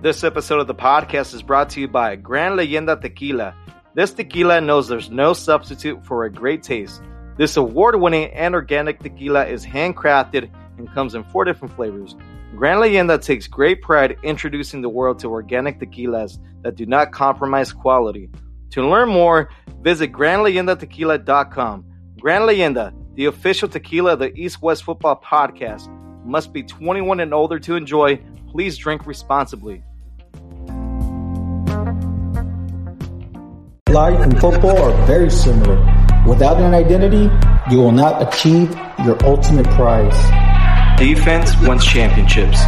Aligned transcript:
This 0.00 0.24
episode 0.24 0.60
of 0.60 0.66
the 0.66 0.74
podcast 0.74 1.34
is 1.34 1.42
brought 1.42 1.68
to 1.70 1.80
you 1.80 1.88
by 1.88 2.16
Gran 2.16 2.52
Leyenda 2.52 2.98
Tequila. 2.98 3.54
This 3.94 4.12
tequila 4.12 4.62
knows 4.62 4.88
there's 4.88 5.10
no 5.10 5.34
substitute 5.34 6.06
for 6.06 6.24
a 6.24 6.32
great 6.32 6.62
taste. 6.62 7.02
This 7.36 7.58
award 7.58 8.00
winning 8.00 8.32
and 8.32 8.54
organic 8.54 9.00
tequila 9.00 9.44
is 9.46 9.66
handcrafted 9.66 10.50
and 10.78 10.90
comes 10.94 11.14
in 11.14 11.24
four 11.24 11.44
different 11.44 11.74
flavors. 11.74 12.16
Gran 12.56 12.78
Leyenda 12.78 13.20
takes 13.20 13.46
great 13.46 13.82
pride 13.82 14.16
introducing 14.22 14.80
the 14.80 14.88
world 14.88 15.18
to 15.18 15.30
organic 15.30 15.78
tequilas 15.78 16.38
that 16.62 16.76
do 16.76 16.86
not 16.86 17.12
compromise 17.12 17.72
quality. 17.72 18.30
To 18.70 18.88
learn 18.88 19.08
more, 19.08 19.50
visit 19.80 20.12
GranLeyendaTequila.com. 20.12 21.84
Gran 22.20 22.42
Leyenda, 22.42 22.92
the 23.14 23.26
official 23.26 23.68
tequila 23.68 24.14
of 24.14 24.18
the 24.18 24.34
East 24.34 24.60
West 24.60 24.84
Football 24.84 25.20
Podcast, 25.24 25.88
must 26.24 26.52
be 26.52 26.62
21 26.62 27.20
and 27.20 27.32
older 27.32 27.58
to 27.60 27.76
enjoy. 27.76 28.20
Please 28.50 28.76
drink 28.76 29.06
responsibly. 29.06 29.82
Life 33.88 34.20
and 34.20 34.38
football 34.38 34.76
are 34.82 35.06
very 35.06 35.30
similar. 35.30 35.76
Without 36.26 36.60
an 36.60 36.74
identity, 36.74 37.30
you 37.70 37.78
will 37.78 37.92
not 37.92 38.20
achieve 38.20 38.70
your 39.04 39.16
ultimate 39.24 39.66
prize. 39.70 40.14
Defense 40.98 41.58
wins 41.62 41.86
championships. 41.86 42.60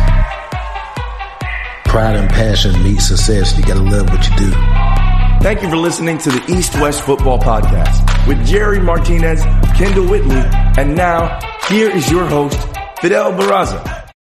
Pride 1.85 2.17
and 2.17 2.31
passion 2.31 2.83
meet 2.83 3.01
success. 3.01 3.59
You 3.59 3.65
gotta 3.65 3.83
love 3.83 4.09
what 4.09 4.27
you 4.31 4.37
do. 4.37 5.20
Thank 5.43 5.63
you 5.63 5.71
for 5.71 5.77
listening 5.79 6.19
to 6.19 6.31
the 6.31 6.53
East 6.53 6.75
West 6.75 7.01
Football 7.03 7.39
Podcast 7.39 8.29
with 8.29 8.47
Jerry 8.47 8.79
Martinez, 8.79 9.43
Kendall 9.75 10.07
Whitley, 10.07 10.43
and 10.77 10.95
now 10.95 11.41
here 11.67 11.91
is 11.91 12.11
your 12.11 12.27
host, 12.27 12.59
Fidel 13.01 13.33
Barraza. 13.33 14.13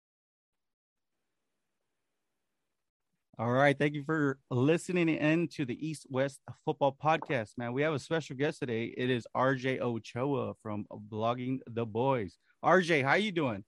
All 3.38 3.52
right. 3.52 3.78
Thank 3.78 3.94
you 3.94 4.02
for 4.02 4.38
listening 4.50 5.10
in 5.10 5.48
to 5.48 5.66
the 5.66 5.86
East 5.86 6.06
West 6.08 6.40
Football 6.64 6.96
Podcast, 7.02 7.50
man. 7.58 7.74
We 7.74 7.82
have 7.82 7.92
a 7.92 7.98
special 7.98 8.34
guest 8.34 8.60
today. 8.60 8.84
It 8.84 9.10
is 9.10 9.26
RJ 9.36 9.80
Ochoa 9.80 10.54
from 10.62 10.86
Blogging 10.90 11.58
the 11.66 11.84
Boys. 11.84 12.38
RJ, 12.64 13.02
how 13.02 13.10
are 13.10 13.18
you 13.18 13.32
doing? 13.32 13.64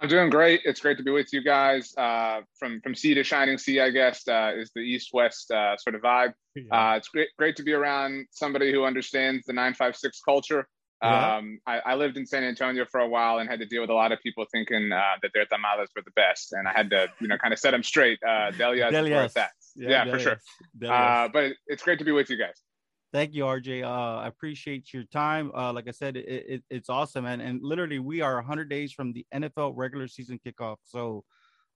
I'm 0.00 0.08
doing 0.08 0.28
great. 0.28 0.60
It's 0.64 0.80
great 0.80 0.98
to 0.98 1.02
be 1.02 1.10
with 1.10 1.32
you 1.32 1.42
guys. 1.42 1.94
Uh, 1.96 2.40
from 2.58 2.80
from 2.82 2.94
sea 2.94 3.14
to 3.14 3.24
shining 3.24 3.56
sea, 3.56 3.80
I 3.80 3.90
guess, 3.90 4.28
uh, 4.28 4.52
is 4.56 4.70
the 4.74 4.82
East 4.82 5.10
West 5.12 5.50
uh, 5.50 5.76
sort 5.78 5.94
of 5.94 6.02
vibe. 6.02 6.32
Uh, 6.70 6.96
it's 6.96 7.08
great 7.08 7.28
great 7.38 7.56
to 7.56 7.62
be 7.62 7.72
around 7.72 8.26
somebody 8.30 8.72
who 8.72 8.84
understands 8.84 9.46
the 9.46 9.52
nine 9.52 9.74
five 9.74 9.96
six 9.96 10.20
culture. 10.20 10.68
Yeah. 11.02 11.36
Um, 11.36 11.58
I, 11.66 11.80
I 11.84 11.94
lived 11.94 12.16
in 12.16 12.26
San 12.26 12.42
Antonio 12.42 12.86
for 12.90 13.00
a 13.00 13.08
while 13.08 13.38
and 13.38 13.50
had 13.50 13.58
to 13.60 13.66
deal 13.66 13.82
with 13.82 13.90
a 13.90 13.94
lot 13.94 14.12
of 14.12 14.18
people 14.22 14.46
thinking 14.50 14.92
uh, 14.92 15.00
that 15.20 15.30
their 15.34 15.44
tamales 15.44 15.90
were 15.94 16.02
the 16.02 16.10
best, 16.12 16.52
and 16.52 16.66
I 16.66 16.72
had 16.72 16.90
to 16.90 17.08
you 17.20 17.28
know 17.28 17.38
kind 17.38 17.52
of 17.52 17.58
set 17.58 17.70
them 17.72 17.82
straight. 17.82 18.18
Uh, 18.22 18.50
Delias, 18.52 18.92
Delias. 18.92 19.24
it's 19.26 19.36
at. 19.36 19.50
Yeah, 19.76 20.10
for 20.10 20.18
sure. 20.18 20.40
Uh, 20.86 21.28
but 21.32 21.52
it's 21.66 21.82
great 21.82 21.98
to 21.98 22.04
be 22.04 22.12
with 22.12 22.30
you 22.30 22.38
guys. 22.38 22.62
Thank 23.12 23.34
you, 23.34 23.44
RJ. 23.44 23.84
Uh, 23.84 24.18
I 24.18 24.26
appreciate 24.26 24.92
your 24.92 25.04
time. 25.04 25.50
Uh, 25.54 25.72
like 25.72 25.88
I 25.88 25.92
said, 25.92 26.16
it, 26.16 26.26
it, 26.48 26.64
it's 26.68 26.88
awesome, 26.90 27.24
man. 27.24 27.40
And 27.40 27.62
literally, 27.62 27.98
we 27.98 28.20
are 28.20 28.34
100 28.36 28.68
days 28.68 28.92
from 28.92 29.12
the 29.12 29.24
NFL 29.32 29.72
regular 29.76 30.08
season 30.08 30.40
kickoff. 30.44 30.76
So, 30.84 31.24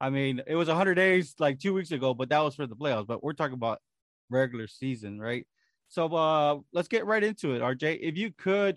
I 0.00 0.10
mean, 0.10 0.42
it 0.46 0.56
was 0.56 0.68
100 0.68 0.94
days 0.94 1.34
like 1.38 1.58
two 1.58 1.72
weeks 1.72 1.92
ago, 1.92 2.14
but 2.14 2.28
that 2.30 2.40
was 2.40 2.56
for 2.56 2.66
the 2.66 2.76
playoffs. 2.76 3.06
But 3.06 3.22
we're 3.22 3.32
talking 3.32 3.54
about 3.54 3.80
regular 4.28 4.66
season, 4.66 5.20
right? 5.20 5.46
So, 5.88 6.06
uh, 6.14 6.58
let's 6.72 6.88
get 6.88 7.06
right 7.06 7.22
into 7.22 7.54
it, 7.54 7.62
RJ. 7.62 8.00
If 8.02 8.16
you 8.16 8.32
could 8.36 8.76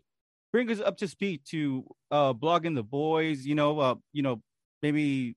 bring 0.51 0.69
us 0.71 0.79
up 0.79 0.97
to 0.97 1.07
speed 1.07 1.41
to 1.49 1.83
uh, 2.11 2.33
blogging 2.33 2.75
the 2.75 2.83
boys, 2.83 3.45
you 3.45 3.55
know, 3.55 3.79
uh, 3.79 3.95
you 4.13 4.21
know, 4.21 4.41
maybe 4.83 5.35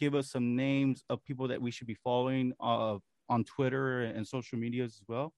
give 0.00 0.14
us 0.14 0.30
some 0.30 0.56
names 0.56 1.04
of 1.10 1.22
people 1.24 1.48
that 1.48 1.60
we 1.60 1.70
should 1.70 1.86
be 1.86 1.96
following 2.02 2.52
uh, 2.60 2.96
on 3.28 3.44
Twitter 3.44 4.02
and 4.02 4.26
social 4.26 4.58
medias 4.58 4.98
as 5.00 5.02
well. 5.06 5.32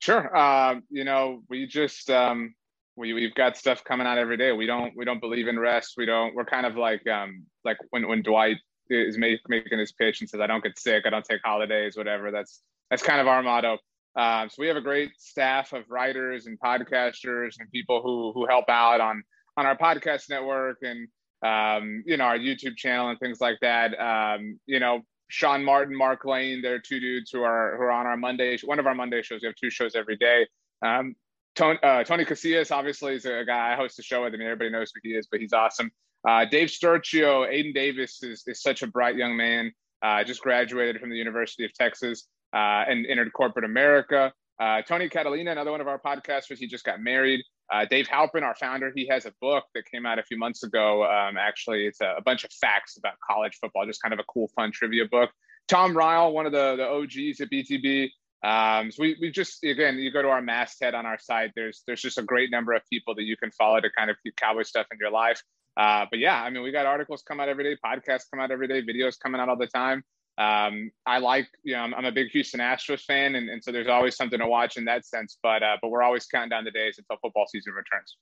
Sure. 0.00 0.36
Um, 0.36 0.82
you 0.90 1.04
know, 1.04 1.42
we 1.48 1.66
just 1.66 2.10
um, 2.10 2.54
we 2.96 3.12
we've 3.12 3.34
got 3.34 3.56
stuff 3.56 3.84
coming 3.84 4.06
out 4.06 4.18
every 4.18 4.36
day. 4.36 4.52
We 4.52 4.66
don't 4.66 4.92
we 4.96 5.04
don't 5.04 5.20
believe 5.20 5.48
in 5.48 5.58
rest. 5.58 5.94
We 5.96 6.06
don't. 6.06 6.34
We're 6.34 6.44
kind 6.44 6.66
of 6.66 6.76
like 6.76 7.06
um 7.08 7.44
like 7.64 7.78
when 7.90 8.08
when 8.08 8.22
Dwight 8.22 8.56
is 8.88 9.18
make, 9.18 9.40
making 9.48 9.78
his 9.78 9.92
pitch 9.92 10.20
and 10.20 10.28
says, 10.28 10.40
"I 10.40 10.46
don't 10.46 10.62
get 10.62 10.78
sick. 10.78 11.04
I 11.06 11.10
don't 11.10 11.24
take 11.24 11.40
holidays. 11.44 11.96
Whatever." 11.96 12.30
That's 12.30 12.62
that's 12.90 13.02
kind 13.02 13.20
of 13.20 13.26
our 13.26 13.42
motto. 13.42 13.78
Um, 14.16 14.48
so 14.48 14.56
we 14.58 14.68
have 14.68 14.76
a 14.76 14.82
great 14.82 15.12
staff 15.18 15.72
of 15.74 15.84
writers 15.90 16.46
and 16.46 16.58
podcasters 16.58 17.56
and 17.58 17.70
people 17.70 18.00
who 18.02 18.32
who 18.32 18.46
help 18.46 18.68
out 18.68 19.00
on 19.00 19.22
on 19.56 19.66
our 19.66 19.76
podcast 19.76 20.30
network 20.30 20.78
and 20.82 21.08
um, 21.42 22.02
you 22.06 22.16
know 22.16 22.24
our 22.24 22.38
YouTube 22.38 22.76
channel 22.76 23.10
and 23.10 23.18
things 23.20 23.40
like 23.40 23.58
that. 23.60 23.98
Um, 23.98 24.58
you 24.66 24.80
know, 24.80 25.00
Sean 25.28 25.64
Martin, 25.64 25.96
Mark 25.96 26.24
Lane, 26.24 26.62
they're 26.62 26.78
two 26.78 27.00
dudes 27.00 27.30
who 27.30 27.42
are 27.42 27.76
who 27.76 27.82
are 27.82 27.90
on 27.90 28.06
our 28.06 28.16
Monday 28.16 28.58
one 28.64 28.78
of 28.78 28.86
our 28.86 28.94
Monday 28.94 29.22
shows. 29.22 29.40
We 29.42 29.46
have 29.46 29.56
two 29.56 29.70
shows 29.70 29.94
every 29.94 30.16
day. 30.16 30.46
Um, 30.82 31.16
Tony, 31.54 31.78
uh, 31.82 32.04
Tony 32.04 32.24
Casillas 32.24 32.70
obviously 32.70 33.14
is 33.14 33.24
a 33.24 33.42
guy 33.46 33.72
I 33.72 33.76
host 33.76 33.98
a 33.98 34.02
show 34.02 34.24
with. 34.24 34.34
I 34.34 34.36
mean, 34.36 34.46
everybody 34.46 34.70
knows 34.70 34.92
who 34.94 35.00
he 35.02 35.16
is, 35.16 35.26
but 35.30 35.40
he's 35.40 35.52
awesome. 35.52 35.90
Uh, 36.28 36.44
Dave 36.44 36.68
Sturcio, 36.68 37.48
Aiden 37.48 37.72
Davis 37.72 38.22
is, 38.22 38.42
is 38.46 38.60
such 38.60 38.82
a 38.82 38.86
bright 38.86 39.16
young 39.16 39.36
man. 39.36 39.72
Uh, 40.02 40.22
just 40.22 40.42
graduated 40.42 41.00
from 41.00 41.08
the 41.08 41.16
University 41.16 41.64
of 41.64 41.72
Texas 41.72 42.28
uh, 42.52 42.84
and 42.88 43.06
entered 43.06 43.32
corporate 43.32 43.64
America. 43.64 44.32
Uh, 44.60 44.82
Tony 44.82 45.08
Catalina, 45.08 45.52
another 45.52 45.70
one 45.70 45.80
of 45.80 45.88
our 45.88 45.98
podcasters, 45.98 46.58
he 46.58 46.66
just 46.66 46.84
got 46.84 47.00
married. 47.00 47.42
Uh, 47.72 47.84
Dave 47.84 48.06
Halprin, 48.06 48.42
our 48.42 48.54
founder, 48.54 48.92
he 48.94 49.06
has 49.08 49.26
a 49.26 49.32
book 49.40 49.64
that 49.74 49.84
came 49.90 50.06
out 50.06 50.18
a 50.18 50.22
few 50.22 50.38
months 50.38 50.62
ago. 50.62 51.04
Um, 51.04 51.36
actually, 51.36 51.86
it's 51.86 52.00
a, 52.00 52.14
a 52.18 52.22
bunch 52.22 52.44
of 52.44 52.52
facts 52.52 52.96
about 52.96 53.14
college 53.26 53.58
football, 53.60 53.86
just 53.86 54.02
kind 54.02 54.14
of 54.14 54.20
a 54.20 54.24
cool, 54.24 54.48
fun 54.54 54.70
trivia 54.72 55.04
book. 55.06 55.30
Tom 55.68 55.96
Ryle, 55.96 56.32
one 56.32 56.46
of 56.46 56.52
the, 56.52 56.76
the 56.76 56.86
OGs 56.86 57.40
at 57.40 57.50
BTB. 57.50 58.10
Um, 58.44 58.92
so 58.92 59.02
we, 59.02 59.16
we 59.20 59.30
just 59.30 59.64
again, 59.64 59.98
you 59.98 60.12
go 60.12 60.22
to 60.22 60.28
our 60.28 60.42
masthead 60.42 60.94
on 60.94 61.06
our 61.06 61.18
site. 61.18 61.50
There's 61.56 61.82
there's 61.86 62.02
just 62.02 62.18
a 62.18 62.22
great 62.22 62.50
number 62.50 62.72
of 62.74 62.82
people 62.90 63.14
that 63.16 63.24
you 63.24 63.36
can 63.36 63.50
follow 63.50 63.80
to 63.80 63.88
kind 63.96 64.10
of 64.10 64.16
keep 64.22 64.36
cowboy 64.36 64.62
stuff 64.62 64.86
in 64.92 64.98
your 65.00 65.10
life. 65.10 65.42
Uh, 65.76 66.06
but 66.08 66.18
yeah, 66.18 66.42
I 66.42 66.50
mean, 66.50 66.62
we 66.62 66.70
got 66.70 66.86
articles 66.86 67.22
come 67.26 67.40
out 67.40 67.48
every 67.48 67.64
day, 67.64 67.76
podcasts 67.84 68.24
come 68.30 68.40
out 68.40 68.50
every 68.50 68.68
day, 68.68 68.82
videos 68.82 69.18
coming 69.18 69.40
out 69.40 69.48
all 69.48 69.56
the 69.56 69.66
time. 69.66 70.04
Um, 70.38 70.90
I 71.06 71.18
like, 71.18 71.48
you 71.62 71.72
know, 71.74 71.80
I'm, 71.80 71.94
I'm 71.94 72.04
a 72.04 72.12
big 72.12 72.28
Houston 72.30 72.60
Astros 72.60 73.02
fan, 73.02 73.34
and, 73.36 73.48
and 73.48 73.62
so 73.64 73.72
there's 73.72 73.88
always 73.88 74.16
something 74.16 74.38
to 74.38 74.46
watch 74.46 74.76
in 74.76 74.84
that 74.84 75.06
sense. 75.06 75.38
But 75.42 75.62
uh, 75.62 75.76
but 75.80 75.88
we're 75.90 76.02
always 76.02 76.26
counting 76.26 76.50
down 76.50 76.64
the 76.64 76.70
days 76.70 76.98
until 76.98 77.16
football 77.22 77.46
season 77.48 77.72
returns. 77.72 78.16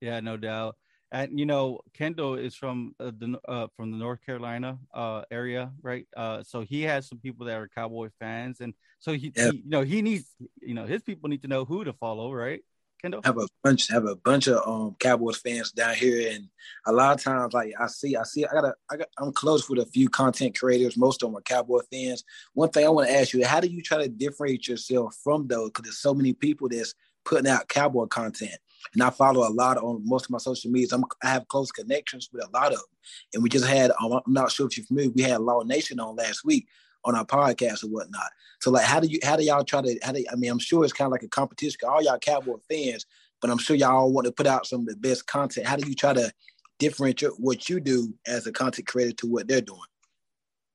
Yeah, 0.00 0.20
no 0.20 0.36
doubt. 0.36 0.76
And 1.12 1.38
you 1.38 1.46
know, 1.46 1.80
Kendall 1.94 2.34
is 2.34 2.54
from 2.56 2.94
uh, 2.98 3.12
the 3.16 3.38
uh, 3.48 3.68
from 3.76 3.92
the 3.92 3.96
North 3.96 4.24
Carolina 4.26 4.78
uh, 4.92 5.22
area, 5.30 5.70
right? 5.80 6.06
Uh, 6.16 6.42
so 6.42 6.62
he 6.62 6.82
has 6.82 7.08
some 7.08 7.18
people 7.18 7.46
that 7.46 7.56
are 7.56 7.68
Cowboy 7.68 8.08
fans, 8.18 8.60
and 8.60 8.74
so 8.98 9.12
he, 9.12 9.32
Yep. 9.36 9.52
he, 9.52 9.62
you 9.64 9.70
know, 9.70 9.82
he 9.82 10.02
needs, 10.02 10.34
you 10.60 10.74
know, 10.74 10.84
his 10.84 11.02
people 11.02 11.28
need 11.28 11.42
to 11.42 11.48
know 11.48 11.64
who 11.64 11.84
to 11.84 11.92
follow, 11.92 12.32
right? 12.32 12.60
Kendall. 13.00 13.20
Have 13.24 13.38
a 13.38 13.46
bunch, 13.62 13.88
have 13.88 14.06
a 14.06 14.16
bunch 14.16 14.46
of 14.46 14.66
um 14.66 14.96
Cowboys 14.98 15.38
fans 15.38 15.72
down 15.72 15.94
here, 15.94 16.32
and 16.32 16.48
a 16.86 16.92
lot 16.92 17.14
of 17.14 17.22
times, 17.22 17.52
like 17.52 17.72
I 17.78 17.86
see, 17.86 18.16
I 18.16 18.22
see, 18.24 18.44
I 18.44 18.52
got, 18.52 18.74
I 18.90 18.96
got, 18.96 19.08
I'm 19.18 19.32
close 19.32 19.68
with 19.68 19.80
a 19.80 19.86
few 19.86 20.08
content 20.08 20.58
creators. 20.58 20.96
Most 20.96 21.22
of 21.22 21.28
them 21.28 21.38
are 21.38 21.42
Cowboy 21.42 21.80
fans. 21.92 22.24
One 22.54 22.70
thing 22.70 22.86
I 22.86 22.90
want 22.90 23.08
to 23.08 23.14
ask 23.14 23.32
you: 23.32 23.44
How 23.44 23.60
do 23.60 23.68
you 23.68 23.82
try 23.82 23.98
to 23.98 24.08
differentiate 24.08 24.68
yourself 24.68 25.16
from 25.22 25.46
those? 25.46 25.70
Because 25.70 25.84
there's 25.84 25.98
so 25.98 26.14
many 26.14 26.32
people 26.32 26.68
that's 26.68 26.94
putting 27.24 27.50
out 27.50 27.68
Cowboy 27.68 28.06
content, 28.06 28.56
and 28.94 29.02
I 29.02 29.10
follow 29.10 29.46
a 29.46 29.52
lot 29.52 29.76
on 29.78 30.02
most 30.04 30.26
of 30.26 30.30
my 30.30 30.38
social 30.38 30.70
medias. 30.70 30.92
I'm, 30.92 31.04
I 31.22 31.28
have 31.28 31.48
close 31.48 31.70
connections 31.70 32.28
with 32.32 32.44
a 32.44 32.50
lot 32.50 32.72
of 32.72 32.78
them, 32.78 32.86
and 33.34 33.42
we 33.42 33.48
just 33.48 33.66
had. 33.66 33.90
Um, 34.02 34.12
I'm 34.12 34.32
not 34.32 34.50
sure 34.50 34.66
if 34.66 34.76
you're 34.76 34.86
familiar. 34.86 35.10
We 35.14 35.22
had 35.22 35.40
Law 35.40 35.62
Nation 35.62 36.00
on 36.00 36.16
last 36.16 36.44
week 36.44 36.66
on 37.06 37.14
our 37.14 37.24
podcast 37.24 37.82
or 37.82 37.88
whatnot. 37.88 38.30
So 38.60 38.70
like, 38.70 38.84
how 38.84 39.00
do 39.00 39.06
you, 39.06 39.18
how 39.22 39.36
do 39.36 39.44
y'all 39.44 39.64
try 39.64 39.80
to, 39.80 39.98
how 40.02 40.12
do, 40.12 40.22
I 40.30 40.36
mean, 40.36 40.50
I'm 40.50 40.58
sure 40.58 40.84
it's 40.84 40.92
kind 40.92 41.06
of 41.06 41.12
like 41.12 41.22
a 41.22 41.28
competition. 41.28 41.78
All 41.88 42.02
y'all 42.02 42.18
Cowboy 42.18 42.56
fans, 42.68 43.06
but 43.40 43.50
I'm 43.50 43.58
sure 43.58 43.76
y'all 43.76 44.12
want 44.12 44.26
to 44.26 44.32
put 44.32 44.46
out 44.46 44.66
some 44.66 44.80
of 44.80 44.86
the 44.86 44.96
best 44.96 45.26
content. 45.26 45.66
How 45.66 45.76
do 45.76 45.88
you 45.88 45.94
try 45.94 46.12
to 46.12 46.30
differentiate 46.78 47.38
what 47.38 47.68
you 47.70 47.80
do 47.80 48.12
as 48.26 48.46
a 48.46 48.52
content 48.52 48.86
creator 48.86 49.12
to 49.12 49.26
what 49.26 49.48
they're 49.48 49.62
doing? 49.62 49.80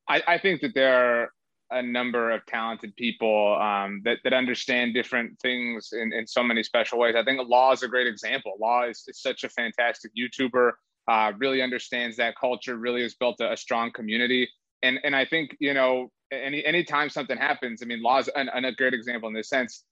I, 0.08 0.24
I 0.28 0.38
think 0.40 0.62
that 0.62 0.74
there 0.74 1.22
are 1.22 1.32
a 1.72 1.82
number 1.82 2.32
of 2.32 2.46
talented 2.48 2.96
people 2.98 3.58
um, 3.60 4.02
that, 4.04 4.18
that 4.24 4.34
understand 4.34 4.94
different 4.94 5.40
things 5.40 5.94
in, 5.94 6.12
in 6.12 6.28
so 6.28 6.44
many 6.44 6.64
special 6.64 7.00
ways. 7.00 7.16
I 7.16 7.24
think 7.24 7.40
Law 7.48 7.72
is 7.72 7.82
a 7.82 7.88
great 7.88 8.08
example. 8.08 8.54
Law 8.60 8.84
is, 8.84 9.06
is 9.08 9.22
such 9.22 9.44
a 9.44 9.50
fantastic 9.50 10.12
YouTuber, 10.16 10.72
uh, 11.08 11.32
really 11.38 11.62
understands 11.62 12.18
that 12.18 12.36
culture, 12.40 12.76
really 12.76 13.04
has 13.04 13.16
built 13.16 13.40
a, 13.40 13.54
a 13.54 13.58
strong 13.58 13.92
community. 13.92 14.50
And, 14.84 15.00
and 15.04 15.16
I 15.16 15.26
think, 15.26 15.56
you 15.60 15.74
know, 15.74 16.12
any 16.32 16.66
anytime 16.66 17.10
something 17.10 17.38
happens, 17.38 17.82
I 17.82 17.86
mean, 17.86 18.02
laws 18.02 18.28
is 18.28 18.34
an, 18.36 18.50
an, 18.54 18.66
a 18.66 18.72
great 18.72 18.94
example 18.94 19.30
in 19.30 19.36
this 19.36 19.50
sense. 19.50 19.84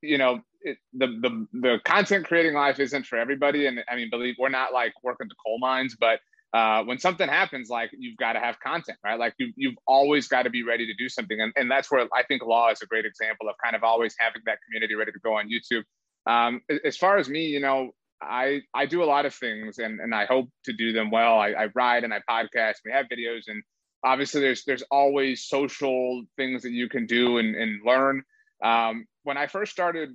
You 0.00 0.18
know, 0.18 0.40
it, 0.62 0.78
the, 0.94 1.06
the 1.06 1.46
the 1.52 1.80
content 1.84 2.26
creating 2.26 2.54
life 2.54 2.80
isn't 2.80 3.06
for 3.06 3.18
everybody. 3.18 3.66
And 3.66 3.80
I 3.90 3.96
mean, 3.96 4.10
believe 4.10 4.36
we're 4.38 4.48
not 4.48 4.72
like 4.72 4.92
working 5.02 5.28
the 5.28 5.34
coal 5.44 5.58
mines, 5.58 5.96
but 5.98 6.20
uh, 6.54 6.82
when 6.84 6.98
something 6.98 7.28
happens, 7.28 7.68
like 7.68 7.90
you've 7.98 8.16
got 8.16 8.32
to 8.34 8.40
have 8.40 8.58
content, 8.60 8.98
right? 9.04 9.18
Like 9.18 9.34
you, 9.38 9.52
you've 9.56 9.74
always 9.86 10.28
got 10.28 10.44
to 10.44 10.50
be 10.50 10.62
ready 10.62 10.86
to 10.86 10.94
do 10.94 11.08
something. 11.08 11.38
And, 11.40 11.52
and 11.56 11.70
that's 11.70 11.90
where 11.90 12.06
I 12.14 12.22
think 12.22 12.42
Law 12.42 12.70
is 12.70 12.80
a 12.82 12.86
great 12.86 13.04
example 13.04 13.48
of 13.48 13.56
kind 13.62 13.76
of 13.76 13.84
always 13.84 14.14
having 14.18 14.42
that 14.46 14.58
community 14.64 14.94
ready 14.94 15.12
to 15.12 15.18
go 15.18 15.34
on 15.34 15.50
YouTube. 15.50 15.84
um, 16.26 16.60
as 16.84 16.96
far 16.96 17.18
as 17.18 17.28
me, 17.28 17.46
you 17.46 17.60
know, 17.60 17.90
I 18.20 18.62
I 18.74 18.86
do 18.86 19.02
a 19.02 19.04
lot 19.04 19.26
of 19.26 19.34
things, 19.34 19.78
and 19.78 20.00
and 20.00 20.14
I 20.14 20.26
hope 20.26 20.48
to 20.64 20.72
do 20.72 20.92
them 20.92 21.10
well. 21.10 21.38
I, 21.38 21.50
I 21.50 21.68
ride 21.74 22.04
and 22.04 22.12
I 22.12 22.20
podcast. 22.28 22.76
We 22.84 22.92
have 22.92 23.06
videos, 23.06 23.42
and 23.46 23.62
obviously 24.04 24.40
there's 24.40 24.64
there's 24.64 24.82
always 24.90 25.44
social 25.44 26.24
things 26.36 26.62
that 26.62 26.72
you 26.72 26.88
can 26.88 27.06
do 27.06 27.38
and, 27.38 27.54
and 27.54 27.80
learn. 27.84 28.22
Um, 28.62 29.06
when 29.24 29.36
I 29.36 29.46
first 29.46 29.72
started 29.72 30.10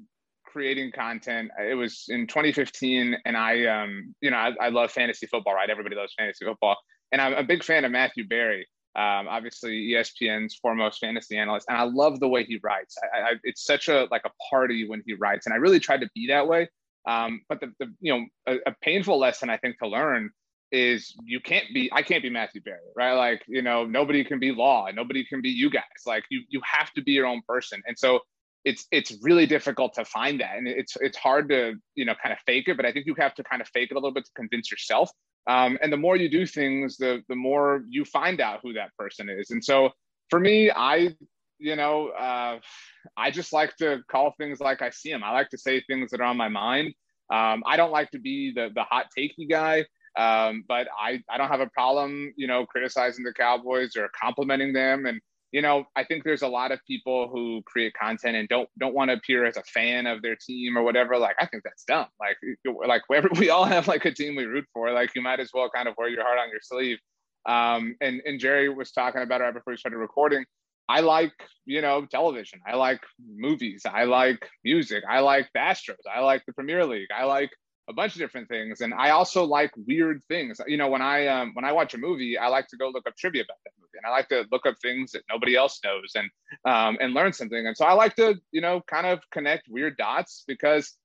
creating 0.46 0.92
content, 0.92 1.52
it 1.60 1.76
was 1.76 2.06
in 2.10 2.28
2015, 2.28 3.18
and 3.26 3.38
I 3.38 3.66
um 3.66 4.16
you 4.22 4.32
know 4.32 4.38
I, 4.38 4.54
I 4.60 4.70
love 4.70 4.92
fantasy 4.92 5.28
football, 5.28 5.54
right? 5.54 5.70
Everybody 5.70 5.96
loves 5.96 6.14
fantasy 6.18 6.46
football, 6.46 6.78
and 7.12 7.22
I'm 7.22 7.34
a 7.34 7.44
big 7.44 7.64
fan 7.64 7.86
of 7.86 7.92
Matthew 7.92 8.28
Berry 8.28 8.68
Um, 8.96 9.28
obviously 9.28 9.92
ESPN's 9.92 10.56
foremost 10.56 11.00
fantasy 11.00 11.38
analyst, 11.38 11.68
and 11.70 11.78
I 11.78 11.84
love 11.84 12.20
the 12.20 12.28
way 12.28 12.44
he 12.44 12.60
writes. 12.64 12.98
I, 13.14 13.20
I, 13.20 13.34
it's 13.44 13.66
such 13.66 13.88
a 13.88 14.08
like 14.12 14.24
a 14.26 14.32
party 14.50 14.88
when 14.88 15.04
he 15.06 15.14
writes, 15.14 15.46
and 15.46 15.54
I 15.54 15.58
really 15.58 15.80
tried 15.80 16.02
to 16.02 16.10
be 16.14 16.28
that 16.28 16.48
way. 16.48 16.70
Um, 17.08 17.42
but 17.50 17.60
the, 17.60 17.74
the 17.80 17.94
you 18.00 18.14
know 18.14 18.26
a, 18.48 18.70
a, 18.70 18.76
painful 18.82 19.18
lesson 19.18 19.50
I 19.50 19.58
think 19.58 19.80
to 19.80 19.88
learn 19.88 20.30
is 20.72 21.16
you 21.26 21.40
can't 21.40 21.66
be 21.74 21.90
I 21.92 22.02
can't 22.02 22.24
be 22.24 22.30
Matthew 22.30 22.62
Berry, 22.62 22.80
right? 22.96 23.14
Like 23.14 23.44
you 23.48 23.62
know 23.62 23.86
nobody 23.86 24.24
can 24.24 24.40
be 24.40 24.52
Law, 24.52 24.88
nobody 24.94 25.26
can 25.26 25.42
be 25.42 25.50
you 25.50 25.70
guys. 25.70 25.84
Like 26.06 26.24
you 26.30 26.42
you 26.50 26.62
have 26.66 26.92
to 26.94 27.02
be 27.02 27.12
your 27.12 27.26
own 27.26 27.42
person, 27.48 27.82
and 27.86 27.98
so 27.98 28.20
it's 28.64 28.86
it's 28.92 29.18
really 29.22 29.46
difficult 29.46 29.94
to 29.96 30.06
find 30.06 30.40
that, 30.42 30.58
and 30.58 30.68
it's 30.68 30.96
it's 31.02 31.18
hard 31.18 31.50
to 31.50 31.74
you 31.96 32.06
know 32.06 32.14
kind 32.22 32.34
of 32.34 32.40
fake 32.46 32.68
it. 32.68 32.78
But 32.78 32.86
I 32.86 32.92
think 32.92 33.06
you 33.06 33.16
have 33.18 33.34
to 33.36 33.44
kind 33.44 33.62
of 33.62 33.68
fake 33.70 33.90
it 33.92 33.96
a 33.96 33.98
little 33.98 34.14
bit 34.14 34.26
to 34.26 34.32
convince 34.36 34.72
yourself. 34.72 35.12
Um, 35.48 35.80
and 35.82 35.92
the 35.92 35.98
more 35.98 36.16
you 36.16 36.30
do 36.30 36.46
things, 36.46 36.98
the 36.98 37.22
the 37.28 37.36
more 37.36 37.84
you 37.90 38.06
find 38.06 38.40
out 38.40 38.60
who 38.62 38.74
that 38.74 38.96
person 38.98 39.30
is. 39.30 39.50
And 39.52 39.64
so 39.64 39.90
for 40.30 40.40
me, 40.40 40.72
I 40.72 41.16
you 41.62 41.76
know, 41.76 42.10
uh, 42.10 42.60
I 43.16 43.32
just 43.32 43.54
like 43.54 43.76
to 43.78 44.02
call 44.10 44.34
things 44.38 44.60
like 44.60 44.82
I 44.82 44.90
see 44.90 45.12
them. 45.12 45.24
I 45.24 45.32
like 45.32 45.50
to 45.50 45.58
say 45.58 45.82
things 45.82 46.10
that 46.12 46.20
are 46.20 46.26
on 46.26 46.38
my 46.38 46.50
mind. 46.50 46.94
Um, 47.32 47.64
I 47.66 47.78
don't 47.78 47.92
like 47.92 48.12
to 48.12 48.20
be 48.20 48.52
the 48.54 48.70
the 48.74 48.84
hot 48.84 49.08
takey 49.18 49.50
guy, 49.50 49.86
um, 50.18 50.64
but 50.68 50.88
I 51.00 51.22
I 51.30 51.38
don't 51.38 51.48
have 51.48 51.62
a 51.62 51.70
problem, 51.70 52.34
you 52.36 52.48
know, 52.48 52.66
criticizing 52.66 53.24
the 53.24 53.34
Cowboys 53.34 53.96
or 53.96 54.10
complimenting 54.20 54.74
them. 54.74 55.06
And 55.06 55.22
you 55.52 55.62
know, 55.62 55.86
I 55.96 56.06
think 56.06 56.24
there's 56.24 56.44
a 56.44 56.48
lot 56.48 56.72
of 56.72 56.80
people 56.88 57.28
who 57.28 57.62
create 57.66 57.94
content 57.94 58.36
and 58.36 58.48
don't 58.48 58.70
don't 58.80 58.94
want 58.94 59.10
to 59.10 59.18
appear 59.18 59.46
as 59.46 59.58
a 59.58 59.64
fan 59.64 60.08
of 60.08 60.22
their 60.22 60.36
team 60.36 60.78
or 60.78 60.84
whatever. 60.84 61.18
Like 61.18 61.36
I 61.40 61.46
think 61.46 61.64
that's 61.64 61.84
dumb. 61.84 62.08
Like 62.20 62.38
like 62.88 63.04
wherever 63.08 63.30
we 63.38 63.50
all 63.50 63.66
have 63.66 63.88
like 63.88 64.06
a 64.06 64.14
team 64.14 64.36
we 64.36 64.46
root 64.46 64.66
for. 64.74 64.92
Like 64.92 65.16
you 65.16 65.22
might 65.22 65.40
as 65.40 65.52
well 65.54 65.70
kind 65.74 65.88
of 65.88 65.96
wear 65.98 66.10
your 66.10 66.24
heart 66.24 66.40
on 66.40 66.50
your 66.50 66.62
sleeve. 66.62 67.00
Um, 67.48 67.96
and 68.02 68.22
and 68.26 68.40
Jerry 68.40 68.70
was 68.70 68.92
talking 68.92 69.22
about 69.22 69.42
it 69.42 69.46
right 69.46 69.54
before 69.54 69.74
we 69.74 69.78
started 69.78 69.98
recording 69.98 70.46
I 70.92 71.00
like, 71.00 71.32
you 71.66 71.82
know, 71.82 72.06
television. 72.06 72.60
I 72.68 72.76
like 72.76 73.00
movies. 73.26 73.84
I 73.86 74.04
like 74.04 74.46
music. 74.66 75.06
I 75.10 75.22
like 75.22 75.48
the 75.54 75.62
Astros. 75.62 76.04
I 76.14 76.20
like 76.20 76.44
the 76.46 76.52
Premier 76.52 76.86
League. 76.86 77.08
I 77.18 77.24
like 77.24 77.50
a 77.90 77.94
bunch 77.94 78.14
of 78.14 78.20
different 78.20 78.48
things. 78.48 78.82
And 78.82 78.94
I 78.94 79.10
also 79.10 79.44
like 79.44 79.72
weird 79.76 80.24
things. 80.26 80.60
You 80.68 80.78
know, 80.78 80.90
when 80.90 81.02
I 81.02 81.28
um, 81.28 81.52
when 81.54 81.66
I 81.66 81.72
watch 81.72 81.94
a 81.94 81.98
movie, 81.98 82.38
I 82.38 82.48
like 82.48 82.68
to 82.70 82.78
go 82.78 82.90
look 82.90 83.08
up 83.08 83.16
trivia 83.18 83.44
about 83.44 83.58
that 83.66 83.74
movie, 83.80 83.98
and 83.98 84.06
I 84.06 84.10
like 84.10 84.30
to 84.30 84.46
look 84.52 84.66
up 84.66 84.76
things 84.82 85.12
that 85.12 85.24
nobody 85.30 85.56
else 85.56 85.80
knows 85.84 86.14
and 86.16 86.30
um, 86.66 86.98
and 87.02 87.14
learn 87.14 87.34
something. 87.34 87.66
And 87.68 87.76
so 87.76 87.86
I 87.86 87.94
like 87.94 88.16
to, 88.16 88.36
you 88.52 88.62
know, 88.62 88.82
kind 88.88 89.08
of 89.08 89.20
connect 89.32 89.68
weird 89.70 89.98
dots 89.98 90.44
because 90.48 90.96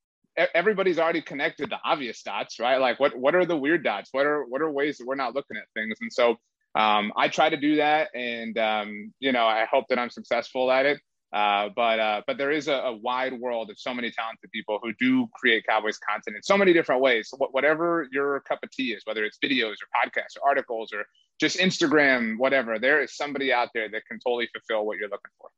everybody's 0.54 0.98
already 0.98 1.22
connected 1.22 1.70
the 1.70 1.78
obvious 1.84 2.22
dots, 2.22 2.60
right? 2.60 2.78
Like 2.78 3.00
what 3.00 3.16
what 3.16 3.34
are 3.34 3.46
the 3.46 3.56
weird 3.56 3.82
dots? 3.82 4.10
What 4.12 4.26
are 4.26 4.44
what 4.44 4.60
are 4.60 4.70
ways 4.70 4.98
that 4.98 5.06
we're 5.06 5.14
not 5.14 5.34
looking 5.34 5.56
at 5.56 5.64
things? 5.74 5.96
And 6.00 6.12
so 6.12 6.36
um, 6.74 7.12
I 7.16 7.28
try 7.28 7.48
to 7.48 7.56
do 7.56 7.76
that, 7.76 8.10
and 8.14 8.56
um, 8.58 9.12
you 9.18 9.32
know, 9.32 9.46
I 9.46 9.66
hope 9.70 9.86
that 9.88 9.98
I'm 9.98 10.10
successful 10.10 10.70
at 10.70 10.84
it. 10.84 11.00
Uh, 11.36 11.68
but 11.76 12.00
uh, 12.00 12.22
but 12.26 12.38
there 12.38 12.50
is 12.50 12.66
a, 12.66 12.72
a, 12.72 12.96
wide 12.96 13.34
world 13.38 13.68
of 13.68 13.78
so 13.78 13.92
many 13.92 14.10
talented 14.10 14.50
people 14.52 14.78
who 14.82 14.90
do 14.98 15.28
create 15.34 15.66
Cowboys 15.68 15.98
content 15.98 16.34
in 16.34 16.42
so 16.42 16.56
many 16.56 16.72
different 16.72 17.02
ways. 17.02 17.28
So 17.28 17.36
whatever 17.50 18.08
your 18.10 18.40
cup 18.48 18.60
of 18.62 18.70
tea 18.70 18.94
is, 18.94 19.02
whether 19.04 19.22
it's 19.22 19.36
videos 19.44 19.74
or 19.82 19.88
podcasts 19.94 20.40
or 20.40 20.48
articles 20.48 20.94
or 20.94 21.04
just 21.38 21.58
Instagram, 21.58 22.38
whatever, 22.38 22.78
there 22.78 23.02
is 23.02 23.14
somebody 23.14 23.52
out 23.52 23.68
there 23.74 23.86
that 23.90 24.06
can 24.06 24.18
totally 24.18 24.48
fulfill 24.50 24.86
what 24.86 24.96
you're 24.96 25.10
looking 25.10 25.30
for. 25.38 25.50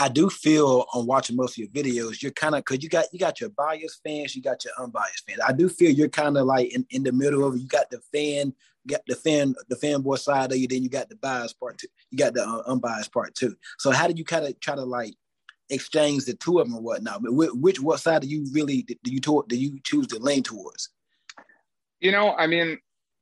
I 0.00 0.08
do 0.08 0.30
feel 0.30 0.86
on 0.94 1.06
watching 1.06 1.36
most 1.36 1.52
of 1.52 1.58
your 1.58 1.68
videos, 1.68 2.22
you're 2.22 2.32
kind 2.32 2.54
of 2.54 2.64
because 2.64 2.82
you 2.82 2.88
got 2.88 3.04
you 3.12 3.18
got 3.18 3.38
your 3.38 3.50
biased 3.50 4.00
fans, 4.02 4.34
you 4.34 4.40
got 4.40 4.64
your 4.64 4.72
unbiased 4.78 5.28
fans. 5.28 5.40
I 5.46 5.52
do 5.52 5.68
feel 5.68 5.90
you're 5.90 6.08
kind 6.08 6.38
of 6.38 6.46
like 6.46 6.74
in, 6.74 6.86
in 6.88 7.02
the 7.02 7.12
middle 7.12 7.46
of 7.46 7.54
it. 7.54 7.60
You 7.60 7.68
got 7.68 7.90
the 7.90 8.00
fan, 8.10 8.54
got 8.88 9.02
the 9.06 9.14
fan, 9.14 9.54
the 9.68 9.76
fanboy 9.76 10.18
side 10.18 10.52
of 10.52 10.56
you, 10.56 10.66
then 10.66 10.82
you 10.82 10.88
got 10.88 11.10
the 11.10 11.16
biased 11.16 11.60
part 11.60 11.76
too. 11.76 11.88
You 12.10 12.16
got 12.16 12.32
the 12.32 12.42
uh, 12.42 12.62
unbiased 12.66 13.12
part 13.12 13.34
too. 13.34 13.54
So 13.78 13.90
how 13.90 14.06
do 14.06 14.14
you 14.16 14.24
kind 14.24 14.46
of 14.46 14.58
try 14.60 14.74
to 14.74 14.84
like 14.84 15.14
exchange 15.68 16.24
the 16.24 16.32
two 16.32 16.60
of 16.60 16.66
them 16.66 16.76
or 16.76 16.80
whatnot? 16.80 17.20
Which, 17.22 17.50
which 17.52 17.80
what 17.80 18.00
side 18.00 18.22
do 18.22 18.28
you 18.28 18.46
really 18.52 18.82
do 18.82 19.12
you 19.12 19.20
talk, 19.20 19.48
do 19.48 19.56
you 19.56 19.80
choose 19.84 20.06
to 20.06 20.18
lean 20.18 20.42
towards? 20.42 20.88
You 22.00 22.12
know, 22.12 22.34
I 22.36 22.46
mean, 22.46 22.78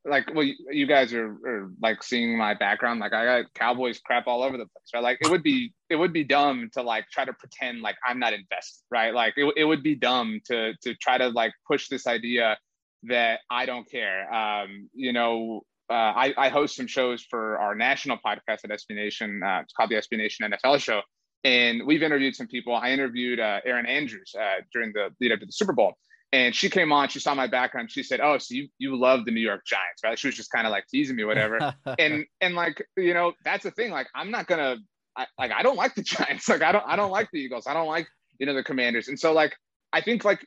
like 0.09 0.33
well 0.33 0.45
you 0.71 0.85
guys 0.85 1.13
are, 1.13 1.31
are 1.45 1.71
like 1.81 2.03
seeing 2.03 2.37
my 2.37 2.53
background. 2.53 2.99
Like 2.99 3.13
i 3.13 3.25
got 3.25 3.53
cowboys 3.53 3.99
crap 3.99 4.27
all 4.27 4.43
over 4.43 4.57
the 4.57 4.65
place 4.65 4.89
right? 4.93 5.03
Like 5.03 5.19
it 5.21 5.29
would 5.29 5.43
be 5.43 5.73
it 5.89 5.95
would 5.95 6.13
be 6.13 6.23
dumb 6.23 6.69
to 6.73 6.81
like 6.81 7.07
try 7.09 7.25
to 7.25 7.33
pretend 7.33 7.81
like 7.81 7.95
i'm 8.05 8.19
not 8.19 8.33
invested 8.33 8.83
right? 8.91 9.13
Like 9.13 9.33
it, 9.37 9.53
it 9.55 9.65
would 9.65 9.83
be 9.83 9.95
dumb 9.95 10.39
to 10.45 10.73
to 10.81 10.95
try 10.95 11.17
to 11.17 11.29
like 11.29 11.53
push 11.67 11.87
this 11.87 12.07
idea 12.07 12.57
that 13.03 13.39
i 13.49 13.65
don't 13.65 13.89
care. 13.89 14.31
Um 14.33 14.89
you 14.93 15.13
know 15.13 15.61
uh, 15.89 16.13
I, 16.15 16.33
I 16.37 16.49
host 16.49 16.75
some 16.75 16.85
shows 16.85 17.23
for 17.23 17.57
our 17.57 17.73
national 17.73 18.17
podcast 18.17 18.59
at 18.63 18.69
SB 18.69 18.91
Nation. 18.91 19.41
Uh, 19.43 19.61
it's 19.63 19.73
called 19.73 19.89
the 19.89 19.95
SB 19.95 20.17
Nation 20.17 20.47
NFL 20.51 20.79
Show, 20.79 21.01
and 21.43 21.81
we've 21.85 22.03
interviewed 22.03 22.35
some 22.35 22.47
people. 22.47 22.75
I 22.75 22.91
interviewed 22.91 23.39
uh, 23.39 23.61
Erin 23.65 23.87
Andrews 23.87 24.35
uh, 24.39 24.61
during 24.71 24.93
the 24.93 25.09
lead 25.19 25.31
up 25.31 25.39
to 25.39 25.47
the 25.47 25.51
Super 25.51 25.73
Bowl, 25.73 25.95
and 26.31 26.53
she 26.53 26.69
came 26.69 26.91
on, 26.91 27.09
she 27.09 27.19
saw 27.19 27.33
my 27.33 27.47
background. 27.47 27.91
She 27.91 28.03
said, 28.03 28.19
Oh, 28.21 28.37
so 28.37 28.53
you, 28.53 28.67
you 28.77 28.95
love 28.95 29.25
the 29.25 29.31
New 29.31 29.41
York 29.41 29.65
Giants, 29.65 30.03
right? 30.03 30.17
She 30.17 30.27
was 30.27 30.35
just 30.35 30.51
kind 30.51 30.67
of 30.67 30.71
like 30.71 30.85
teasing 30.87 31.15
me, 31.15 31.23
whatever. 31.23 31.73
and, 31.99 32.25
and 32.41 32.55
like, 32.55 32.85
you 32.97 33.13
know, 33.13 33.33
that's 33.43 33.63
the 33.63 33.71
thing. 33.71 33.91
Like, 33.91 34.07
I'm 34.13 34.29
not 34.29 34.47
going 34.47 34.59
to, 34.59 35.25
like, 35.39 35.51
I 35.51 35.63
don't 35.63 35.75
like 35.75 35.95
the 35.95 36.03
Giants. 36.03 36.47
Like, 36.47 36.61
I 36.61 36.71
don't, 36.71 36.85
I 36.87 36.95
don't 36.95 37.11
like 37.11 37.29
the 37.33 37.39
Eagles. 37.39 37.65
I 37.65 37.73
don't 37.73 37.87
like, 37.87 38.07
you 38.37 38.45
know, 38.45 38.53
the 38.53 38.63
commanders. 38.63 39.07
And 39.07 39.19
so 39.19 39.33
like, 39.33 39.55
I 39.91 40.01
think 40.01 40.23
like 40.23 40.45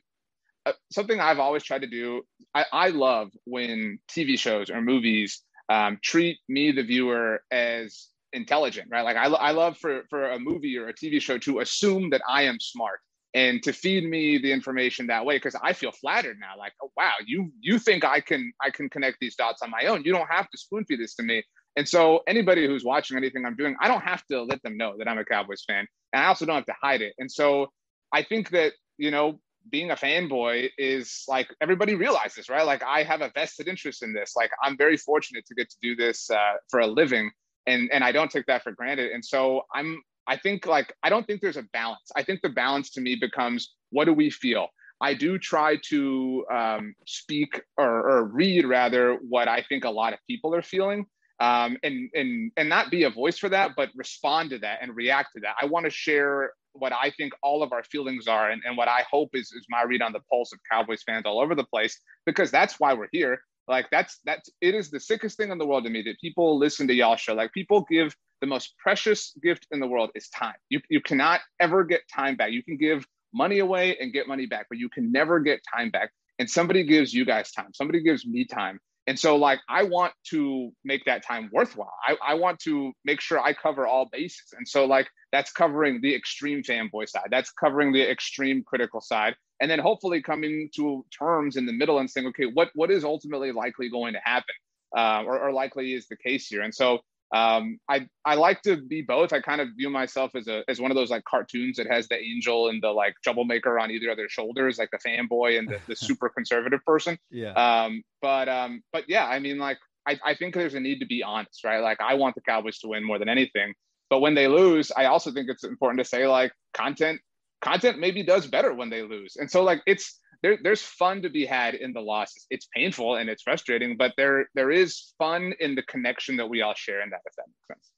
uh, 0.65 0.71
something 0.89 1.19
I've 1.19 1.39
always 1.39 1.63
tried 1.63 1.81
to 1.81 1.87
do, 1.87 2.21
I, 2.55 2.65
I 2.71 2.89
love 2.89 3.31
when 3.43 3.99
TV 4.09 4.39
shows 4.39 4.69
or 4.69 4.81
movies 4.81 5.41
um, 5.67 5.99
treat 6.01 6.37
me, 6.47 6.71
the 6.71 6.83
viewer, 6.83 7.41
as 7.51 8.07
intelligent, 8.31 8.87
right? 8.89 9.01
Like 9.01 9.17
I, 9.17 9.25
I 9.25 9.51
love 9.51 9.77
for, 9.77 10.03
for 10.09 10.31
a 10.31 10.39
movie 10.39 10.77
or 10.77 10.87
a 10.87 10.93
TV 10.93 11.21
show 11.21 11.37
to 11.39 11.59
assume 11.59 12.09
that 12.11 12.21
I 12.27 12.43
am 12.43 12.59
smart 12.59 12.99
and 13.33 13.63
to 13.63 13.73
feed 13.73 14.07
me 14.07 14.37
the 14.37 14.51
information 14.51 15.07
that 15.07 15.25
way 15.25 15.35
because 15.35 15.55
i 15.63 15.73
feel 15.73 15.91
flattered 15.91 16.37
now 16.39 16.53
like 16.57 16.73
oh 16.83 16.91
wow 16.95 17.13
you 17.25 17.51
you 17.59 17.79
think 17.79 18.03
i 18.03 18.19
can 18.19 18.51
i 18.61 18.69
can 18.69 18.89
connect 18.89 19.17
these 19.19 19.35
dots 19.35 19.61
on 19.61 19.69
my 19.69 19.85
own. 19.87 20.03
You 20.03 20.11
don't 20.13 20.29
have 20.29 20.49
to 20.49 20.57
spoon 20.57 20.85
feed 20.85 20.99
this 20.99 21.15
to 21.15 21.23
me. 21.23 21.43
And 21.75 21.87
so 21.87 22.21
anybody 22.27 22.67
who's 22.67 22.83
watching 22.83 23.17
anything 23.17 23.45
i'm 23.45 23.55
doing 23.55 23.75
i 23.81 23.87
don't 23.87 24.03
have 24.03 24.25
to 24.27 24.43
let 24.43 24.61
them 24.63 24.77
know 24.77 24.95
that 24.97 25.07
i'm 25.07 25.17
a 25.17 25.25
cowboys 25.25 25.63
fan 25.67 25.87
and 26.11 26.23
i 26.23 26.27
also 26.27 26.45
don't 26.45 26.55
have 26.55 26.65
to 26.65 26.75
hide 26.81 27.01
it. 27.01 27.13
And 27.17 27.31
so 27.31 27.67
i 28.13 28.23
think 28.23 28.49
that 28.51 28.73
you 28.97 29.11
know 29.11 29.39
being 29.71 29.91
a 29.91 29.95
fanboy 29.95 30.69
is 30.77 31.23
like 31.29 31.47
everybody 31.61 31.95
realizes 31.95 32.49
right? 32.49 32.65
Like 32.65 32.83
i 32.83 33.03
have 33.03 33.21
a 33.21 33.31
vested 33.33 33.67
interest 33.67 34.03
in 34.03 34.13
this. 34.13 34.33
Like 34.35 34.51
i'm 34.63 34.77
very 34.77 34.97
fortunate 34.97 35.45
to 35.47 35.55
get 35.55 35.69
to 35.69 35.77
do 35.81 35.95
this 35.95 36.29
uh, 36.29 36.53
for 36.69 36.81
a 36.81 36.87
living 36.87 37.31
and 37.65 37.89
and 37.91 38.03
i 38.03 38.11
don't 38.11 38.29
take 38.29 38.45
that 38.45 38.61
for 38.63 38.71
granted. 38.71 39.11
And 39.11 39.25
so 39.25 39.63
i'm 39.73 40.01
I 40.27 40.37
think 40.37 40.65
like 40.65 40.93
I 41.03 41.09
don't 41.09 41.25
think 41.25 41.41
there's 41.41 41.57
a 41.57 41.65
balance. 41.73 42.11
I 42.15 42.23
think 42.23 42.41
the 42.41 42.49
balance 42.49 42.89
to 42.91 43.01
me 43.01 43.15
becomes 43.15 43.73
what 43.91 44.05
do 44.05 44.13
we 44.13 44.29
feel? 44.29 44.67
I 45.01 45.13
do 45.13 45.37
try 45.37 45.77
to 45.89 46.45
um, 46.51 46.95
speak 47.05 47.61
or, 47.77 48.09
or, 48.09 48.23
read 48.23 48.65
rather 48.65 49.17
what 49.27 49.49
I 49.49 49.61
think 49.67 49.83
a 49.83 49.89
lot 49.89 50.13
of 50.13 50.19
people 50.29 50.55
are 50.55 50.61
feeling, 50.61 51.05
um, 51.41 51.77
and 51.83 52.09
and 52.13 52.51
and 52.55 52.69
not 52.69 52.89
be 52.89 53.03
a 53.03 53.09
voice 53.09 53.37
for 53.37 53.49
that, 53.49 53.71
but 53.75 53.89
respond 53.95 54.51
to 54.51 54.59
that 54.59 54.79
and 54.81 54.95
react 54.95 55.31
to 55.35 55.41
that. 55.41 55.55
I 55.61 55.65
want 55.65 55.85
to 55.85 55.89
share 55.89 56.53
what 56.71 56.93
I 56.93 57.11
think 57.11 57.33
all 57.43 57.63
of 57.63 57.73
our 57.73 57.83
feelings 57.83 58.27
are, 58.27 58.49
and, 58.49 58.61
and 58.65 58.77
what 58.77 58.87
I 58.87 59.03
hope 59.11 59.31
is 59.33 59.51
is 59.51 59.65
my 59.69 59.83
read 59.83 60.01
on 60.01 60.13
the 60.13 60.21
pulse 60.31 60.53
of 60.53 60.59
Cowboys 60.71 61.03
fans 61.03 61.25
all 61.25 61.41
over 61.41 61.53
the 61.53 61.65
place, 61.65 61.99
because 62.25 62.49
that's 62.49 62.79
why 62.79 62.93
we're 62.93 63.09
here. 63.11 63.41
Like 63.67 63.87
that's 63.91 64.19
that's 64.25 64.49
it 64.61 64.75
is 64.75 64.89
the 64.89 64.99
sickest 64.99 65.37
thing 65.37 65.51
in 65.51 65.57
the 65.57 65.65
world 65.65 65.85
to 65.85 65.89
me 65.89 66.01
that 66.03 66.19
people 66.19 66.57
listen 66.57 66.87
to 66.87 66.93
y'all 66.93 67.15
show. 67.15 67.33
Like 67.33 67.53
people 67.53 67.85
give 67.89 68.15
the 68.41 68.47
most 68.47 68.75
precious 68.77 69.33
gift 69.41 69.67
in 69.71 69.79
the 69.79 69.87
world 69.87 70.09
is 70.15 70.27
time. 70.27 70.55
You, 70.69 70.81
you 70.89 70.99
cannot 70.99 71.39
ever 71.61 71.85
get 71.85 72.01
time 72.13 72.35
back. 72.35 72.51
You 72.51 72.61
can 72.61 72.75
give 72.75 73.07
money 73.33 73.59
away 73.59 73.95
and 73.97 74.11
get 74.11 74.27
money 74.27 74.45
back, 74.45 74.65
but 74.69 74.77
you 74.77 74.89
can 74.89 75.13
never 75.13 75.39
get 75.39 75.61
time 75.73 75.89
back. 75.89 76.11
And 76.39 76.49
somebody 76.49 76.83
gives 76.83 77.13
you 77.13 77.23
guys 77.23 77.53
time, 77.53 77.69
somebody 77.73 78.01
gives 78.01 78.25
me 78.25 78.43
time. 78.43 78.79
And 79.05 79.19
so, 79.19 79.35
like, 79.35 79.59
I 79.67 79.83
want 79.83 80.13
to 80.29 80.71
make 80.85 81.03
that 81.05 81.25
time 81.25 81.49
worthwhile. 81.51 81.93
I, 82.07 82.15
I 82.25 82.33
want 82.35 82.59
to 82.61 82.93
make 83.03 83.19
sure 83.19 83.39
I 83.39 83.53
cover 83.53 83.85
all 83.85 84.07
bases. 84.11 84.53
And 84.57 84.65
so, 84.67 84.85
like, 84.85 85.07
that's 85.31 85.51
covering 85.51 85.99
the 86.01 86.15
extreme 86.15 86.63
fanboy 86.63 87.09
side, 87.09 87.27
that's 87.29 87.51
covering 87.51 87.91
the 87.91 88.09
extreme 88.09 88.63
critical 88.63 89.01
side. 89.01 89.35
And 89.59 89.69
then 89.69 89.79
hopefully 89.79 90.21
coming 90.21 90.69
to 90.75 91.05
terms 91.17 91.57
in 91.57 91.65
the 91.65 91.73
middle 91.73 91.99
and 91.99 92.09
saying, 92.09 92.27
okay, 92.27 92.45
what, 92.45 92.69
what 92.75 92.91
is 92.91 93.03
ultimately 93.03 93.51
likely 93.51 93.89
going 93.89 94.13
to 94.13 94.19
happen 94.23 94.55
uh, 94.95 95.23
or, 95.25 95.39
or 95.39 95.51
likely 95.51 95.93
is 95.93 96.07
the 96.07 96.17
case 96.17 96.47
here? 96.47 96.61
And 96.61 96.73
so, 96.73 96.99
um, 97.33 97.79
I 97.89 98.07
I 98.23 98.35
like 98.35 98.61
to 98.61 98.77
be 98.77 99.01
both. 99.01 99.33
I 99.33 99.41
kind 99.41 99.59
of 99.59 99.69
view 99.75 99.89
myself 99.89 100.35
as 100.35 100.47
a 100.47 100.63
as 100.67 100.79
one 100.79 100.91
of 100.91 100.95
those 100.95 101.09
like 101.09 101.23
cartoons 101.25 101.77
that 101.77 101.87
has 101.87 102.07
the 102.07 102.17
angel 102.17 102.69
and 102.69 102.81
the 102.81 102.91
like 102.91 103.15
troublemaker 103.23 103.79
on 103.79 103.89
either 103.89 104.11
of 104.11 104.17
their 104.17 104.29
shoulders, 104.29 104.77
like 104.77 104.89
the 104.91 104.99
fanboy 104.99 105.57
and 105.57 105.67
the, 105.67 105.79
the 105.87 105.95
super 105.95 106.29
conservative 106.29 106.81
person. 106.85 107.17
Yeah. 107.31 107.53
Um, 107.53 108.03
but 108.21 108.47
um, 108.47 108.83
but 108.93 109.05
yeah, 109.07 109.25
I 109.25 109.39
mean, 109.39 109.57
like 109.57 109.79
I, 110.07 110.19
I 110.23 110.35
think 110.35 110.53
there's 110.53 110.75
a 110.75 110.79
need 110.79 110.99
to 110.99 111.07
be 111.07 111.23
honest, 111.23 111.63
right? 111.63 111.79
Like 111.79 111.99
I 112.01 112.13
want 112.13 112.35
the 112.35 112.41
Cowboys 112.41 112.77
to 112.79 112.89
win 112.89 113.03
more 113.03 113.17
than 113.17 113.29
anything. 113.29 113.73
But 114.11 114.19
when 114.19 114.35
they 114.35 114.47
lose, 114.47 114.91
I 114.95 115.05
also 115.05 115.31
think 115.31 115.49
it's 115.49 115.63
important 115.63 115.99
to 115.99 116.05
say 116.05 116.27
like 116.27 116.51
content 116.75 117.19
content 117.63 117.97
maybe 117.97 118.21
does 118.21 118.45
better 118.45 118.73
when 118.73 118.91
they 118.91 119.01
lose. 119.01 119.37
And 119.37 119.49
so 119.49 119.63
like 119.63 119.81
it's 119.87 120.19
there, 120.43 120.59
there's 120.61 120.81
fun 120.81 121.21
to 121.21 121.29
be 121.29 121.45
had 121.45 121.73
in 121.73 121.93
the 121.93 122.01
losses. 122.01 122.45
It's 122.49 122.67
painful 122.75 123.15
and 123.15 123.29
it's 123.29 123.41
frustrating, 123.41 123.95
but 123.97 124.13
there 124.17 124.49
there 124.53 124.69
is 124.69 125.13
fun 125.17 125.53
in 125.59 125.73
the 125.73 125.83
connection 125.83 126.35
that 126.37 126.47
we 126.47 126.61
all 126.61 126.75
share 126.75 127.01
in 127.01 127.09
that, 127.09 127.21
if 127.25 127.33
that 127.37 127.45
makes 127.47 127.67
sense. 127.67 127.89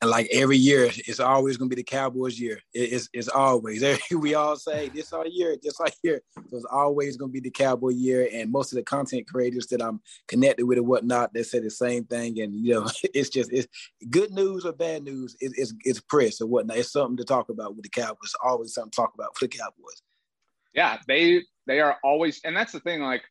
And 0.00 0.10
like 0.10 0.26
every 0.32 0.56
year, 0.56 0.90
it's 1.06 1.20
always 1.20 1.56
going 1.56 1.70
to 1.70 1.76
be 1.76 1.80
the 1.80 1.84
Cowboys' 1.84 2.40
year. 2.40 2.58
It's, 2.74 3.08
it's 3.12 3.28
always. 3.28 3.84
We 4.10 4.34
all 4.34 4.56
say 4.56 4.88
this 4.88 5.12
our 5.12 5.28
year, 5.28 5.56
this 5.62 5.78
our 5.78 5.86
year. 6.02 6.22
So 6.34 6.56
it's 6.56 6.66
always 6.72 7.16
going 7.16 7.30
to 7.30 7.32
be 7.32 7.38
the 7.38 7.52
Cowboy 7.52 7.90
year. 7.90 8.28
And 8.32 8.50
most 8.50 8.72
of 8.72 8.78
the 8.78 8.82
content 8.82 9.28
creators 9.28 9.68
that 9.68 9.80
I'm 9.80 10.00
connected 10.26 10.66
with 10.66 10.78
and 10.78 10.88
whatnot, 10.88 11.32
they 11.32 11.44
say 11.44 11.60
the 11.60 11.70
same 11.70 12.04
thing. 12.04 12.40
And 12.40 12.52
you 12.52 12.74
know, 12.74 12.88
it's 13.14 13.28
just 13.28 13.52
it's 13.52 13.68
good 14.10 14.32
news 14.32 14.64
or 14.64 14.72
bad 14.72 15.04
news. 15.04 15.36
It, 15.38 15.52
it's 15.54 15.72
it's 15.84 16.00
press 16.00 16.40
or 16.40 16.48
whatnot. 16.48 16.78
It's 16.78 16.90
something 16.90 17.18
to 17.18 17.24
talk 17.24 17.48
about 17.48 17.76
with 17.76 17.84
the 17.84 17.90
Cowboys. 17.90 18.34
Always 18.42 18.74
something 18.74 18.90
to 18.90 18.96
talk 18.96 19.12
about 19.14 19.36
for 19.36 19.44
the 19.44 19.56
Cowboys 19.56 20.02
yeah, 20.74 20.98
they 21.06 21.42
they 21.66 21.80
are 21.80 21.96
always, 22.02 22.40
and 22.44 22.56
that's 22.56 22.72
the 22.72 22.80
thing. 22.80 23.00
Like, 23.02 23.22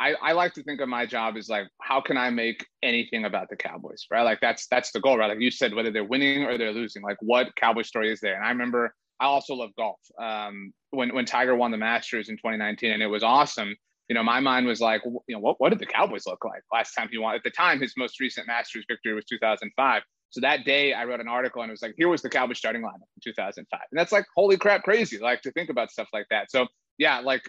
I 0.00 0.14
I 0.14 0.32
like 0.32 0.54
to 0.54 0.62
think 0.62 0.80
of 0.80 0.88
my 0.88 1.06
job 1.06 1.36
as 1.36 1.48
like, 1.48 1.66
how 1.82 2.00
can 2.00 2.16
I 2.16 2.30
make 2.30 2.64
anything 2.82 3.24
about 3.24 3.48
the 3.50 3.56
Cowboys, 3.56 4.06
right? 4.10 4.22
Like 4.22 4.40
that's 4.40 4.66
that's 4.68 4.92
the 4.92 5.00
goal, 5.00 5.18
right? 5.18 5.28
Like 5.28 5.40
you 5.40 5.50
said, 5.50 5.74
whether 5.74 5.90
they're 5.90 6.04
winning 6.04 6.44
or 6.44 6.58
they're 6.58 6.72
losing, 6.72 7.02
like 7.02 7.18
what 7.20 7.54
Cowboy 7.56 7.82
story 7.82 8.12
is 8.12 8.20
there? 8.20 8.36
And 8.36 8.44
I 8.44 8.50
remember 8.50 8.94
I 9.20 9.26
also 9.26 9.54
love 9.54 9.70
golf. 9.76 9.98
Um, 10.20 10.72
when 10.90 11.14
when 11.14 11.24
Tiger 11.24 11.56
won 11.56 11.70
the 11.70 11.76
Masters 11.76 12.28
in 12.28 12.36
2019, 12.36 12.92
and 12.92 13.02
it 13.02 13.08
was 13.08 13.22
awesome. 13.22 13.74
You 14.08 14.14
know, 14.14 14.22
my 14.22 14.40
mind 14.40 14.66
was 14.66 14.80
like, 14.80 15.02
you 15.04 15.34
know, 15.34 15.40
what 15.40 15.56
what 15.58 15.70
did 15.70 15.80
the 15.80 15.86
Cowboys 15.86 16.26
look 16.26 16.44
like 16.44 16.62
last 16.72 16.92
time 16.94 17.08
he 17.10 17.18
won? 17.18 17.34
At 17.34 17.42
the 17.42 17.50
time, 17.50 17.80
his 17.80 17.94
most 17.96 18.20
recent 18.20 18.46
Masters 18.46 18.84
victory 18.88 19.14
was 19.14 19.24
2005. 19.24 20.02
So 20.30 20.40
that 20.42 20.64
day 20.64 20.92
I 20.92 21.04
wrote 21.04 21.20
an 21.20 21.28
article 21.28 21.62
and 21.62 21.70
it 21.70 21.72
was 21.72 21.82
like, 21.82 21.94
here 21.96 22.08
was 22.08 22.22
the 22.22 22.28
Cowboys 22.28 22.58
starting 22.58 22.82
lineup 22.82 23.08
in 23.16 23.22
2005. 23.24 23.80
And 23.90 23.98
that's 23.98 24.12
like, 24.12 24.26
holy 24.36 24.56
crap, 24.56 24.82
crazy, 24.82 25.18
like 25.18 25.42
to 25.42 25.52
think 25.52 25.70
about 25.70 25.90
stuff 25.90 26.08
like 26.12 26.26
that. 26.30 26.50
So 26.50 26.66
yeah, 26.98 27.20
like 27.20 27.42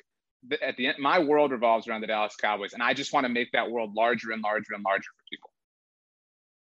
at 0.61 0.77
the 0.77 0.87
end, 0.87 0.97
my 0.99 1.19
world 1.19 1.51
revolves 1.51 1.87
around 1.87 2.01
the 2.01 2.07
Dallas 2.07 2.35
Cowboys. 2.39 2.73
And 2.73 2.81
I 2.81 2.93
just 2.93 3.13
want 3.13 3.25
to 3.25 3.29
make 3.29 3.51
that 3.53 3.69
world 3.69 3.93
larger 3.95 4.31
and 4.31 4.41
larger 4.41 4.73
and 4.73 4.83
larger 4.83 5.09
for 5.17 5.23
people. 5.29 5.49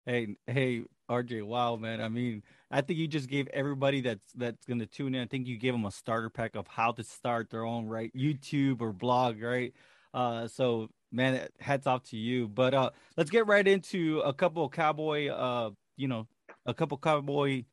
Hey, 0.06 0.36
hey, 0.46 0.84
RJ, 1.10 1.44
wow, 1.44 1.76
man. 1.76 2.00
I 2.00 2.08
mean, 2.08 2.42
I 2.70 2.80
think 2.80 2.98
you 2.98 3.06
just 3.06 3.28
gave 3.28 3.46
everybody 3.48 4.00
that's 4.00 4.32
that's 4.34 4.64
going 4.64 4.80
to 4.80 4.86
tune 4.86 5.14
in. 5.14 5.22
I 5.22 5.26
think 5.26 5.46
you 5.46 5.58
gave 5.58 5.72
them 5.72 5.84
a 5.84 5.90
starter 5.90 6.30
pack 6.30 6.56
of 6.56 6.66
how 6.66 6.92
to 6.92 7.04
start 7.04 7.50
their 7.50 7.64
own 7.64 7.86
right 7.86 8.10
YouTube 8.16 8.80
or 8.80 8.92
blog, 8.92 9.40
right? 9.42 9.72
Uh, 10.14 10.48
so 10.48 10.88
man, 11.12 11.46
hats 11.60 11.86
off 11.86 12.02
to 12.04 12.16
you. 12.16 12.48
But 12.48 12.74
uh, 12.74 12.90
let's 13.16 13.30
get 13.30 13.46
right 13.46 13.66
into 13.66 14.20
a 14.20 14.32
couple 14.32 14.64
of 14.64 14.72
cowboy 14.72 15.28
uh 15.28 15.70
you 15.98 16.08
know, 16.08 16.26
a 16.64 16.72
couple 16.72 16.96
cowboy 16.96 17.64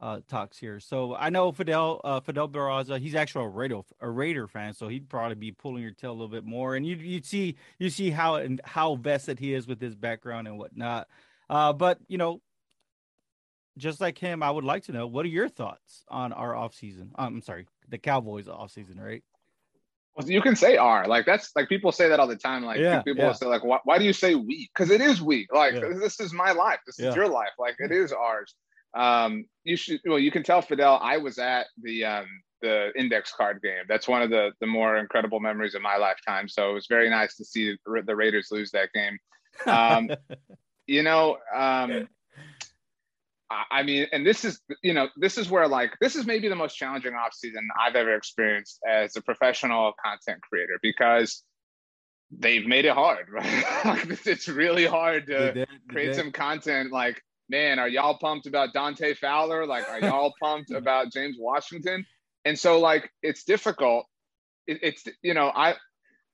uh, 0.00 0.20
talks 0.28 0.58
here. 0.58 0.78
So 0.80 1.14
I 1.14 1.30
know 1.30 1.50
Fidel 1.50 2.00
uh, 2.04 2.20
Fidel 2.20 2.48
Barraza. 2.48 2.98
He's 3.00 3.14
actually 3.14 3.46
a 3.46 3.48
Raider 3.48 3.80
a 4.00 4.10
Raider 4.10 4.46
fan, 4.46 4.74
so 4.74 4.88
he'd 4.88 5.08
probably 5.08 5.34
be 5.34 5.52
pulling 5.52 5.82
your 5.82 5.92
tail 5.92 6.10
a 6.10 6.12
little 6.12 6.28
bit 6.28 6.44
more. 6.44 6.76
And 6.76 6.86
you 6.86 6.96
you 6.96 7.22
see 7.22 7.56
you 7.78 7.90
see 7.90 8.10
how 8.10 8.36
and 8.36 8.60
how 8.64 8.96
vested 8.96 9.38
he 9.38 9.54
is 9.54 9.66
with 9.66 9.80
his 9.80 9.94
background 9.94 10.46
and 10.46 10.58
whatnot. 10.58 11.08
Uh, 11.48 11.72
but 11.72 11.98
you 12.06 12.18
know, 12.18 12.40
just 13.78 14.00
like 14.00 14.18
him, 14.18 14.42
I 14.42 14.50
would 14.50 14.64
like 14.64 14.84
to 14.84 14.92
know 14.92 15.06
what 15.06 15.24
are 15.24 15.30
your 15.30 15.48
thoughts 15.48 16.04
on 16.08 16.32
our 16.32 16.54
off 16.54 16.74
season. 16.74 17.10
Um, 17.16 17.36
I'm 17.36 17.40
sorry, 17.40 17.66
the 17.88 17.98
Cowboys 17.98 18.46
off 18.46 18.72
season, 18.72 19.00
right? 19.00 19.24
You 20.24 20.40
can 20.42 20.54
say 20.54 20.76
"are" 20.76 21.06
like 21.08 21.26
that's 21.26 21.50
like 21.56 21.68
people 21.68 21.90
say 21.90 22.08
that 22.08 22.20
all 22.20 22.28
the 22.28 22.36
time. 22.36 22.64
Like 22.64 22.78
yeah, 22.78 23.02
people 23.02 23.24
yeah. 23.24 23.32
say 23.32 23.46
like, 23.46 23.64
why, 23.64 23.78
why 23.84 23.98
do 23.98 24.04
you 24.04 24.12
say 24.12 24.36
"we"? 24.36 24.70
Because 24.72 24.90
it 24.90 25.00
is 25.00 25.20
we. 25.20 25.48
Like 25.52 25.74
yeah. 25.74 25.92
this 26.00 26.20
is 26.20 26.32
my 26.32 26.52
life. 26.52 26.78
This 26.86 27.00
is 27.00 27.16
your 27.16 27.28
life. 27.28 27.50
Like 27.58 27.76
it 27.78 27.90
is 27.90 28.12
ours. 28.12 28.54
Um, 28.96 29.46
you 29.64 29.76
should. 29.76 30.00
Well, 30.06 30.20
you 30.20 30.30
can 30.30 30.44
tell 30.44 30.62
Fidel. 30.62 31.00
I 31.02 31.16
was 31.16 31.38
at 31.38 31.66
the 31.82 32.04
um, 32.04 32.26
the 32.62 32.92
index 32.96 33.32
card 33.32 33.60
game. 33.60 33.84
That's 33.88 34.06
one 34.06 34.22
of 34.22 34.30
the 34.30 34.52
the 34.60 34.66
more 34.66 34.98
incredible 34.98 35.40
memories 35.40 35.74
of 35.74 35.82
my 35.82 35.96
lifetime. 35.96 36.48
So 36.48 36.70
it 36.70 36.74
was 36.74 36.86
very 36.88 37.10
nice 37.10 37.36
to 37.36 37.44
see 37.44 37.76
the 37.84 38.16
Raiders 38.16 38.48
lose 38.52 38.70
that 38.70 38.90
game. 38.92 39.18
Um, 39.66 40.10
you 40.86 41.02
know, 41.02 41.38
um, 41.54 42.08
I 43.50 43.82
mean, 43.82 44.06
and 44.10 44.26
this 44.26 44.44
is, 44.44 44.60
you 44.82 44.94
know, 44.94 45.08
this 45.16 45.36
is 45.38 45.50
where 45.50 45.68
like, 45.68 45.92
this 46.00 46.16
is 46.16 46.26
maybe 46.26 46.48
the 46.48 46.56
most 46.56 46.74
challenging 46.74 47.12
offseason 47.12 47.62
I've 47.78 47.94
ever 47.94 48.14
experienced 48.14 48.80
as 48.88 49.16
a 49.16 49.22
professional 49.22 49.92
content 50.02 50.40
creator 50.42 50.78
because 50.82 51.42
they've 52.30 52.66
made 52.66 52.84
it 52.84 52.94
hard, 52.94 53.28
right? 53.32 54.06
it's 54.26 54.48
really 54.48 54.86
hard 54.86 55.26
to 55.26 55.66
create 55.90 56.14
some 56.14 56.32
content. 56.32 56.90
Like, 56.90 57.22
man, 57.48 57.78
are 57.78 57.88
y'all 57.88 58.18
pumped 58.18 58.46
about 58.46 58.72
Dante 58.72 59.14
Fowler? 59.14 59.66
Like, 59.66 59.88
are 59.88 60.00
y'all 60.00 60.32
pumped 60.42 60.70
about 60.70 61.12
James 61.12 61.36
Washington? 61.38 62.06
And 62.44 62.58
so, 62.58 62.80
like, 62.80 63.10
it's 63.22 63.44
difficult. 63.44 64.06
It, 64.66 64.78
it's, 64.82 65.04
you 65.22 65.34
know, 65.34 65.52
I, 65.54 65.74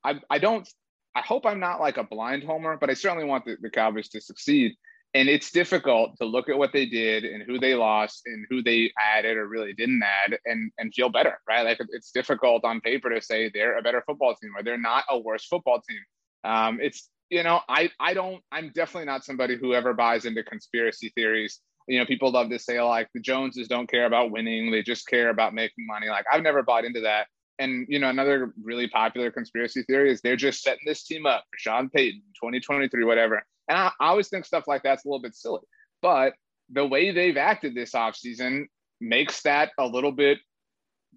I, 0.05 0.21
I 0.31 0.39
don't, 0.39 0.69
I 1.15 1.21
hope 1.23 1.45
I'm 1.45 1.61
not 1.61 1.81
like 1.81 1.97
a 1.97 2.05
blind 2.05 2.45
homer, 2.45 2.77
but 2.81 2.89
I 2.89 2.95
certainly 2.95 3.25
want 3.25 3.45
the, 3.45 3.57
the 3.61 3.71
Cowboys 3.71 4.09
to 4.11 4.21
succeed 4.21 4.77
and 5.15 5.29
it's 5.29 5.51
difficult 5.51 6.17
to 6.19 6.25
look 6.25 6.49
at 6.49 6.57
what 6.57 6.73
they 6.73 6.87
did 6.87 7.25
and 7.25 7.43
who 7.43 7.59
they 7.59 7.75
lost 7.75 8.23
and 8.27 8.47
who 8.49 8.63
they 8.63 8.93
added 8.99 9.37
or 9.37 9.49
really 9.49 9.73
didn't 9.73 10.03
add 10.03 10.39
and 10.45 10.71
and 10.79 10.95
feel 10.95 11.09
better 11.09 11.39
right? 11.49 11.65
Like 11.65 11.81
it's 11.91 12.13
difficult 12.13 12.65
on 12.65 12.81
paper 12.81 13.11
to 13.11 13.21
say 13.21 13.51
they're 13.53 13.79
a 13.79 13.83
better 13.83 14.03
football 14.07 14.35
team 14.35 14.53
or 14.57 14.63
they're 14.63 14.79
not 14.79 15.05
a 15.09 15.19
worse 15.19 15.47
football 15.47 15.83
team. 15.89 16.01
Um, 16.45 16.79
it's 16.81 17.09
you 17.29 17.45
know 17.45 17.61
i 17.69 17.89
i 18.01 18.13
don't 18.13 18.43
i'm 18.51 18.73
definitely 18.75 19.07
not 19.07 19.25
somebody 19.25 19.57
who 19.57 19.73
ever 19.73 19.95
buys 19.95 20.25
into 20.25 20.43
conspiracy 20.43 21.13
theories. 21.15 21.61
You 21.89 21.99
know 21.99 22.07
people 22.07 22.31
love 22.31 22.51
to 22.51 22.59
say 22.59 22.81
like 22.81 23.09
the 23.15 23.21
joneses 23.21 23.69
don't 23.69 23.91
care 23.91 24.07
about 24.07 24.31
winning. 24.31 24.71
They 24.71 24.83
just 24.83 25.07
care 25.09 25.31
about 25.31 25.55
making 25.55 25.87
money. 25.87 26.09
Like 26.09 26.27
i've 26.33 26.43
never 26.43 26.63
bought 26.63 26.85
into 26.85 27.01
that. 27.01 27.27
And 27.59 27.87
you 27.89 27.99
know 27.99 28.09
another 28.09 28.55
really 28.63 28.89
popular 28.89 29.31
conspiracy 29.31 29.83
theory 29.83 30.13
is 30.13 30.21
they're 30.21 30.37
just 30.37 30.63
setting 30.63 30.87
this 30.87 31.05
team 31.05 31.27
up 31.27 31.45
for 31.51 31.59
sean 31.59 31.91
payton 31.91 32.23
2023 32.41 33.05
whatever 33.05 33.43
and 33.69 33.79
I, 33.79 33.91
I 34.01 34.09
always 34.09 34.29
think 34.29 34.45
stuff 34.45 34.65
like 34.67 34.83
that's 34.83 35.05
a 35.05 35.09
little 35.09 35.23
bit 35.23 35.35
silly. 35.35 35.63
But 36.03 36.35
the 36.71 36.87
way 36.87 37.11
they've 37.11 37.37
acted 37.37 37.75
this 37.75 37.93
offseason 37.93 38.67
makes 39.01 39.43
that 39.43 39.71
a 39.79 39.87
little 39.87 40.13
bit, 40.13 40.39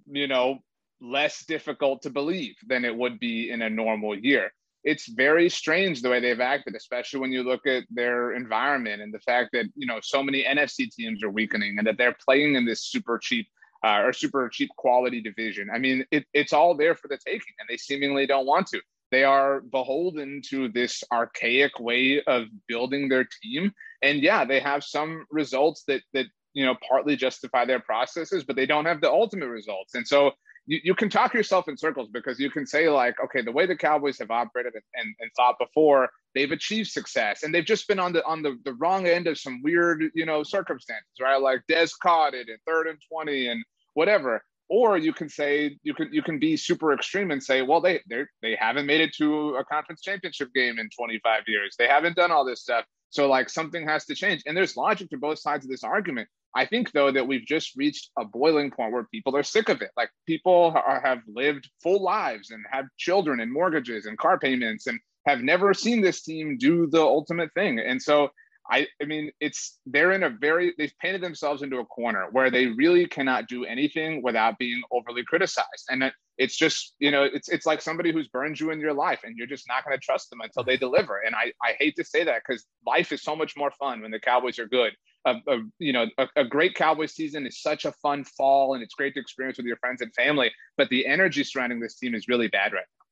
you 0.07 0.27
know, 0.27 0.59
less 1.01 1.45
difficult 1.45 2.01
to 2.03 2.09
believe 2.09 2.55
than 2.65 2.85
it 2.85 2.95
would 2.95 3.19
be 3.19 3.50
in 3.50 3.62
a 3.62 3.69
normal 3.69 4.17
year. 4.17 4.51
It's 4.83 5.07
very 5.07 5.50
strange 5.50 6.01
the 6.01 6.09
way 6.09 6.19
they've 6.19 6.39
acted, 6.39 6.75
especially 6.75 7.21
when 7.21 7.31
you 7.31 7.43
look 7.43 7.65
at 7.65 7.83
their 7.89 8.33
environment 8.33 9.01
and 9.01 9.13
the 9.13 9.19
fact 9.19 9.51
that, 9.53 9.65
you 9.75 9.88
know, 9.88 10.00
so 10.01 10.21
many 10.21 10.43
NFC 10.43 10.91
teams 10.91 11.23
are 11.23 11.29
weakening 11.29 11.77
and 11.77 11.88
that 11.88 11.97
they're 11.97 12.17
playing 12.25 12.55
in 12.55 12.65
this 12.65 12.83
super 12.83 13.17
cheap 13.17 13.47
uh, 13.85 14.01
or 14.01 14.13
super 14.13 14.50
cheap 14.50 14.69
quality 14.77 15.21
division. 15.21 15.69
I 15.73 15.77
mean, 15.77 16.05
it, 16.12 16.25
it's 16.33 16.53
all 16.53 16.75
there 16.75 16.95
for 16.95 17.07
the 17.07 17.17
taking, 17.17 17.53
and 17.59 17.67
they 17.69 17.77
seemingly 17.77 18.25
don't 18.25 18.45
want 18.45 18.67
to. 18.67 18.81
They 19.13 19.24
are 19.24 19.62
beholden 19.62 20.41
to 20.50 20.70
this 20.70 21.03
archaic 21.12 21.79
way 21.79 22.24
of 22.25 22.48
building 22.67 23.10
their 23.10 23.27
team. 23.43 23.72
And 24.01 24.22
yeah, 24.22 24.43
they 24.43 24.60
have 24.60 24.84
some 24.84 25.25
results 25.29 25.84
that 25.88 26.01
that 26.13 26.25
you 26.53 26.65
know 26.65 26.75
partly 26.89 27.15
justify 27.15 27.65
their 27.65 27.79
processes, 27.79 28.43
but 28.43 28.55
they 28.55 28.65
don't 28.65 28.86
have 28.86 29.01
the 29.01 29.12
ultimate 29.12 29.50
results. 29.50 29.93
And 29.93 30.08
so 30.08 30.32
you, 30.65 30.79
you 30.84 30.96
can 30.96 31.10
talk 31.10 31.34
yourself 31.36 31.67
in 31.67 31.77
circles 31.77 32.10
because 32.12 32.39
you 32.39 32.50
can 32.50 32.65
say 32.65 32.89
like, 32.89 33.15
okay, 33.24 33.43
the 33.43 33.51
way 33.51 33.67
the 33.67 33.75
Cowboys 33.75 34.17
have 34.17 34.32
operated 34.32 34.74
and, 34.74 34.84
and, 34.96 35.15
and 35.20 35.29
thought 35.36 35.60
before, 35.60 36.10
they've 36.34 36.51
achieved 36.51 36.89
success, 36.89 37.43
and 37.43 37.53
they've 37.53 37.65
just 37.65 37.88
been 37.88 38.00
on 38.00 38.13
the 38.13 38.25
on 38.25 38.41
the, 38.41 38.58
the 38.65 38.74
wrong 38.74 39.05
end 39.05 39.27
of 39.27 39.38
some 39.38 39.62
weird, 39.62 40.03
you 40.15 40.25
know, 40.25 40.41
circumstances, 40.41 41.13
right? 41.22 41.39
Like 41.39 41.62
Dez 41.70 41.91
caught 42.01 42.34
it 42.34 42.50
in 42.50 42.58
third 42.65 42.88
and 42.88 42.98
twenty 43.08 43.48
and 43.48 43.63
whatever 43.93 44.41
or 44.70 44.98
you 44.98 45.13
can 45.13 45.29
say 45.29 45.77
you 45.84 45.93
can 45.93 46.10
you 46.12 46.22
can 46.22 46.39
be 46.39 46.55
super 46.58 46.93
extreme 46.93 47.32
and 47.32 47.43
say 47.43 47.62
well 47.62 47.82
they 47.82 48.01
they 48.10 48.24
they 48.41 48.55
haven't 48.60 48.86
made 48.86 49.01
it 49.01 49.13
to 49.15 49.55
a 49.55 49.65
conference 49.65 50.01
championship 50.01 50.50
game 50.53 50.79
in 50.79 50.89
25 50.89 51.43
years. 51.48 51.75
They 51.77 51.88
haven't 51.88 52.15
done 52.15 52.32
all 52.32 52.46
this 52.46 52.62
stuff. 52.62 52.86
So 53.10 53.27
like 53.27 53.50
something 53.50 53.88
has 53.88 54.05
to 54.05 54.15
change. 54.15 54.43
And 54.46 54.58
there's 54.58 54.75
logic 54.75 55.10
to 55.12 55.17
both 55.17 55.39
sides 55.39 55.65
of 55.65 55.72
this 55.72 55.84
argument. 55.84 56.27
I 56.55 56.65
think 56.65 56.91
though 56.91 57.12
that 57.12 57.27
we've 57.27 57.46
just 57.46 57.75
reached 57.75 58.10
a 58.17 58.25
boiling 58.25 58.72
point 58.72 58.91
where 58.91 59.08
people 59.12 59.36
are 59.36 59.43
sick 59.43 59.70
of 59.70 59.82
it. 59.82 59.91
Like 59.96 60.10
people 60.27 60.74
are, 60.75 61.01
have 61.03 61.20
lived 61.27 61.70
full 61.82 62.01
lives 62.01 62.51
and 62.51 62.63
have 62.72 62.86
children 62.98 63.39
and 63.39 63.51
mortgages 63.51 64.05
and 64.05 64.17
car 64.17 64.39
payments 64.39 64.88
and 64.88 65.00
have 65.25 65.41
never 65.41 65.74
seen 65.74 66.01
this 66.01 66.22
team 66.22 66.58
do 66.58 66.88
the 66.88 67.01
ultimate 67.01 67.53
thing. 67.53 67.79
And 67.79 68.01
so 68.01 68.29
I, 68.70 68.88
I 69.01 69.05
mean, 69.05 69.32
it's 69.39 69.79
they're 69.86 70.13
in 70.13 70.24
a 70.24 70.29
very 70.29 70.74
they've 70.77 70.93
painted 71.01 71.22
themselves 71.22 71.62
into 71.62 71.79
a 71.79 71.86
corner 71.86 72.27
where 72.32 72.50
they 72.50 72.67
really 72.67 73.05
cannot 73.05 73.48
do 73.48 73.65
anything 73.65 74.22
without 74.24 74.58
being 74.58 74.82
overly 74.91 75.24
criticized, 75.24 75.88
and 75.89 76.12
it's 76.38 76.55
just 76.55 76.96
you 77.00 77.12
know 77.12 77.24
it's 77.24 77.50
it's 77.50 77.65
like 77.65 77.82
somebody 77.82 78.12
who's 78.12 78.27
burned 78.27 78.60
you 78.60 78.72
in 78.72 78.79
your 78.79 78.93
life 78.93 79.20
and 79.24 79.38
you're 79.38 79.48
just 79.48 79.67
not 79.67 79.86
going 79.86 79.98
to 79.98 80.03
trust 80.03 80.29
them 80.29 80.41
until 80.41 80.63
they 80.63 80.77
deliver. 80.77 81.20
And 81.20 81.36
i 81.36 81.51
i 81.62 81.74
hate 81.79 81.96
to 81.98 82.03
say 82.03 82.24
that 82.24 82.41
because 82.48 82.65
life 82.86 83.12
is 83.12 83.22
so 83.22 83.36
much 83.36 83.55
more 83.58 83.72
fun 83.72 84.01
when 84.01 84.12
the 84.12 84.20
cowboys 84.20 84.60
are 84.60 84.67
good. 84.67 84.93
A, 85.25 85.36
a 85.48 85.60
you 85.79 85.93
know 85.93 86.08
a, 86.17 86.27
a, 86.36 86.43
great 86.43 86.75
cowboys 86.75 87.13
season 87.13 87.48
is 87.48 87.62
such 87.62 87.86
a 87.86 87.93
fun 87.93 88.25
fall 88.25 88.74
and 88.74 88.84
it's 88.84 88.93
great 88.93 89.13
to 89.13 89.22
experience 89.22 89.58
with 89.58 89.65
your 89.65 89.77
friends 89.77 90.01
and 90.01 90.13
family 90.13 90.51
but 90.75 90.89
the 90.89 91.08
energy 91.08 91.46
surrounding 91.46 91.79
this 91.79 91.96
team 91.96 92.13
is 92.13 92.27
really 92.27 92.50
bad 92.50 92.74
right 92.74 92.84
now 93.00 93.02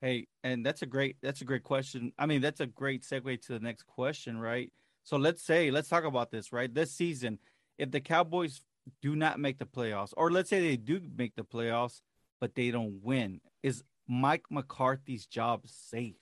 hey 0.00 0.26
and 0.44 0.64
that's 0.64 0.82
a 0.82 0.86
great 0.86 1.16
that's 1.22 1.40
a 1.40 1.44
great 1.44 1.62
question 1.62 2.12
i 2.18 2.26
mean 2.26 2.40
that's 2.40 2.60
a 2.60 2.66
great 2.66 3.02
segue 3.02 3.40
to 3.40 3.52
the 3.52 3.60
next 3.60 3.84
question 3.86 4.38
right 4.38 4.72
so 5.04 5.16
let's 5.16 5.42
say 5.42 5.70
let's 5.70 5.88
talk 5.88 6.04
about 6.04 6.30
this 6.30 6.52
right 6.52 6.74
this 6.74 6.92
season 6.92 7.38
if 7.78 7.90
the 7.90 8.00
cowboys 8.00 8.60
do 9.02 9.16
not 9.16 9.38
make 9.38 9.58
the 9.58 9.64
playoffs 9.64 10.12
or 10.16 10.30
let's 10.30 10.50
say 10.50 10.60
they 10.60 10.76
do 10.76 11.00
make 11.16 11.34
the 11.34 11.44
playoffs 11.44 12.00
but 12.40 12.54
they 12.54 12.70
don't 12.70 13.02
win. 13.02 13.40
Is 13.62 13.82
Mike 14.08 14.44
McCarthy's 14.50 15.26
job 15.26 15.62
safe? 15.66 16.16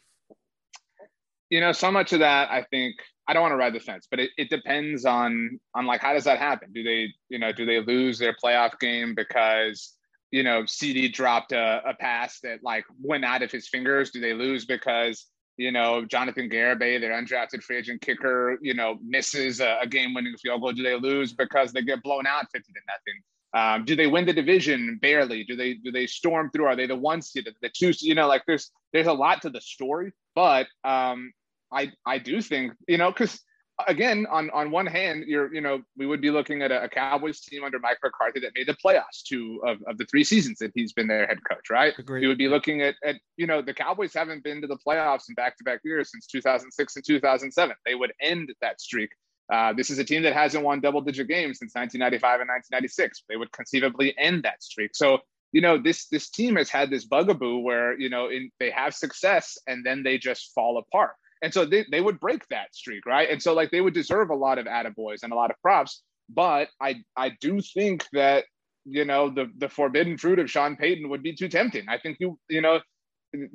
You 1.51 1.61
know, 1.61 1.73
so 1.73 1.93
much 1.93 2.13
of 2.13 2.21
that 2.21 2.51
I 2.51 2.65
think 2.71 2.97
I 3.27 3.33
don't 3.33 3.43
want 3.43 3.53
to 3.53 3.57
ride 3.57 3.75
the 3.75 3.81
fence, 3.81 4.07
but 4.11 4.21
it, 4.21 4.31
it 4.37 4.51
depends 4.51 5.05
on 5.05 5.61
on 5.75 5.87
like 5.87 6.01
how 6.01 6.13
does 6.13 6.25
that 6.25 6.39
happen? 6.39 6.73
Do 6.73 6.83
they, 6.83 7.09
you 7.29 7.39
know, 7.39 7.53
do 7.53 7.67
they 7.67 7.81
lose 7.81 8.19
their 8.19 8.35
playoff 8.43 8.79
game 8.81 9.15
because 9.15 9.93
you 10.35 10.43
know 10.43 10.63
CeeDee 10.63 11.13
dropped 11.13 11.53
a, 11.53 11.83
a 11.87 11.95
pass 11.95 12.41
that 12.41 12.59
like 12.63 12.85
went 13.01 13.25
out 13.25 13.43
of 13.43 13.51
his 13.51 13.69
fingers? 13.69 14.11
Do 14.11 14.21
they 14.21 14.35
lose 14.35 14.65
because 14.65 15.27
you 15.57 15.71
know, 15.71 16.05
Jonathan 16.05 16.51
Garibay, 16.51 17.01
their 17.01 17.13
undrafted 17.13 17.63
free 17.63 17.77
agent 17.77 18.01
kicker, 18.01 18.59
you 18.61 18.75
know, 18.75 18.99
misses 19.05 19.61
a, 19.61 19.79
a 19.83 19.87
game-winning 19.87 20.37
field 20.43 20.61
goal. 20.61 20.73
Do 20.73 20.83
they 20.83 20.97
lose 20.97 21.33
because 21.33 21.73
they 21.73 21.83
get 21.83 22.03
blown 22.03 22.27
out 22.27 22.47
fifty 22.53 22.73
to 22.73 22.81
nothing? 22.89 23.23
Um, 23.55 23.85
do 23.85 23.95
they 23.95 24.09
win 24.09 24.27
the 24.27 24.33
division 24.33 24.99
barely? 25.01 25.45
Do 25.45 25.55
they 25.55 25.75
do 25.75 25.93
they 25.93 26.07
storm 26.07 26.51
through? 26.51 26.67
Are 26.67 26.75
they 26.75 26.87
the 26.87 26.97
one 26.97 27.23
seed, 27.23 27.49
the 27.63 27.69
two? 27.69 27.93
You 28.01 28.17
know, 28.17 28.27
like 28.27 28.43
there's 28.47 28.73
there's 28.93 29.07
a 29.07 29.13
lot 29.13 29.43
to 29.43 29.51
the 29.51 29.61
story, 29.61 30.13
but 30.35 30.67
um, 30.83 31.33
I 31.73 31.93
I 32.05 32.19
do 32.19 32.41
think 32.41 32.73
you 32.89 32.99
know 32.99 33.13
because 33.13 33.41
again 33.89 34.27
on 34.31 34.51
on 34.51 34.71
one 34.71 34.87
hand 34.87 35.25
you're 35.27 35.53
you 35.53 35.61
know 35.61 35.83
we 35.97 36.07
would 36.07 36.21
be 36.21 36.31
looking 36.31 36.63
at 36.63 36.71
a, 36.71 36.85
a, 36.85 36.89
Cowboys 36.89 37.41
team 37.41 37.65
under 37.65 37.81
Mike 37.81 37.99
McCarthy 38.05 38.39
that 38.39 38.53
made 38.55 38.69
the 38.69 38.77
playoffs 38.85 39.25
two 39.27 39.61
of, 39.67 39.79
of 39.89 39.99
the 39.99 40.05
three 40.05 40.23
seasons 40.23 40.59
that 40.59 40.71
he's 40.75 40.93
been 40.93 41.09
their 41.09 41.27
head 41.27 41.39
coach, 41.51 41.71
right? 41.71 41.93
Agreed. 41.99 42.21
We 42.21 42.29
would 42.29 42.39
be 42.39 42.49
looking 42.49 42.83
at 42.83 42.95
at 43.05 43.17
you 43.37 43.47
know 43.47 43.63
the 43.63 43.75
Cowboys 43.75 44.15
haven't 44.15 44.45
been 44.45 44.61
to 44.61 44.69
the 44.69 44.79
playoffs 44.87 45.25
in 45.29 45.35
back 45.35 45.57
to 45.59 45.65
back 45.65 45.81
years 45.85 46.11
since 46.13 46.27
2006 46.27 46.97
and 46.97 47.05
2007. 47.05 47.77
They 47.85 47.95
would 47.95 48.13
end 48.21 48.53
that 48.61 48.81
streak 48.81 49.11
uh, 49.53 49.73
this 49.75 49.91
is 49.91 49.99
a 49.99 50.05
team 50.05 50.23
that 50.23 50.33
hasn't 50.33 50.65
won 50.65 50.81
double 50.81 51.01
digit 51.01 51.29
games 51.29 51.59
since 51.59 51.75
1995 51.75 52.41
and 52.41 52.49
1996. 52.49 53.25
They 53.29 53.37
would 53.37 53.53
conceivably 53.53 54.15
end 54.19 54.43
that 54.45 54.63
streak. 54.63 54.93
So, 54.95 55.19
you 55.53 55.61
know, 55.61 55.77
this 55.79 56.07
this 56.09 56.31
team 56.31 56.57
has 56.57 56.71
had 56.71 56.91
this 56.91 57.05
bugaboo 57.05 57.59
where, 57.59 57.99
you 57.99 58.09
know, 58.09 58.29
in, 58.29 58.51
they 58.59 58.71
have 58.71 58.95
success 58.95 59.59
and 59.67 59.85
then 59.85 60.03
they 60.03 60.19
just 60.19 60.53
fall 60.55 60.79
apart. 60.79 61.13
And 61.45 61.53
so 61.53 61.67
they, 61.67 61.85
they 61.91 62.01
would 62.01 62.19
break 62.19 62.49
that 62.49 62.75
streak, 62.75 63.05
right? 63.07 63.29
And 63.31 63.43
so 63.43 63.53
like 63.53 63.71
they 63.71 63.81
would 63.81 63.95
deserve 63.95 64.31
a 64.31 64.35
lot 64.35 64.59
of 64.59 64.67
attaboys 64.67 65.23
and 65.23 65.33
a 65.33 65.37
lot 65.37 65.51
of 65.51 65.61
props. 65.61 66.03
But 66.31 66.69
I 66.81 67.03
I 67.17 67.37
do 67.41 67.61
think 67.61 68.07
that, 68.15 68.45
you 68.87 69.05
know, 69.05 69.29
the 69.29 69.51
the 69.59 69.69
forbidden 69.69 70.17
fruit 70.17 70.39
of 70.39 70.51
Sean 70.51 70.77
Payton 70.77 71.09
would 71.11 71.23
be 71.23 71.35
too 71.35 71.49
tempting. 71.49 71.85
I 71.89 71.99
think 71.99 72.17
you, 72.19 72.39
you 72.49 72.63
know, 72.63 72.81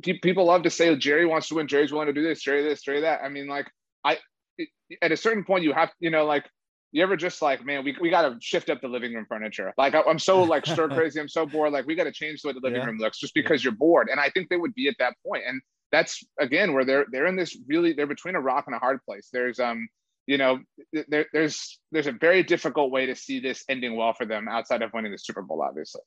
people 0.03 0.46
love 0.46 0.63
to 0.63 0.69
say 0.69 0.96
Jerry 0.96 1.25
wants 1.25 1.48
to 1.48 1.55
win, 1.55 1.67
Jerry's 1.67 1.91
willing 1.91 2.08
to 2.08 2.13
do 2.13 2.22
this, 2.22 2.43
Jerry 2.43 2.62
this, 2.62 2.84
Jerry 2.84 3.01
that. 3.01 3.22
I 3.24 3.29
mean, 3.29 3.48
like 3.48 3.67
I 4.05 4.19
at 5.01 5.12
a 5.12 5.17
certain 5.17 5.43
point 5.43 5.63
you 5.63 5.74
have 5.74 5.89
you 6.00 6.10
know 6.10 6.25
like 6.25 6.46
you 6.91 7.03
ever 7.03 7.15
just 7.15 7.41
like 7.41 7.63
man 7.65 7.84
we, 7.84 7.96
we 8.01 8.10
got 8.10 8.24
to 8.24 8.36
shift 8.41 8.69
up 8.69 8.81
the 8.81 8.88
living 8.88 9.13
room 9.13 9.25
furniture 9.27 9.74
like 9.77 9.93
I, 9.96 10.01
am 10.01 10.19
so 10.19 10.43
like 10.43 10.65
stir 10.65 10.89
crazy 10.96 11.19
i'm 11.19 11.29
so 11.29 11.46
bored 11.46 11.72
like 11.72 11.86
we 11.86 11.96
got 11.96 12.05
to 12.05 12.12
change 12.12 12.41
the 12.41 12.50
way 12.50 12.53
the 12.53 12.60
living 12.60 12.81
yeah. 12.81 12.88
room 12.88 12.98
looks 12.98 13.19
just 13.19 13.34
because 13.34 13.63
you're 13.63 13.74
bored 13.74 14.10
and 14.10 14.19
i 14.19 14.29
think 14.29 14.50
they 14.50 14.58
would 14.58 14.74
be 14.74 14.88
at 14.88 14.96
that 15.00 15.13
point 15.25 15.43
and 15.48 15.62
that's 15.91 16.24
again 16.39 16.74
where 16.74 16.86
they're 16.86 17.05
they're 17.12 17.27
in 17.27 17.36
this 17.36 17.58
really 17.67 17.93
they're 17.93 18.08
between 18.08 18.36
a 18.36 18.41
rock 18.41 18.65
and 18.67 18.75
a 18.75 18.79
hard 18.79 19.00
place 19.03 19.29
there's 19.31 19.60
um 19.60 19.88
you 20.27 20.38
know 20.38 20.60
there, 21.08 21.25
there's 21.34 21.79
there's 21.91 22.08
a 22.08 22.12
very 22.12 22.43
difficult 22.43 22.91
way 22.91 23.05
to 23.05 23.15
see 23.15 23.39
this 23.39 23.63
ending 23.69 23.96
well 23.96 24.13
for 24.13 24.25
them 24.25 24.48
outside 24.48 24.81
of 24.81 24.91
winning 24.93 25.12
the 25.12 25.17
super 25.17 25.41
bowl 25.41 25.62
obviously 25.62 26.01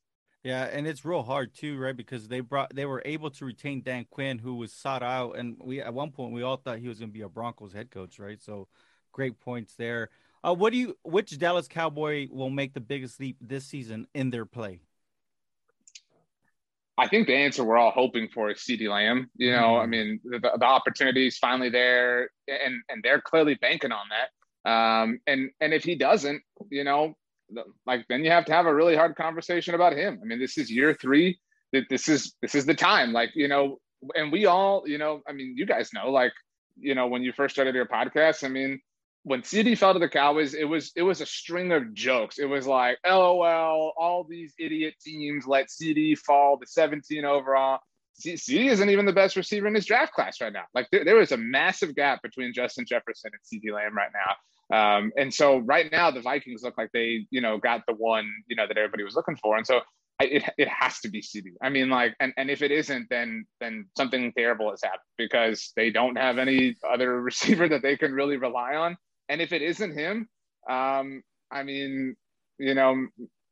yeah, 0.45 0.65
and 0.65 0.89
it's 0.89 1.05
real 1.05 1.23
hard 1.23 1.55
too, 1.55 1.79
right? 1.79 1.97
Because 1.97 2.27
they 2.27 2.41
brought 2.41 2.75
they 2.75 2.85
were 2.85 3.03
able 3.05 3.31
to 3.31 3.45
retain 3.45 3.83
Dan 3.83 4.07
Quinn, 4.11 4.39
who 4.39 4.57
was 4.57 4.73
sought 4.73 5.02
out, 5.02 5.39
and 5.39 5.56
we 5.63 5.80
at 5.80 5.95
one 5.95 6.11
point 6.11 6.33
we 6.33 6.43
all 6.43 6.56
thought 6.56 6.80
he 6.80 6.89
was 6.89 6.99
going 6.99 7.11
to 7.11 7.17
be 7.17 7.23
a 7.23 7.28
Broncos 7.28 7.73
head 7.73 7.91
coach, 7.93 8.19
right? 8.19 8.43
So, 8.43 8.67
great 9.13 9.39
points 9.39 9.76
there. 9.76 10.11
Uh, 10.43 10.54
what 10.54 10.73
do 10.73 10.78
you? 10.78 10.97
Which 11.04 11.39
Dallas 11.39 11.69
Cowboy 11.69 12.26
will 12.33 12.50
make 12.50 12.75
the 12.75 12.80
biggest 12.80 13.21
leap 13.21 13.37
this 13.41 13.65
season 13.65 14.09
in 14.15 14.30
their 14.30 14.45
play? 14.45 14.80
I 16.99 17.09
think 17.09 17.26
the 17.26 17.35
answer 17.35 17.65
we're 17.65 17.78
all 17.78 17.91
hoping 17.91 18.28
for 18.28 18.50
is 18.50 18.59
CeeDee 18.59 18.89
Lamb. 18.89 19.31
You 19.37 19.52
know, 19.52 19.75
mm-hmm. 19.75 19.83
I 19.83 19.87
mean, 19.87 20.21
the, 20.25 20.39
the 20.41 20.65
opportunity 20.65 21.26
is 21.26 21.39
finally 21.39 21.71
there, 21.71 22.31
and 22.49 22.83
and 22.89 23.02
they're 23.02 23.21
clearly 23.21 23.55
banking 23.55 23.93
on 23.93 24.07
that. 24.11 24.71
Um, 24.71 25.19
and 25.26 25.50
and 25.61 25.73
if 25.73 25.85
he 25.85 25.95
doesn't, 25.95 26.43
you 26.71 26.85
know, 26.85 27.15
like 27.87 28.07
then 28.09 28.25
you 28.25 28.31
have 28.31 28.45
to 28.47 28.52
have 28.52 28.67
a 28.67 28.75
really 28.75 28.97
hard 28.97 29.17
conversation 29.17 29.75
about 29.75 29.95
him. 29.95 30.19
I 30.23 30.26
mean, 30.26 30.39
this 30.39 30.59
is 30.59 30.71
year 30.71 30.95
three. 30.95 31.39
That 31.73 31.85
this 31.89 32.09
is 32.09 32.35
this 32.43 32.55
is 32.55 32.67
the 32.67 32.75
time. 32.75 33.13
Like 33.13 33.31
you 33.35 33.49
know, 33.49 33.78
and 34.15 34.31
we 34.31 34.47
all 34.47 34.83
you 34.87 34.99
know. 34.99 35.23
I 35.26 35.33
mean, 35.33 35.55
you 35.57 35.65
guys 35.65 35.91
know. 35.95 36.11
Like 36.11 36.33
you 36.76 36.95
know, 36.95 37.07
when 37.07 37.23
you 37.23 37.33
first 37.33 37.55
started 37.55 37.75
your 37.75 37.87
podcast, 37.87 38.45
I 38.45 38.49
mean, 38.49 38.81
when 39.25 39.43
CeeDee 39.43 39.78
fell 39.78 39.93
to 39.93 39.99
the 39.99 40.08
Cowboys, 40.08 40.54
it 40.54 40.65
was 40.65 40.93
it 40.97 41.02
was 41.02 41.21
a 41.21 41.26
string 41.26 41.73
of 41.73 41.95
jokes. 41.95 42.39
It 42.39 42.47
was 42.47 42.67
like, 42.67 42.99
LOL, 43.06 43.93
all 43.97 44.26
these 44.28 44.52
idiot 44.58 44.95
teams 45.00 45.47
let 45.47 45.69
CeeDee 45.69 46.19
fall 46.19 46.58
to 46.58 46.67
17 46.67 47.25
overall. 47.25 47.78
CeeDee 48.21 48.71
isn't 48.71 48.91
even 48.91 49.06
the 49.06 49.13
best 49.13 49.37
receiver 49.37 49.67
in 49.67 49.75
his 49.75 49.87
draft 49.87 50.13
class 50.13 50.41
right 50.41 50.52
now. 50.52 50.65
Like 50.75 50.89
there, 50.91 51.04
there 51.04 51.21
is 51.21 51.32
a 51.32 51.37
massive 51.37 51.95
gap 51.95 52.23
between 52.23 52.52
Justin 52.52 52.85
Jefferson 52.87 53.30
and 53.32 53.63
CeeDee 53.63 53.73
Lamb 53.73 53.97
right 53.97 54.11
now. 54.13 54.35
Um, 54.73 55.13
and 55.17 55.32
so 55.32 55.58
right 55.58 55.91
now 55.91 56.11
the 56.11 56.21
Vikings 56.21 56.63
look 56.63 56.78
like 56.78 56.91
they, 56.93 57.26
you 57.30 57.41
know, 57.41 57.58
got 57.58 57.82
the 57.87 57.95
one, 57.95 58.30
you 58.49 58.56
know, 58.56 58.67
that 58.67 58.76
everybody 58.76 59.04
was 59.04 59.15
looking 59.15 59.37
for. 59.37 59.56
And 59.56 59.67
so 59.67 59.80
I, 60.21 60.25
it, 60.25 60.45
it 60.58 60.69
has 60.69 61.00
to 61.00 61.08
be 61.08 61.21
CeeDee. 61.21 61.54
I 61.63 61.69
mean, 61.69 61.91
like, 61.91 62.15
and, 62.21 62.32
and 62.37 62.50
if 62.50 62.63
it 62.63 62.71
isn't, 62.71 63.08
then 63.11 63.45
then 63.61 63.87
something 63.97 64.32
terrible 64.37 64.71
has 64.71 64.82
happened 64.82 65.00
because 65.19 65.73
they 65.76 65.91
don't 65.91 66.17
have 66.17 66.39
any 66.39 66.76
other 66.89 67.21
receiver 67.21 67.69
that 67.69 67.82
they 67.82 67.97
can 67.97 68.13
really 68.13 68.37
rely 68.37 68.75
on. 68.75 68.97
And 69.28 69.41
if 69.41 69.52
it 69.52 69.63
isn't 69.63 69.97
him, 69.97 70.28
um, 70.69 71.23
I 71.50 71.63
mean, 71.63 72.17
you 72.58 72.75
know, 72.75 73.06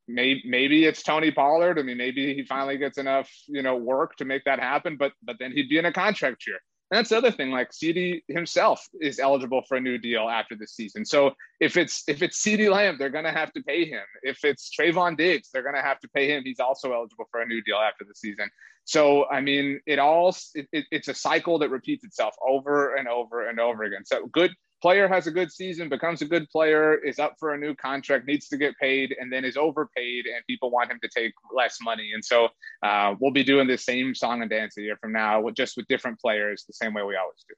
maybe 0.09 0.43
maybe 0.45 0.85
it's 0.85 1.03
Tony 1.03 1.31
Pollard. 1.31 1.79
I 1.79 1.83
mean, 1.83 1.97
maybe 1.97 2.35
he 2.35 2.45
finally 2.45 2.79
gets 2.79 2.99
enough, 2.99 3.31
you 3.47 3.63
know, 3.63 3.77
work 3.77 4.17
to 4.17 4.25
make 4.25 4.45
that 4.45 4.61
happen. 4.61 4.97
But 4.97 5.13
but 5.23 5.37
then 5.39 5.53
he'd 5.53 5.69
be 5.69 5.79
in 5.79 5.87
a 5.87 5.93
contract 5.93 6.47
year. 6.47 6.59
And 6.91 6.99
that's 6.99 7.11
the 7.11 7.19
other 7.19 7.31
thing. 7.31 7.51
Like 7.51 7.71
CeeDee 7.71 8.23
himself 8.27 8.85
is 9.01 9.21
eligible 9.21 9.63
for 9.69 9.77
a 9.77 9.81
new 9.81 9.97
deal 9.97 10.29
after 10.29 10.57
this 10.57 10.73
season. 10.73 11.05
So 11.05 11.33
if 11.61 11.77
it's 11.77 12.03
if 12.09 12.21
it's 12.21 12.43
CeeDee 12.43 12.71
Lamb, 12.71 12.97
they're 12.99 13.11
gonna 13.11 13.33
have 13.33 13.53
to 13.53 13.63
pay 13.63 13.85
him. 13.85 14.03
If 14.23 14.45
it's 14.45 14.71
Trevon 14.77 15.17
Diggs, 15.17 15.51
they're 15.53 15.63
gonna 15.63 15.83
have 15.83 16.01
to 16.01 16.09
pay 16.09 16.29
him. 16.29 16.43
He's 16.45 16.61
also 16.61 16.93
eligible 16.93 17.27
for 17.31 17.43
a 17.43 17.47
new 17.47 17.63
deal 17.63 17.77
after 17.77 18.05
the 18.05 18.15
season. 18.15 18.51
So 18.85 19.27
I 19.29 19.41
mean, 19.41 19.81
it 19.87 20.01
all 20.01 20.35
it, 20.55 20.67
it, 20.73 20.87
it's 20.91 21.09
a 21.09 21.15
cycle 21.15 21.61
that 21.61 21.71
repeats 21.71 22.05
itself 22.05 22.35
over 22.47 22.97
and 22.97 23.07
over 23.07 23.49
and 23.49 23.61
over 23.61 23.85
again. 23.85 24.05
So 24.05 24.27
good 24.27 24.53
player 24.81 25.09
has 25.09 25.27
a 25.27 25.31
good 25.31 25.53
season, 25.53 25.89
becomes 25.89 26.23
a 26.23 26.25
good 26.25 26.49
player, 26.51 26.95
is 26.95 27.19
up 27.19 27.35
for 27.39 27.55
a 27.55 27.59
new 27.59 27.75
contract, 27.75 28.27
needs 28.27 28.49
to 28.49 28.57
get 28.57 28.77
paid, 28.79 29.15
and 29.21 29.33
then 29.33 29.45
is 29.45 29.57
overpaid, 29.57 30.27
and 30.27 30.45
people 30.47 30.71
want 30.71 30.91
him 30.91 30.99
to 31.03 31.09
take 31.09 31.33
less 31.55 31.79
money. 31.83 32.13
And 32.15 32.25
so 32.25 32.49
uh, 32.83 33.15
we'll 33.21 33.33
be 33.33 33.45
doing 33.45 33.67
the 33.67 33.79
same 33.79 34.15
song 34.15 34.43
and 34.43 34.51
dance 34.51 34.77
a 34.79 34.83
year 34.83 34.97
from 35.01 35.13
now, 35.13 35.49
just 35.51 35.77
with 35.77 35.87
different 35.87 36.19
players, 36.21 36.65
the 36.67 36.73
same 36.73 36.95
way 36.95 37.03
we 37.03 37.17
always 37.17 37.45
do. 37.49 37.55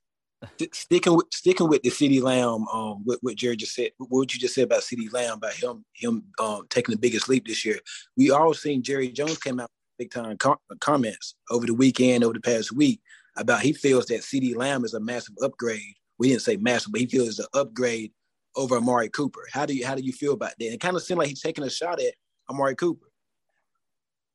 Sticking 0.73 1.15
with 1.15 1.27
sticking 1.33 1.69
with 1.69 1.83
the 1.83 1.91
CeeDee 1.91 2.21
Lamb, 2.21 2.67
um, 2.73 3.03
what, 3.05 3.21
what 3.23 3.37
just 3.37 3.75
said, 3.75 3.91
what 3.99 4.35
you 4.35 4.41
just 4.41 4.57
said 4.57 4.65
about 4.65 4.81
CeeDee 4.81 5.13
Lamb, 5.13 5.35
about 5.35 5.55
him 5.55 5.85
him 5.95 6.25
um, 6.41 6.67
taking 6.69 6.93
the 6.93 6.99
biggest 6.99 7.29
leap 7.29 7.47
this 7.47 7.65
year. 7.65 7.79
We 8.17 8.33
all 8.33 8.53
seen 8.53 8.83
Jerry 8.83 9.09
Jones 9.13 9.39
came 9.39 9.61
out 9.61 9.71
big 9.99 10.11
time 10.11 10.37
com- 10.39 10.59
comments 10.81 11.37
over 11.49 11.67
the 11.67 11.75
weekend, 11.75 12.25
over 12.25 12.35
the 12.35 12.41
past 12.41 12.73
week 12.73 13.01
about 13.37 13.61
he 13.61 13.73
feels 13.73 14.07
that 14.07 14.23
CeeDee 14.23 14.57
Lamb 14.57 14.85
is 14.85 14.95
a 14.95 15.01
massive 15.01 15.37
upgrade 15.43 15.95
we 16.23 16.29
didn't 16.29 16.43
say 16.43 16.57
massive, 16.57 16.93
but 16.93 17.01
he 17.01 17.07
feels 17.09 17.31
it's 17.31 17.41
an 17.41 17.47
upgrade 17.53 18.13
over 18.55 18.77
Amari 18.77 19.09
Cooper. 19.09 19.41
How 19.53 19.67
do 19.67 19.75
you 19.75 19.85
how 19.85 19.97
do 19.97 20.03
you 20.03 20.13
feel 20.13 20.35
about 20.35 20.53
that? 20.57 20.73
It 20.73 20.81
kind 20.81 20.95
of 20.95 21.03
seemed 21.03 21.19
like 21.19 21.27
he's 21.27 21.43
taking 21.43 21.65
a 21.65 21.71
shot 21.71 22.01
at 22.01 22.15
Amari 22.49 22.77
Cooper. 22.77 23.07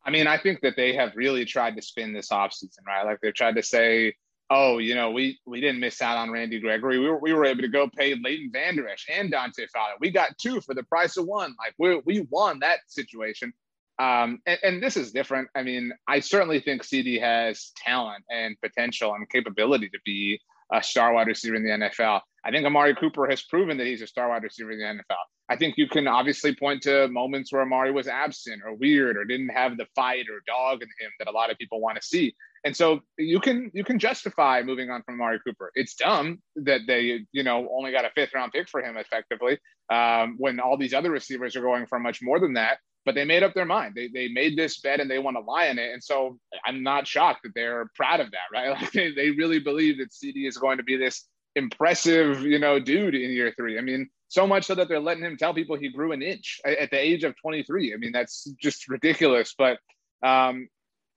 I 0.03 0.09
mean, 0.09 0.27
I 0.27 0.37
think 0.37 0.59
that 0.61 0.75
they 0.75 0.93
have 0.95 1.13
really 1.15 1.45
tried 1.45 1.77
to 1.77 1.81
spin 1.81 2.11
this 2.11 2.27
offseason, 2.27 2.85
right? 2.85 3.05
Like 3.05 3.19
they've 3.21 3.33
tried 3.33 3.55
to 3.55 3.63
say, 3.63 4.15
oh, 4.49 4.79
you 4.79 4.95
know, 4.95 5.11
we 5.11 5.39
we 5.45 5.61
didn't 5.61 5.79
miss 5.79 6.01
out 6.01 6.17
on 6.17 6.29
Randy 6.29 6.59
Gregory. 6.59 6.99
We 6.99 7.09
were, 7.09 7.19
we 7.19 7.31
were 7.31 7.45
able 7.45 7.61
to 7.61 7.69
go 7.69 7.87
pay 7.87 8.15
Leighton 8.15 8.49
Vander 8.51 8.89
Esch 8.89 9.05
and 9.09 9.31
Dante 9.31 9.65
Fowler. 9.73 9.95
We 10.01 10.11
got 10.11 10.37
two 10.37 10.59
for 10.59 10.73
the 10.73 10.83
price 10.83 11.15
of 11.15 11.25
one. 11.25 11.55
Like 11.57 11.73
we 11.79 12.01
we 12.05 12.27
won 12.29 12.59
that 12.59 12.79
situation. 12.87 13.53
Um, 13.97 14.41
and, 14.45 14.59
and, 14.61 14.83
this 14.83 14.95
is 14.95 15.11
different. 15.11 15.47
I 15.55 15.63
mean, 15.63 15.91
I 16.07 16.19
certainly 16.19 16.59
think 16.59 16.83
CeeDee 16.83 17.19
has 17.19 17.71
talent 17.83 18.23
and 18.29 18.55
potential 18.61 19.15
and 19.15 19.27
capability 19.27 19.89
to 19.89 19.97
be 20.05 20.39
a 20.73 20.83
star 20.83 21.13
wide 21.13 21.27
receiver 21.27 21.55
in 21.55 21.63
the 21.63 21.69
NFL. 21.69 22.21
I 22.43 22.51
think 22.51 22.65
Amari 22.65 22.95
Cooper 22.95 23.27
has 23.29 23.41
proven 23.43 23.77
that 23.77 23.87
he's 23.87 24.01
a 24.01 24.07
star 24.07 24.29
wide 24.29 24.43
receiver 24.43 24.71
in 24.71 24.79
the 24.79 24.85
NFL. 24.85 25.17
I 25.49 25.55
think 25.55 25.75
you 25.77 25.87
can 25.87 26.07
obviously 26.07 26.53
point 26.55 26.81
to 26.83 27.07
moments 27.07 27.51
where 27.51 27.61
Amari 27.61 27.91
was 27.91 28.07
absent 28.07 28.61
or 28.65 28.75
weird 28.75 29.17
or 29.17 29.23
didn't 29.23 29.49
have 29.49 29.77
the 29.77 29.85
fight 29.95 30.25
or 30.29 30.41
dog 30.45 30.81
in 30.81 30.89
him 30.99 31.11
that 31.19 31.27
a 31.27 31.31
lot 31.31 31.51
of 31.51 31.57
people 31.57 31.79
want 31.79 31.99
to 31.99 32.05
see. 32.05 32.35
And 32.65 32.75
so 32.75 32.99
you 33.17 33.39
can 33.39 33.71
you 33.73 33.83
can 33.83 33.97
justify 33.97 34.61
moving 34.61 34.89
on 34.89 35.03
from 35.03 35.15
Amari 35.15 35.39
Cooper. 35.45 35.71
It's 35.75 35.95
dumb 35.95 36.41
that 36.57 36.81
they 36.85 37.19
you 37.31 37.43
know 37.43 37.67
only 37.71 37.91
got 37.91 38.03
a 38.03 38.09
fifth 38.13 38.33
round 38.33 38.51
pick 38.51 38.67
for 38.67 38.81
him 38.81 38.97
effectively 38.97 39.57
um, 39.89 40.35
when 40.37 40.59
all 40.59 40.77
these 40.77 40.93
other 40.93 41.11
receivers 41.11 41.55
are 41.55 41.61
going 41.61 41.85
for 41.85 41.99
much 41.99 42.19
more 42.21 42.39
than 42.39 42.53
that. 42.53 42.79
But 43.07 43.15
they 43.15 43.23
made 43.23 43.41
up 43.41 43.53
their 43.53 43.63
mind. 43.63 43.95
They, 43.95 44.09
they 44.09 44.27
made 44.27 44.57
this 44.57 44.81
bet 44.81 44.99
and 44.99 45.09
they 45.09 45.17
want 45.17 45.37
to 45.37 45.41
lie 45.41 45.67
in 45.67 45.79
it. 45.79 45.93
And 45.93 46.03
so 46.03 46.37
I'm 46.65 46.83
not 46.83 47.07
shocked 47.07 47.43
that 47.43 47.53
they're 47.55 47.89
proud 47.95 48.19
of 48.19 48.31
that, 48.31 48.51
right? 48.51 48.69
Like 48.81 48.91
they, 48.91 49.13
they 49.13 49.29
really 49.31 49.59
believe 49.59 49.99
that 49.99 50.11
CeeDee 50.11 50.45
is 50.45 50.57
going 50.57 50.75
to 50.75 50.83
be 50.83 50.97
this 50.97 51.23
impressive, 51.55 52.41
you 52.41 52.59
know, 52.59 52.81
dude 52.81 53.15
in 53.15 53.31
year 53.31 53.53
three. 53.55 53.77
I 53.77 53.81
mean, 53.81 54.09
so 54.27 54.45
much 54.45 54.65
so 54.65 54.75
that 54.75 54.89
they're 54.89 54.99
letting 54.99 55.23
him 55.23 55.37
tell 55.37 55.53
people 55.53 55.77
he 55.77 55.87
grew 55.87 56.11
an 56.11 56.21
inch 56.21 56.59
at 56.65 56.91
the 56.91 56.99
age 56.99 57.23
of 57.23 57.33
23. 57.39 57.93
I 57.93 57.97
mean, 57.97 58.11
that's 58.11 58.43
just 58.61 58.89
ridiculous. 58.89 59.55
But 59.57 59.77
um, 60.21 60.67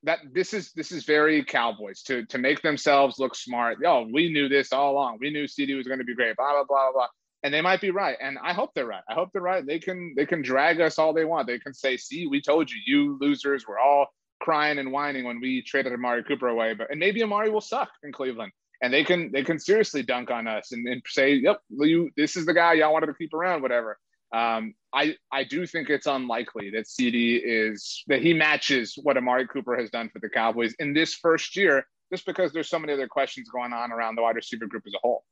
that 0.05 0.21
this 0.33 0.55
is 0.55 0.71
this 0.75 0.93
is 0.93 1.05
very 1.05 1.45
Cowboys 1.45 2.03
to 2.03 2.25
to 2.27 2.39
make 2.39 2.63
themselves 2.63 3.19
look 3.19 3.35
smart. 3.35 3.79
Oh, 3.85 4.07
we 4.11 4.33
knew 4.33 4.49
this 4.49 4.73
all 4.73 4.93
along. 4.93 5.19
We 5.21 5.31
knew 5.31 5.45
CeeDee 5.45 5.77
was 5.77 5.89
going 5.89 5.99
to 5.99 6.05
be 6.05 6.15
great. 6.15 6.37
Blah 6.37 6.53
blah 6.53 6.65
blah 6.69 6.93
blah. 6.93 7.09
And 7.43 7.55
they 7.55 7.63
might 7.63 7.81
be 7.81 7.91
right, 7.91 8.19
and 8.21 8.39
I 8.43 8.53
hope 8.53 8.73
they're 8.75 8.87
right. 8.87 9.03
I 9.09 9.15
hope 9.15 9.31
they're 9.33 9.41
right. 9.41 9.65
They 9.65 9.79
can 9.79 10.13
they 10.15 10.27
can 10.27 10.43
drag 10.43 10.81
us 10.81 10.99
all 10.99 11.15
they 11.15 11.25
want. 11.25 11.47
They 11.47 11.59
can 11.59 11.73
say, 11.73 11.97
"See, 11.97 12.27
we 12.27 12.43
told 12.43 12.71
you, 12.71 12.77
you 12.85 13.19
losers. 13.19 13.67
We're 13.67 13.79
all 13.79 14.09
crying 14.41 14.79
and 14.79 14.93
whining 14.93 15.25
when 15.25 15.41
we 15.41 15.63
traded 15.63 15.95
Amari 15.95 16.23
Cooper 16.25 16.49
away." 16.49 16.75
But 16.75 16.91
and 16.91 17.01
maybe 17.01 17.23
Amari 17.23 17.49
will 17.49 17.63
suck 17.63 17.89
in 18.03 18.13
Cleveland, 18.13 18.53
and 18.83 18.93
they 18.93 19.05
can 19.05 19.33
they 19.33 19.43
can 19.43 19.59
seriously 19.59 20.03
dunk 20.03 20.31
on 20.31 20.47
us 20.47 20.73
and, 20.73 20.87
and 20.87 21.03
say, 21.07 21.35
"Yep, 21.35 21.61
you 21.71 22.11
this 22.15 22.37
is 22.37 22.45
the 22.45 22.53
guy 22.53 22.75
y'all 22.75 22.93
wanted 22.93 23.07
to 23.07 23.15
keep 23.15 23.33
around." 23.33 23.63
Whatever. 23.63 23.99
Um, 24.33 24.75
I 24.93 25.17
I 25.33 25.45
do 25.45 25.67
think 25.67 25.89
it's 25.89 26.07
unlikely 26.07 26.71
that 26.71 26.87
CeeDee 26.87 27.41
is 27.43 28.05
that 28.09 28.23
he 28.23 28.35
matches 28.35 28.99
what 29.03 29.17
Amari 29.17 29.47
Cooper 29.49 29.77
has 29.77 29.91
done 29.91 30.11
for 30.13 30.19
the 30.19 30.29
Cowboys 30.29 30.75
in 30.79 30.93
this 30.93 31.15
first 31.15 31.57
year, 31.57 31.85
just 32.13 32.27
because 32.27 32.53
there's 32.53 32.69
so 32.69 32.79
many 32.79 32.93
other 32.93 33.09
questions 33.09 33.49
going 33.49 33.73
on 33.73 33.93
around 33.93 34.17
the 34.17 34.23
wide 34.23 34.37
receiver 34.37 34.67
group 34.67 34.85
as 34.87 34.95
a 34.95 34.99
whole. 35.03 35.25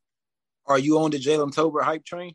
Are 0.69 0.79
you 0.79 0.99
on 0.99 1.11
the 1.11 1.19
Jalen 1.19 1.53
Tolbert 1.53 1.83
hype 1.83 2.05
train? 2.05 2.35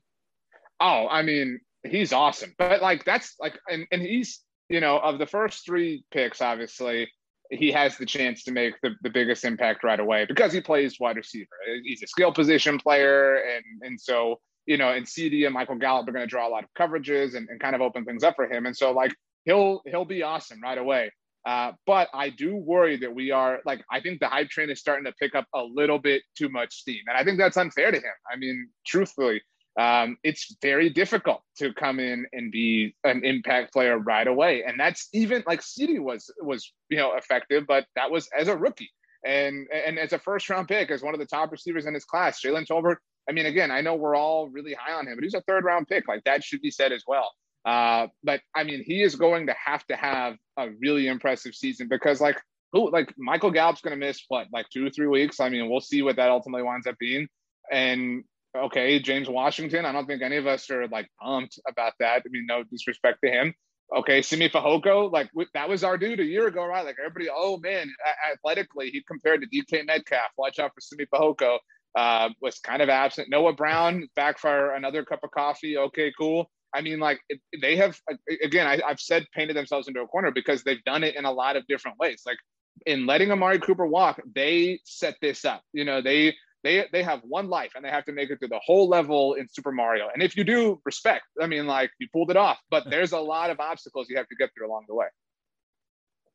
Oh, 0.80 1.08
I 1.08 1.22
mean, 1.22 1.60
he's 1.84 2.12
awesome, 2.12 2.54
but 2.58 2.82
like 2.82 3.06
that's 3.06 3.36
like, 3.40 3.58
and 3.70 3.86
and 3.92 4.02
he's 4.02 4.42
you 4.70 4.80
know 4.80 4.98
of 5.00 5.20
the 5.20 5.28
first 5.28 5.66
three 5.66 6.04
picks, 6.12 6.42
obviously 6.42 7.10
he 7.52 7.72
has 7.72 7.98
the 7.98 8.06
chance 8.06 8.44
to 8.44 8.52
make 8.52 8.74
the, 8.82 8.92
the 9.02 9.10
biggest 9.10 9.46
impact 9.46 9.84
right 9.84 10.00
away 10.00 10.26
because 10.26 10.52
he 10.52 10.62
plays 10.62 11.00
wide 11.00 11.18
receiver. 11.18 11.48
He's 11.84 12.02
a 12.02 12.08
skill 12.08 12.32
position 12.32 12.80
player, 12.80 13.36
and 13.36 13.64
and 13.84 14.00
so 14.00 14.40
you 14.66 14.78
know, 14.78 14.90
and 14.90 15.06
CeeDee 15.06 15.46
and 15.46 15.54
Michael 15.54 15.76
Gallup 15.76 16.08
are 16.08 16.12
going 16.12 16.24
to 16.24 16.30
draw 16.30 16.48
a 16.48 16.50
lot 16.50 16.64
of 16.64 16.70
coverages 16.78 17.36
and, 17.36 17.50
and 17.50 17.60
kind 17.60 17.76
of 17.76 17.82
open 17.82 18.06
things 18.06 18.24
up 18.24 18.36
for 18.36 18.50
him. 18.50 18.66
And 18.66 18.76
so 18.76 18.92
like 18.92 19.14
he'll 19.46 19.82
he'll 19.86 20.06
be 20.06 20.24
awesome 20.24 20.62
right 20.62 20.78
away. 20.78 21.12
Uh, 21.46 21.74
but 21.86 22.10
I 22.14 22.30
do 22.30 22.56
worry 22.56 22.98
that 22.98 23.14
we 23.14 23.32
are 23.32 23.60
like 23.66 23.84
I 23.92 24.00
think 24.00 24.20
the 24.20 24.28
hype 24.28 24.50
train 24.50 24.70
is 24.70 24.80
starting 24.80 25.06
to 25.06 25.12
pick 25.14 25.36
up 25.36 25.46
a 25.54 25.62
little 25.62 26.00
bit 26.00 26.24
too 26.38 26.50
much 26.50 26.74
steam, 26.74 27.02
and 27.08 27.18
I 27.18 27.24
think 27.24 27.38
that's 27.38 27.58
unfair 27.58 27.92
to 27.92 27.98
him. 27.98 28.14
I 28.32 28.38
mean, 28.38 28.70
truthfully, 28.86 29.42
um, 29.80 30.18
it's 30.24 30.56
very 30.62 30.90
difficult 30.90 31.42
to 31.58 31.74
come 31.74 32.00
in 32.00 32.26
and 32.32 32.52
be 32.52 32.96
an 33.04 33.26
impact 33.26 33.74
player 33.74 33.98
right 33.98 34.28
away, 34.28 34.64
and 34.64 34.80
that's 34.80 35.10
even 35.14 35.44
like 35.46 35.62
CeeDee 35.62 36.00
was 36.00 36.32
was 36.42 36.72
you 36.90 36.98
know 36.98 37.14
effective, 37.16 37.66
but 37.68 37.86
that 37.96 38.10
was 38.10 38.30
as 38.38 38.48
a 38.48 38.56
rookie 38.56 38.92
and 39.26 39.68
and 39.72 40.00
as 40.00 40.14
a 40.14 40.20
first 40.20 40.50
round 40.50 40.68
pick, 40.68 40.92
as 40.92 41.02
one 41.02 41.14
of 41.14 41.20
the 41.20 41.26
top 41.26 41.52
receivers 41.52 41.86
in 41.86 41.94
his 41.94 42.06
class, 42.06 42.42
Jalen 42.42 42.66
Tolbert 42.66 42.98
I 43.30 43.32
mean, 43.32 43.46
again, 43.46 43.72
I 43.72 43.82
know 43.82 43.96
we're 43.96 44.16
all 44.16 44.50
really 44.50 44.74
high 44.74 44.94
on 44.94 45.08
him, 45.08 45.16
but 45.16 45.24
he's 45.24 45.34
a 45.34 45.42
third 45.42 45.64
round 45.64 45.88
pick. 45.88 46.08
Like 46.08 46.24
that 46.26 46.44
should 46.44 46.62
be 46.62 46.72
said 46.72 46.92
as 46.92 47.04
well. 47.08 47.32
Uh, 47.66 48.08
but 48.24 48.42
I 48.56 48.64
mean, 48.64 48.84
he 48.86 49.02
is 49.02 49.16
going 49.16 49.48
to 49.48 49.56
have 49.64 49.86
to 49.88 49.96
have 49.96 50.36
a 50.58 50.70
really 50.82 51.08
impressive 51.08 51.56
season 51.56 51.88
because, 51.88 52.20
like, 52.20 52.40
who, 52.74 52.92
like 52.92 53.14
Michael 53.18 53.52
Gallup's 53.52 53.82
going 53.82 53.98
to 53.98 54.06
miss 54.06 54.22
what, 54.28 54.48
like 54.52 54.66
two 54.70 54.86
or 54.86 54.90
three 54.90 55.08
weeks. 55.08 55.40
I 55.40 55.50
mean, 55.50 55.70
we'll 55.70 55.82
see 55.82 56.02
what 56.02 56.18
that 56.18 56.30
ultimately 56.30 56.64
winds 56.64 56.88
up 56.88 56.98
being. 56.98 57.28
And 57.72 58.24
okay, 58.58 59.00
James 59.00 59.30
Washington, 59.30 59.86
I 59.86 59.92
don't 59.92 60.06
think 60.08 60.22
any 60.22 60.38
of 60.38 60.48
us 60.48 60.70
are 60.70 60.88
like 60.88 61.08
pumped 61.22 61.60
about 61.68 61.94
that. 62.00 62.24
I 62.26 62.30
mean, 62.30 62.46
no 62.48 62.64
disrespect 62.64 63.20
to 63.24 63.30
him. 63.30 63.54
Okay, 63.96 64.22
Simi 64.24 64.50
Fehoko, 64.50 65.12
like 65.12 65.30
that 65.54 65.70
was 65.70 65.84
our 65.84 65.98
dude 65.98 66.20
a 66.20 66.24
year 66.26 66.48
ago, 66.48 66.66
right? 66.66 66.84
Like 66.84 66.96
everybody, 67.00 67.30
oh 67.34 67.58
man, 67.58 67.94
athletically, 68.34 68.90
he 68.90 69.04
compared 69.04 69.42
to 69.42 69.48
DK 69.48 69.86
Metcalf. 69.86 70.32
Watch 70.38 70.58
out 70.58 70.72
for 70.74 70.82
Simi 70.82 71.06
Fehoko 71.14 71.60
uh, 71.96 72.30
was 72.42 72.60
kind 72.60 72.82
of 72.82 72.90
absent. 72.90 73.30
Noah 73.30 73.54
Brown 73.54 74.08
back 74.16 74.40
for 74.40 74.74
another 74.74 75.06
cup 75.06 75.20
of 75.24 75.32
coffee. 75.32 75.78
Okay, 75.78 76.12
cool. 76.18 76.50
I 76.74 76.82
mean, 76.82 77.00
like 77.00 77.20
they 77.62 77.76
have 77.78 78.00
again. 78.42 78.68
I, 78.68 78.82
have 78.88 79.00
said 79.00 79.26
painted 79.34 79.56
themselves 79.56 79.88
into 79.88 80.02
a 80.02 80.08
corner 80.08 80.32
because 80.32 80.64
they've 80.64 80.84
done 80.84 81.04
it 81.04 81.16
in 81.16 81.26
a 81.26 81.32
lot 81.32 81.56
of 81.56 81.66
different 81.68 81.98
ways. 82.00 82.24
Like 82.26 82.38
in 82.86 83.06
letting 83.06 83.32
Amari 83.32 83.60
Cooper 83.60 83.86
walk, 83.86 84.22
they 84.34 84.80
set 84.86 85.16
this 85.22 85.46
up. 85.46 85.62
You 85.74 85.86
know, 85.86 86.02
they 86.02 86.36
they 86.64 86.86
they 86.92 87.04
have 87.04 87.22
one 87.24 87.50
life 87.50 87.72
and 87.76 87.86
they 87.86 87.90
have 87.90 88.06
to 88.06 88.12
make 88.12 88.30
it 88.30 88.40
to 88.42 88.48
the 88.48 88.60
whole 88.66 88.88
level 88.88 89.34
in 89.36 89.48
Super 89.50 89.72
Mario. 89.72 90.08
And 90.14 90.24
if 90.24 90.36
you 90.36 90.44
do, 90.44 90.82
respect. 90.86 91.26
I 91.42 91.48
mean, 91.48 91.68
like 91.68 91.92
you 92.00 92.08
pulled 92.12 92.32
it 92.32 92.38
off, 92.38 92.60
but 92.72 92.90
there's 92.90 93.12
a 93.12 93.20
lot 93.20 93.50
of 93.50 93.60
obstacles 93.60 94.08
you 94.10 94.18
have 94.18 94.28
to 94.30 94.36
get 94.36 94.50
through 94.58 94.68
along 94.68 94.86
the 94.88 94.96
way. 94.96 95.08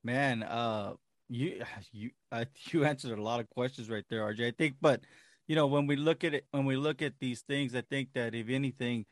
Man, 0.04 0.42
uh, 0.42 0.94
you 1.28 1.62
you 1.92 2.10
uh, 2.30 2.44
you 2.70 2.84
answered 2.84 3.18
a 3.18 3.22
lot 3.22 3.40
of 3.40 3.48
questions 3.50 3.90
right 3.90 4.04
there, 4.08 4.20
RJ. 4.20 4.46
I 4.46 4.52
think, 4.56 4.76
but 4.80 5.00
you 5.46 5.56
know, 5.56 5.66
when 5.66 5.86
we 5.86 5.96
look 5.96 6.24
at 6.24 6.34
it, 6.34 6.46
when 6.50 6.66
we 6.66 6.76
look 6.76 7.02
at 7.02 7.14
these 7.20 7.40
things, 7.40 7.74
I 7.74 7.80
think 7.80 8.10
that 8.14 8.34
if 8.34 8.48
anything, 8.50 9.06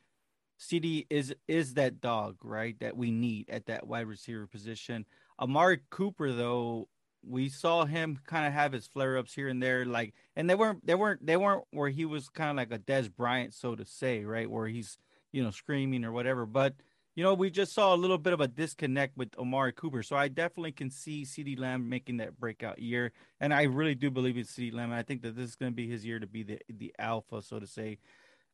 CeeDee 0.59 1.07
is 1.11 1.35
is 1.49 1.75
that 1.75 2.01
dog, 2.01 2.37
right? 2.43 2.79
That 2.81 2.97
we 2.97 3.11
need 3.11 3.51
at 3.51 3.67
that 3.67 3.87
wide 3.87 4.07
receiver 4.07 4.47
position. 4.47 5.05
Amari 5.39 5.81
Cooper, 5.91 6.33
though, 6.33 6.89
we 7.23 7.49
saw 7.49 7.85
him 7.85 8.19
kind 8.27 8.47
of 8.47 8.53
have 8.53 8.73
his 8.73 8.87
flare 8.87 9.19
ups 9.19 9.35
here 9.35 9.49
and 9.49 9.63
there, 9.63 9.85
like, 9.85 10.15
and 10.37 10.49
they 10.49 10.55
weren't, 10.55 10.87
they 10.87 10.95
weren't, 10.95 11.27
they 11.27 11.37
weren't 11.37 11.65
where 11.73 11.91
he 11.91 12.05
was 12.05 12.29
kind 12.29 12.51
of 12.51 12.57
like 12.57 12.73
a 12.73 12.79
Dez 12.79 13.15
Bryant, 13.15 13.53
so 13.53 13.75
to 13.75 13.85
say, 13.85 14.25
right? 14.25 14.51
Where 14.51 14.67
he's, 14.67 14.97
you 15.33 15.43
know, 15.43 15.51
screaming 15.51 16.05
or 16.05 16.13
whatever. 16.13 16.47
But 16.47 16.75
you 17.17 17.23
know, 17.23 17.33
we 17.33 17.49
just 17.51 17.73
saw 17.73 17.95
a 17.95 17.97
little 17.97 18.19
bit 18.19 18.35
of 18.35 18.43
a 18.43 18.47
disconnect 18.47 19.17
with 19.17 19.31
Amari 19.39 19.73
Cooper. 19.73 20.03
So 20.03 20.17
I 20.17 20.29
definitely 20.29 20.73
can 20.73 20.91
see 20.91 21.25
CeeDee 21.25 21.59
Lamb 21.59 21.89
making 21.89 22.19
that 22.19 22.39
breakout 22.39 22.79
year. 22.79 23.11
And 23.41 23.55
I 23.55 23.63
really 23.63 23.95
do 23.95 24.11
believe 24.11 24.37
in 24.37 24.45
CeeDee 24.45 24.75
Lamb. 24.75 24.93
I 24.93 25.03
think 25.03 25.23
that 25.23 25.35
this 25.35 25.49
is 25.49 25.57
going 25.57 25.73
to 25.73 25.77
be 25.77 25.89
his 25.89 26.05
year 26.05 26.19
to 26.19 26.27
be 26.27 26.43
the, 26.43 26.59
the 26.69 26.95
alpha, 26.99 27.41
so 27.41 27.59
to 27.59 27.67
say. 27.67 27.99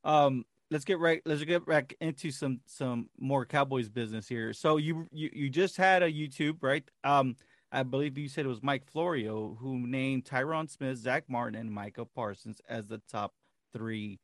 Um, 0.05 0.45
let's 0.73 0.85
get 0.85 0.99
right 0.99 1.21
let's 1.27 1.45
get 1.45 1.67
back 1.67 1.95
into 2.01 2.31
some 2.31 2.61
some 2.67 3.09
more 3.21 3.45
Cowboys 3.45 3.89
business 3.89 4.27
here. 4.27 4.53
So 4.53 4.79
you 4.79 5.07
you, 5.13 5.31
you 5.33 5.51
just 5.51 5.77
had 5.77 6.03
a 6.03 6.11
YouTube, 6.11 6.57
right? 6.63 6.85
Um 7.05 7.37
I 7.71 7.83
believe 7.85 8.19
you 8.19 8.29
said 8.29 8.45
it 8.45 8.49
was 8.49 8.63
Mike 8.63 8.87
Florio 8.87 9.57
who 9.61 9.87
named 9.87 10.25
Tyron 10.25 10.69
Smith, 10.69 10.99
zack 10.99 11.25
Martin, 11.29 11.61
and 11.61 11.71
Micah 11.71 12.05
Parsons 12.05 12.61
as 12.69 12.87
the 12.87 13.01
top 13.11 13.33
three 13.73 14.19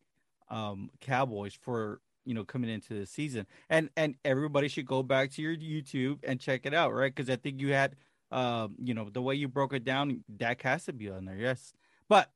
um, 0.51 0.91
Cowboys 1.01 1.55
for 1.55 2.01
you 2.25 2.35
know 2.35 2.45
coming 2.45 2.69
into 2.69 2.95
the 2.95 3.07
season 3.07 3.47
and 3.71 3.89
and 3.97 4.15
everybody 4.25 4.69
should 4.69 4.85
go 4.85 5.03
back 5.03 5.31
to 5.31 5.41
your 5.41 5.57
youtube 5.57 6.19
and 6.25 6.39
check 6.39 6.67
it 6.67 6.75
out 6.75 6.93
right 6.93 7.15
because 7.15 7.31
i 7.31 7.37
think 7.37 7.59
you 7.59 7.73
had 7.73 7.97
um 8.31 8.77
you 8.83 8.93
know 8.93 9.09
the 9.09 9.23
way 9.23 9.35
you 9.35 9.49
broke 9.49 9.73
it 9.73 9.83
down 9.83 10.23
Dak 10.37 10.61
has 10.61 10.85
to 10.85 10.93
be 10.93 11.09
on 11.09 11.25
there 11.25 11.37
yes 11.37 11.73
but 12.07 12.31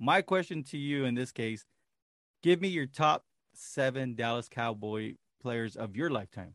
my 0.00 0.22
question 0.22 0.64
to 0.64 0.76
you 0.76 1.04
in 1.04 1.14
this 1.14 1.30
case 1.30 1.64
give 2.42 2.60
me 2.60 2.66
your 2.66 2.86
top 2.86 3.27
seven 3.58 4.14
dallas 4.14 4.48
cowboy 4.48 5.14
players 5.42 5.76
of 5.76 5.96
your 5.96 6.10
lifetime 6.10 6.54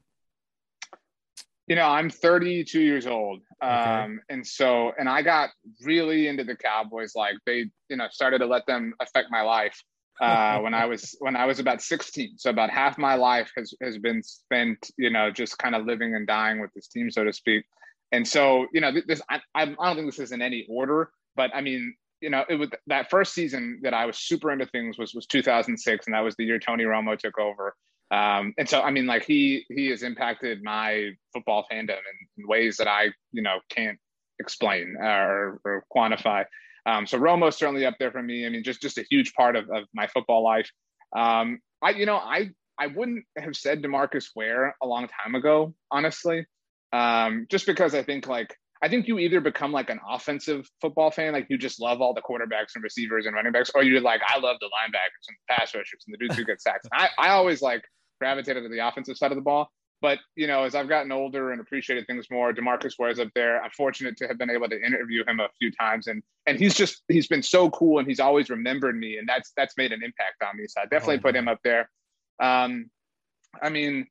you 1.67 1.75
know 1.75 1.87
i'm 1.87 2.09
32 2.09 2.79
years 2.79 3.07
old 3.07 3.41
okay. 3.63 3.71
um 3.71 4.19
and 4.29 4.45
so 4.45 4.91
and 4.97 5.09
i 5.09 5.21
got 5.21 5.49
really 5.81 6.27
into 6.27 6.43
the 6.43 6.55
cowboys 6.55 7.13
like 7.15 7.35
they 7.45 7.65
you 7.89 7.97
know 7.97 8.07
started 8.11 8.39
to 8.39 8.45
let 8.45 8.65
them 8.67 8.93
affect 8.99 9.29
my 9.29 9.41
life 9.41 9.81
uh, 10.21 10.59
when 10.61 10.73
I 10.73 10.85
was 10.85 11.15
when 11.19 11.35
I 11.35 11.45
was 11.45 11.59
about 11.59 11.81
16. 11.81 12.37
So 12.37 12.49
about 12.49 12.69
half 12.69 12.97
my 12.97 13.15
life 13.15 13.51
has 13.57 13.73
has 13.81 13.97
been 13.97 14.21
spent, 14.23 14.91
you 14.97 15.09
know, 15.09 15.31
just 15.31 15.57
kind 15.57 15.75
of 15.75 15.85
living 15.85 16.15
and 16.15 16.27
dying 16.27 16.61
with 16.61 16.71
this 16.73 16.87
team, 16.87 17.09
so 17.09 17.23
to 17.23 17.33
speak. 17.33 17.65
And 18.11 18.27
so, 18.27 18.67
you 18.73 18.81
know, 18.81 18.91
this 19.07 19.21
I, 19.29 19.41
I 19.55 19.65
don't 19.65 19.95
think 19.95 20.07
this 20.07 20.19
is 20.19 20.31
in 20.31 20.41
any 20.41 20.67
order, 20.69 21.09
but 21.35 21.49
I 21.53 21.61
mean, 21.61 21.95
you 22.23 22.29
know, 22.29 22.45
it 22.47 22.55
was 22.55 22.69
that 22.87 23.09
first 23.09 23.33
season 23.33 23.81
that 23.83 23.93
I 23.93 24.05
was 24.05 24.17
super 24.17 24.49
into 24.49 24.65
things 24.65 24.97
was 24.97 25.13
was 25.13 25.25
2006, 25.27 26.07
and 26.07 26.15
that 26.15 26.21
was 26.21 26.35
the 26.37 26.45
year 26.45 26.57
Tony 26.57 26.85
Romo 26.85 27.19
took 27.19 27.37
over. 27.37 27.75
Um, 28.11 28.53
and 28.57 28.67
so, 28.69 28.81
I 28.81 28.91
mean, 28.91 29.05
like 29.05 29.25
he 29.25 29.65
he 29.67 29.89
has 29.89 30.03
impacted 30.03 30.63
my 30.63 31.09
football 31.33 31.65
fandom 31.69 31.89
in, 31.89 32.27
in 32.37 32.47
ways 32.47 32.77
that 32.77 32.87
I, 32.87 33.09
you 33.33 33.41
know, 33.41 33.59
can't 33.69 33.99
explain 34.39 34.95
or, 34.97 35.59
or 35.65 35.83
quantify. 35.93 36.45
Um, 36.85 37.05
so 37.05 37.19
Romo's 37.19 37.57
certainly 37.57 37.85
up 37.85 37.95
there 37.99 38.11
for 38.11 38.23
me. 38.23 38.45
I 38.45 38.49
mean, 38.49 38.63
just 38.63 38.81
just 38.81 38.97
a 38.97 39.05
huge 39.09 39.33
part 39.33 39.57
of, 39.57 39.69
of 39.69 39.83
my 39.93 40.07
football 40.07 40.43
life. 40.45 40.69
Um, 41.13 41.59
I 41.81 41.89
you 41.91 42.05
know 42.05 42.15
I 42.15 42.51
I 42.79 42.87
wouldn't 42.87 43.25
have 43.37 43.57
said 43.57 43.83
Demarcus 43.83 44.27
Ware 44.33 44.77
a 44.81 44.87
long 44.87 45.09
time 45.09 45.35
ago, 45.35 45.75
honestly, 45.91 46.45
um, 46.93 47.47
just 47.49 47.65
because 47.65 47.93
I 47.93 48.03
think 48.03 48.27
like 48.27 48.55
I 48.83 48.89
think 48.89 49.07
you 49.07 49.17
either 49.17 49.39
become 49.39 49.71
like 49.71 49.89
an 49.89 50.01
offensive 50.07 50.69
football 50.81 51.09
fan, 51.09 51.31
like 51.31 51.47
you 51.49 51.57
just 51.57 51.79
love 51.79 52.01
all 52.01 52.13
the 52.13 52.21
quarterbacks 52.21 52.75
and 52.75 52.83
receivers 52.83 53.25
and 53.25 53.33
running 53.33 53.53
backs, 53.53 53.71
or 53.73 53.81
you're 53.81 54.01
like, 54.01 54.19
I 54.27 54.39
love 54.39 54.57
the 54.59 54.65
linebackers 54.65 55.23
and 55.29 55.37
the 55.37 55.53
pass 55.55 55.73
rushers 55.73 56.03
and 56.05 56.13
the 56.13 56.17
dudes 56.17 56.35
who 56.35 56.43
get 56.43 56.61
sacks. 56.61 56.85
I, 56.91 57.07
I 57.17 57.29
always 57.29 57.61
like 57.61 57.81
gravitated 58.19 58.61
to 58.61 58.69
the 58.69 58.85
offensive 58.85 59.15
side 59.15 59.31
of 59.31 59.37
the 59.37 59.41
ball. 59.41 59.71
But 60.01 60.19
you 60.35 60.47
know, 60.47 60.63
as 60.63 60.75
I've 60.75 60.89
gotten 60.89 61.13
older 61.13 61.53
and 61.53 61.61
appreciated 61.61 62.07
things 62.07 62.27
more, 62.29 62.51
Demarcus 62.51 62.95
Ware's 62.99 63.19
up 63.19 63.29
there. 63.35 63.63
I'm 63.63 63.71
fortunate 63.71 64.17
to 64.17 64.27
have 64.27 64.37
been 64.37 64.49
able 64.49 64.67
to 64.67 64.75
interview 64.75 65.23
him 65.25 65.39
a 65.39 65.47
few 65.59 65.71
times, 65.71 66.07
and 66.07 66.21
and 66.45 66.59
he's 66.59 66.75
just 66.75 67.03
he's 67.07 67.27
been 67.27 67.41
so 67.41 67.69
cool, 67.69 67.99
and 67.99 68.07
he's 68.07 68.19
always 68.19 68.49
remembered 68.49 68.97
me, 68.97 69.15
and 69.15 69.29
that's 69.29 69.53
that's 69.55 69.77
made 69.77 69.93
an 69.93 70.03
impact 70.03 70.43
on 70.45 70.57
me. 70.57 70.65
So 70.67 70.81
I 70.81 70.87
definitely 70.87 71.19
oh, 71.19 71.21
put 71.21 71.37
him 71.37 71.47
up 71.47 71.59
there. 71.63 71.89
Um, 72.41 72.89
I 73.61 73.69
mean, 73.69 74.07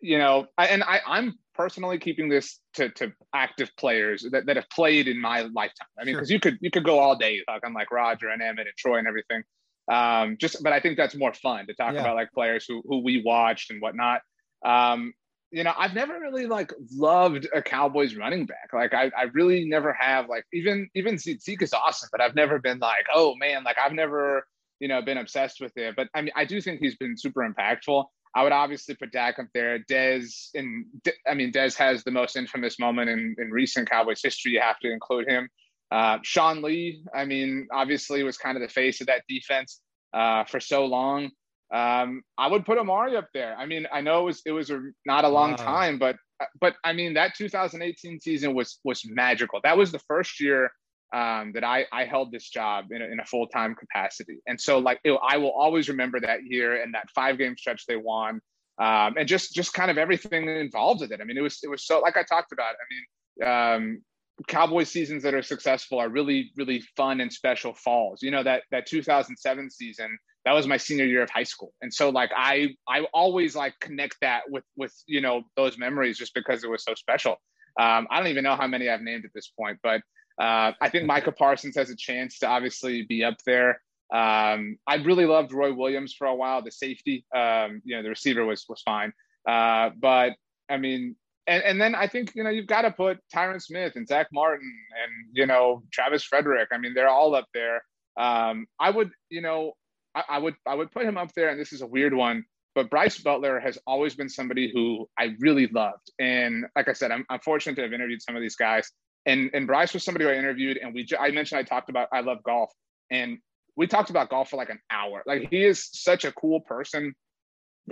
you 0.00 0.16
know, 0.16 0.46
I, 0.56 0.68
and 0.68 0.82
I 0.82 1.00
I'm 1.06 1.38
personally 1.54 1.98
keeping 1.98 2.28
this 2.28 2.60
to, 2.74 2.88
to 2.90 3.12
active 3.34 3.70
players 3.76 4.26
that, 4.30 4.46
that 4.46 4.56
have 4.56 4.68
played 4.70 5.08
in 5.08 5.20
my 5.20 5.42
lifetime. 5.42 5.88
I 5.98 6.04
mean, 6.04 6.14
because 6.14 6.28
sure. 6.28 6.34
you 6.34 6.40
could 6.40 6.58
you 6.60 6.70
could 6.70 6.84
go 6.84 6.98
all 6.98 7.16
day 7.16 7.40
talking 7.46 7.74
like 7.74 7.90
Roger 7.90 8.28
and 8.28 8.42
Emmett 8.42 8.66
and 8.66 8.76
Troy 8.76 8.98
and 8.98 9.08
everything. 9.08 9.42
Um, 9.90 10.36
just 10.38 10.62
but 10.62 10.72
I 10.72 10.80
think 10.80 10.96
that's 10.96 11.14
more 11.14 11.34
fun 11.34 11.66
to 11.66 11.74
talk 11.74 11.94
yeah. 11.94 12.00
about 12.00 12.14
like 12.14 12.32
players 12.32 12.64
who 12.66 12.82
who 12.86 13.02
we 13.02 13.22
watched 13.24 13.70
and 13.70 13.80
whatnot. 13.80 14.22
Um, 14.64 15.12
you 15.50 15.64
know, 15.64 15.74
I've 15.76 15.94
never 15.94 16.18
really 16.18 16.46
like 16.46 16.72
loved 16.94 17.46
a 17.54 17.60
Cowboys 17.60 18.16
running 18.16 18.46
back. 18.46 18.70
Like 18.72 18.94
I, 18.94 19.10
I 19.16 19.24
really 19.34 19.66
never 19.66 19.92
have 19.92 20.28
like 20.28 20.44
even 20.52 20.88
even 20.94 21.18
Zeke 21.18 21.60
is 21.60 21.74
awesome, 21.74 22.08
but 22.10 22.22
I've 22.22 22.34
never 22.34 22.58
been 22.58 22.78
like, 22.78 23.06
oh 23.14 23.34
man, 23.36 23.62
like 23.62 23.76
I've 23.78 23.92
never, 23.92 24.46
you 24.80 24.88
know, 24.88 25.02
been 25.02 25.18
obsessed 25.18 25.60
with 25.60 25.76
it. 25.76 25.94
But 25.94 26.08
I 26.14 26.22
mean, 26.22 26.32
I 26.34 26.46
do 26.46 26.60
think 26.62 26.80
he's 26.80 26.96
been 26.96 27.18
super 27.18 27.46
impactful. 27.46 28.04
I 28.34 28.42
would 28.42 28.52
obviously 28.52 28.94
put 28.94 29.12
Dak 29.12 29.38
up 29.38 29.48
there. 29.54 29.78
Dez, 29.80 30.48
and 30.54 30.86
I 31.28 31.34
mean, 31.34 31.52
Dez 31.52 31.76
has 31.76 32.02
the 32.02 32.10
most 32.10 32.36
infamous 32.36 32.78
moment 32.78 33.10
in, 33.10 33.36
in 33.38 33.50
recent 33.50 33.90
Cowboys 33.90 34.20
history. 34.22 34.52
You 34.52 34.60
have 34.60 34.78
to 34.80 34.90
include 34.90 35.28
him. 35.28 35.48
Uh, 35.90 36.18
Sean 36.22 36.62
Lee, 36.62 37.04
I 37.14 37.26
mean, 37.26 37.68
obviously 37.70 38.22
was 38.22 38.38
kind 38.38 38.56
of 38.56 38.62
the 38.62 38.68
face 38.68 39.02
of 39.02 39.08
that 39.08 39.24
defense 39.28 39.80
uh, 40.14 40.44
for 40.44 40.60
so 40.60 40.86
long. 40.86 41.30
Um, 41.72 42.22
I 42.38 42.48
would 42.48 42.64
put 42.64 42.78
Amari 42.78 43.16
up 43.16 43.28
there. 43.34 43.56
I 43.56 43.66
mean, 43.66 43.86
I 43.92 44.00
know 44.00 44.22
it 44.22 44.24
was 44.24 44.42
it 44.46 44.52
was 44.52 44.70
a, 44.70 44.80
not 45.06 45.24
a 45.24 45.28
long 45.28 45.50
wow. 45.50 45.56
time, 45.56 45.98
but 45.98 46.16
but 46.60 46.76
I 46.84 46.92
mean 46.92 47.14
that 47.14 47.34
2018 47.34 48.20
season 48.20 48.54
was 48.54 48.78
was 48.84 49.02
magical. 49.06 49.60
That 49.62 49.76
was 49.76 49.92
the 49.92 49.98
first 50.00 50.40
year 50.40 50.70
um, 51.12 51.52
that 51.52 51.64
I, 51.64 51.84
I 51.92 52.04
held 52.04 52.32
this 52.32 52.48
job 52.48 52.86
in 52.90 53.02
a, 53.02 53.04
in 53.04 53.20
a 53.20 53.24
full 53.24 53.46
time 53.46 53.74
capacity. 53.74 54.38
And 54.46 54.60
so, 54.60 54.78
like, 54.78 55.00
it, 55.04 55.18
I 55.22 55.36
will 55.36 55.52
always 55.52 55.88
remember 55.88 56.20
that 56.20 56.40
year 56.44 56.82
and 56.82 56.94
that 56.94 57.10
five 57.14 57.38
game 57.38 57.56
stretch 57.56 57.86
they 57.86 57.96
won, 57.96 58.40
um, 58.78 59.14
and 59.18 59.28
just 59.28 59.54
just 59.54 59.74
kind 59.74 59.90
of 59.90 59.98
everything 59.98 60.48
involved 60.48 61.00
with 61.00 61.12
it. 61.12 61.20
I 61.20 61.24
mean, 61.24 61.36
it 61.36 61.42
was 61.42 61.58
it 61.62 61.68
was 61.68 61.86
so 61.86 62.00
like 62.00 62.16
I 62.16 62.22
talked 62.22 62.52
about. 62.52 62.74
I 62.74 62.86
mean, 62.90 63.48
um, 63.48 64.02
Cowboy 64.48 64.84
seasons 64.84 65.22
that 65.24 65.34
are 65.34 65.42
successful 65.42 65.98
are 65.98 66.08
really 66.08 66.50
really 66.56 66.82
fun 66.96 67.20
and 67.20 67.32
special 67.32 67.74
falls. 67.74 68.22
You 68.22 68.30
know 68.30 68.42
that 68.42 68.62
that 68.70 68.86
2007 68.86 69.70
season 69.70 70.18
that 70.44 70.52
was 70.52 70.66
my 70.66 70.76
senior 70.76 71.04
year 71.04 71.22
of 71.22 71.30
high 71.30 71.44
school, 71.44 71.72
and 71.82 71.92
so 71.92 72.08
like 72.08 72.30
I 72.34 72.74
I 72.88 73.02
always 73.12 73.54
like 73.54 73.78
connect 73.80 74.16
that 74.22 74.42
with 74.48 74.64
with 74.76 74.94
you 75.06 75.20
know 75.20 75.42
those 75.56 75.76
memories 75.78 76.18
just 76.18 76.34
because 76.34 76.64
it 76.64 76.70
was 76.70 76.82
so 76.82 76.94
special. 76.94 77.36
Um, 77.80 78.06
I 78.10 78.18
don't 78.18 78.28
even 78.28 78.44
know 78.44 78.56
how 78.56 78.66
many 78.66 78.88
I've 78.88 79.00
named 79.00 79.24
at 79.24 79.30
this 79.34 79.52
point, 79.58 79.78
but 79.82 80.02
uh, 80.40 80.72
I 80.80 80.88
think 80.90 81.06
Micah 81.06 81.32
Parsons 81.38 81.76
has 81.76 81.90
a 81.90 81.96
chance 81.96 82.38
to 82.40 82.46
obviously 82.46 83.02
be 83.02 83.24
up 83.24 83.36
there. 83.46 83.80
Um, 84.12 84.76
I 84.86 84.96
really 85.04 85.26
loved 85.26 85.52
Roy 85.52 85.72
Williams 85.72 86.14
for 86.14 86.26
a 86.26 86.34
while, 86.34 86.62
the 86.62 86.70
safety. 86.70 87.24
Um, 87.34 87.80
you 87.84 87.96
know, 87.96 88.02
the 88.02 88.10
receiver 88.10 88.44
was 88.44 88.64
was 88.68 88.82
fine, 88.82 89.12
uh, 89.48 89.90
but 89.98 90.32
I 90.68 90.76
mean, 90.76 91.16
and 91.46 91.62
and 91.62 91.80
then 91.80 91.94
I 91.94 92.08
think 92.08 92.32
you 92.34 92.44
know 92.44 92.50
you've 92.50 92.66
got 92.66 92.82
to 92.82 92.90
put 92.90 93.18
Tyron 93.34 93.62
Smith 93.62 93.94
and 93.96 94.06
Zack 94.06 94.28
Martin 94.32 94.72
and 95.02 95.36
you 95.36 95.46
know 95.46 95.82
Travis 95.92 96.24
Frederick. 96.24 96.68
I 96.72 96.78
mean, 96.78 96.92
they're 96.94 97.08
all 97.08 97.34
up 97.34 97.46
there. 97.54 97.82
Um, 98.18 98.66
I 98.78 98.90
would, 98.90 99.10
you 99.30 99.40
know, 99.40 99.72
I, 100.14 100.24
I 100.28 100.38
would 100.38 100.54
I 100.66 100.74
would 100.74 100.90
put 100.90 101.06
him 101.06 101.16
up 101.16 101.32
there, 101.34 101.48
and 101.48 101.58
this 101.58 101.72
is 101.72 101.80
a 101.80 101.86
weird 101.86 102.12
one 102.12 102.44
but 102.74 102.90
Brice 102.90 103.18
Butler 103.18 103.60
has 103.60 103.78
always 103.86 104.14
been 104.14 104.28
somebody 104.28 104.70
who 104.72 105.08
I 105.18 105.34
really 105.40 105.66
loved. 105.66 106.10
And 106.18 106.66
like 106.74 106.88
I 106.88 106.94
said, 106.94 107.10
I'm, 107.10 107.24
I'm, 107.28 107.40
fortunate 107.40 107.76
to 107.76 107.82
have 107.82 107.92
interviewed 107.92 108.22
some 108.22 108.34
of 108.34 108.42
these 108.42 108.56
guys 108.56 108.90
and 109.26 109.50
and 109.52 109.66
Brice 109.66 109.94
was 109.94 110.04
somebody 110.04 110.24
who 110.24 110.30
I 110.30 110.34
interviewed, 110.34 110.78
and 110.78 110.94
we 110.94 111.06
I 111.18 111.30
mentioned 111.30 111.58
I 111.58 111.62
talked 111.62 111.88
about 111.88 112.08
I 112.12 112.20
love 112.20 112.42
golf, 112.42 112.72
and 113.10 113.38
we 113.76 113.86
talked 113.86 114.10
about 114.10 114.30
golf 114.30 114.50
for 114.50 114.56
like 114.56 114.70
an 114.70 114.80
hour. 114.90 115.22
Like 115.26 115.48
he 115.50 115.64
is 115.64 115.88
such 115.92 116.24
a 116.24 116.32
cool 116.32 116.60
person, 116.60 117.14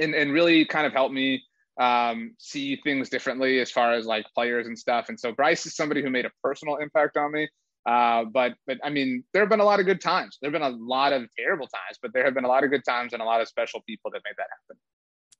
and 0.00 0.14
and 0.14 0.32
really 0.32 0.64
kind 0.64 0.86
of 0.86 0.92
helped 0.92 1.14
me 1.14 1.42
um, 1.80 2.34
see 2.38 2.76
things 2.84 3.08
differently 3.08 3.60
as 3.60 3.70
far 3.70 3.94
as 3.94 4.06
like 4.06 4.26
players 4.34 4.66
and 4.66 4.78
stuff. 4.78 5.08
And 5.08 5.18
so 5.18 5.32
Brice 5.32 5.64
is 5.66 5.74
somebody 5.74 6.02
who 6.02 6.10
made 6.10 6.26
a 6.26 6.30
personal 6.42 6.76
impact 6.76 7.16
on 7.16 7.32
me. 7.32 7.48
Uh, 7.86 8.24
but 8.24 8.54
but 8.66 8.78
I 8.84 8.90
mean, 8.90 9.24
there 9.32 9.42
have 9.42 9.48
been 9.48 9.60
a 9.60 9.64
lot 9.64 9.80
of 9.80 9.86
good 9.86 10.00
times. 10.00 10.38
There 10.40 10.50
have 10.50 10.60
been 10.60 10.70
a 10.70 10.76
lot 10.76 11.12
of 11.12 11.28
terrible 11.38 11.66
times, 11.66 11.98
but 12.02 12.12
there 12.12 12.24
have 12.24 12.34
been 12.34 12.44
a 12.44 12.48
lot 12.48 12.64
of 12.64 12.70
good 12.70 12.84
times 12.84 13.12
and 13.12 13.22
a 13.22 13.24
lot 13.24 13.40
of 13.40 13.48
special 13.48 13.80
people 13.86 14.10
that 14.10 14.20
made 14.24 14.34
that 14.36 14.48
happen. 14.50 14.80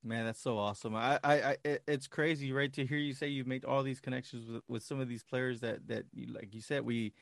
Man, 0.02 0.24
that's 0.24 0.40
so 0.40 0.56
awesome. 0.56 0.96
I, 0.96 1.18
I, 1.22 1.34
I, 1.34 1.56
it's 1.86 2.06
crazy, 2.06 2.52
right? 2.52 2.72
To 2.72 2.86
hear 2.86 2.96
you 2.96 3.12
say 3.12 3.28
you've 3.28 3.46
made 3.46 3.66
all 3.66 3.82
these 3.82 4.00
connections 4.00 4.50
with, 4.50 4.62
with 4.66 4.82
some 4.82 4.98
of 4.98 5.08
these 5.08 5.22
players 5.22 5.60
that, 5.60 5.86
that, 5.88 6.04
you, 6.14 6.32
like 6.32 6.54
you 6.54 6.62
said, 6.62 6.86
we, 6.86 7.12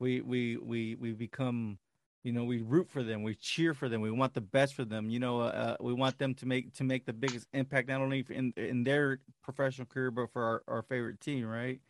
we, 0.00 0.20
we, 0.20 0.56
we, 0.56 0.96
we 0.96 1.12
become, 1.12 1.78
you 2.24 2.32
know, 2.32 2.42
we 2.44 2.60
root 2.60 2.90
for 2.90 3.04
them, 3.04 3.22
we 3.22 3.36
cheer 3.36 3.72
for 3.72 3.88
them, 3.88 4.00
we 4.00 4.10
want 4.10 4.34
the 4.34 4.40
best 4.40 4.74
for 4.74 4.84
them. 4.84 5.10
You 5.10 5.20
know, 5.20 5.42
uh, 5.42 5.76
we 5.80 5.94
want 5.94 6.18
them 6.18 6.34
to 6.34 6.46
make 6.46 6.74
to 6.74 6.84
make 6.84 7.06
the 7.06 7.12
biggest 7.12 7.46
impact 7.52 7.88
not 7.88 8.00
only 8.00 8.24
in 8.28 8.52
in 8.56 8.82
their 8.82 9.20
professional 9.42 9.86
career 9.86 10.10
but 10.10 10.32
for 10.32 10.42
our, 10.42 10.62
our 10.66 10.82
favorite 10.82 11.20
team, 11.20 11.46
right? 11.46 11.80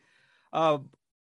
Uh, 0.53 0.77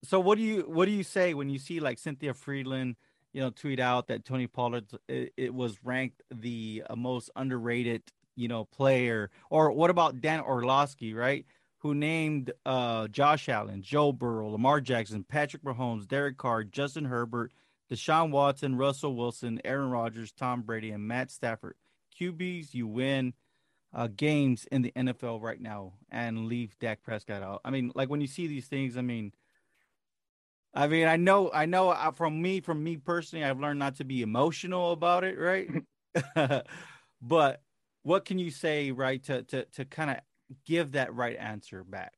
so 0.04 0.20
what 0.20 0.36
do 0.36 0.44
you 0.44 0.62
what 0.62 0.84
do 0.84 0.90
you 0.90 1.02
say 1.04 1.32
when 1.32 1.48
you 1.48 1.58
see 1.58 1.80
like 1.80 1.98
Cynthia 1.98 2.34
Frelund? 2.34 2.96
you 3.32 3.42
know, 3.42 3.50
tweet 3.50 3.80
out 3.80 4.06
that 4.06 4.24
Tony 4.24 4.46
Pollard 4.46 4.86
it, 5.08 5.30
it 5.36 5.52
was 5.52 5.84
ranked 5.84 6.22
the 6.34 6.82
uh, 6.88 6.96
most 6.96 7.30
underrated 7.36 8.02
you 8.36 8.48
know, 8.48 8.64
player? 8.64 9.30
Or 9.50 9.72
what 9.72 9.90
about 9.90 10.20
Dan 10.20 10.40
Orlovsky, 10.40 11.14
right? 11.14 11.46
Who 11.78 11.94
named 11.94 12.52
uh, 12.64 13.08
Josh 13.08 13.48
Allen, 13.48 13.82
Joe 13.82 14.12
Burrow, 14.12 14.50
Lamar 14.50 14.80
Jackson, 14.80 15.24
Patrick 15.24 15.62
Mahomes, 15.62 16.06
Derek 16.06 16.36
Carr, 16.36 16.64
Justin 16.64 17.04
Herbert, 17.04 17.52
Deshaun 17.90 18.30
Watson, 18.30 18.76
Russell 18.76 19.14
Wilson, 19.14 19.60
Aaron 19.64 19.90
Rodgers, 19.90 20.32
Tom 20.32 20.62
Brady, 20.62 20.90
and 20.90 21.06
Matt 21.06 21.30
Stafford. 21.30 21.76
QBs, 22.18 22.74
you 22.74 22.86
win 22.86 23.34
uh, 23.94 24.08
games 24.08 24.66
in 24.70 24.82
the 24.82 24.92
NFL 24.92 25.40
right 25.42 25.60
now 25.60 25.94
and 26.10 26.46
leave 26.46 26.78
Dak 26.78 27.02
Prescott 27.02 27.42
out. 27.42 27.60
I 27.64 27.70
mean, 27.70 27.92
like 27.94 28.10
when 28.10 28.20
you 28.20 28.26
see 28.26 28.46
these 28.46 28.66
things, 28.66 28.96
I 28.96 29.02
mean, 29.02 29.32
I 30.74 30.88
mean, 30.88 31.08
I 31.08 31.16
know, 31.16 31.50
I 31.52 31.64
know 31.66 31.90
uh, 31.90 32.10
from 32.10 32.40
me, 32.40 32.60
from 32.60 32.82
me 32.84 32.98
personally, 32.98 33.44
I've 33.44 33.60
learned 33.60 33.78
not 33.78 33.96
to 33.96 34.04
be 34.04 34.22
emotional 34.22 34.92
about 34.92 35.24
it, 35.24 35.38
right? 35.38 35.70
but 37.22 37.62
what 38.06 38.24
can 38.24 38.38
you 38.38 38.52
say 38.52 38.92
right 38.92 39.20
to 39.24 39.42
to 39.42 39.64
to 39.64 39.84
kind 39.84 40.10
of 40.10 40.18
give 40.64 40.92
that 40.92 41.12
right 41.12 41.36
answer 41.36 41.82
back? 41.82 42.12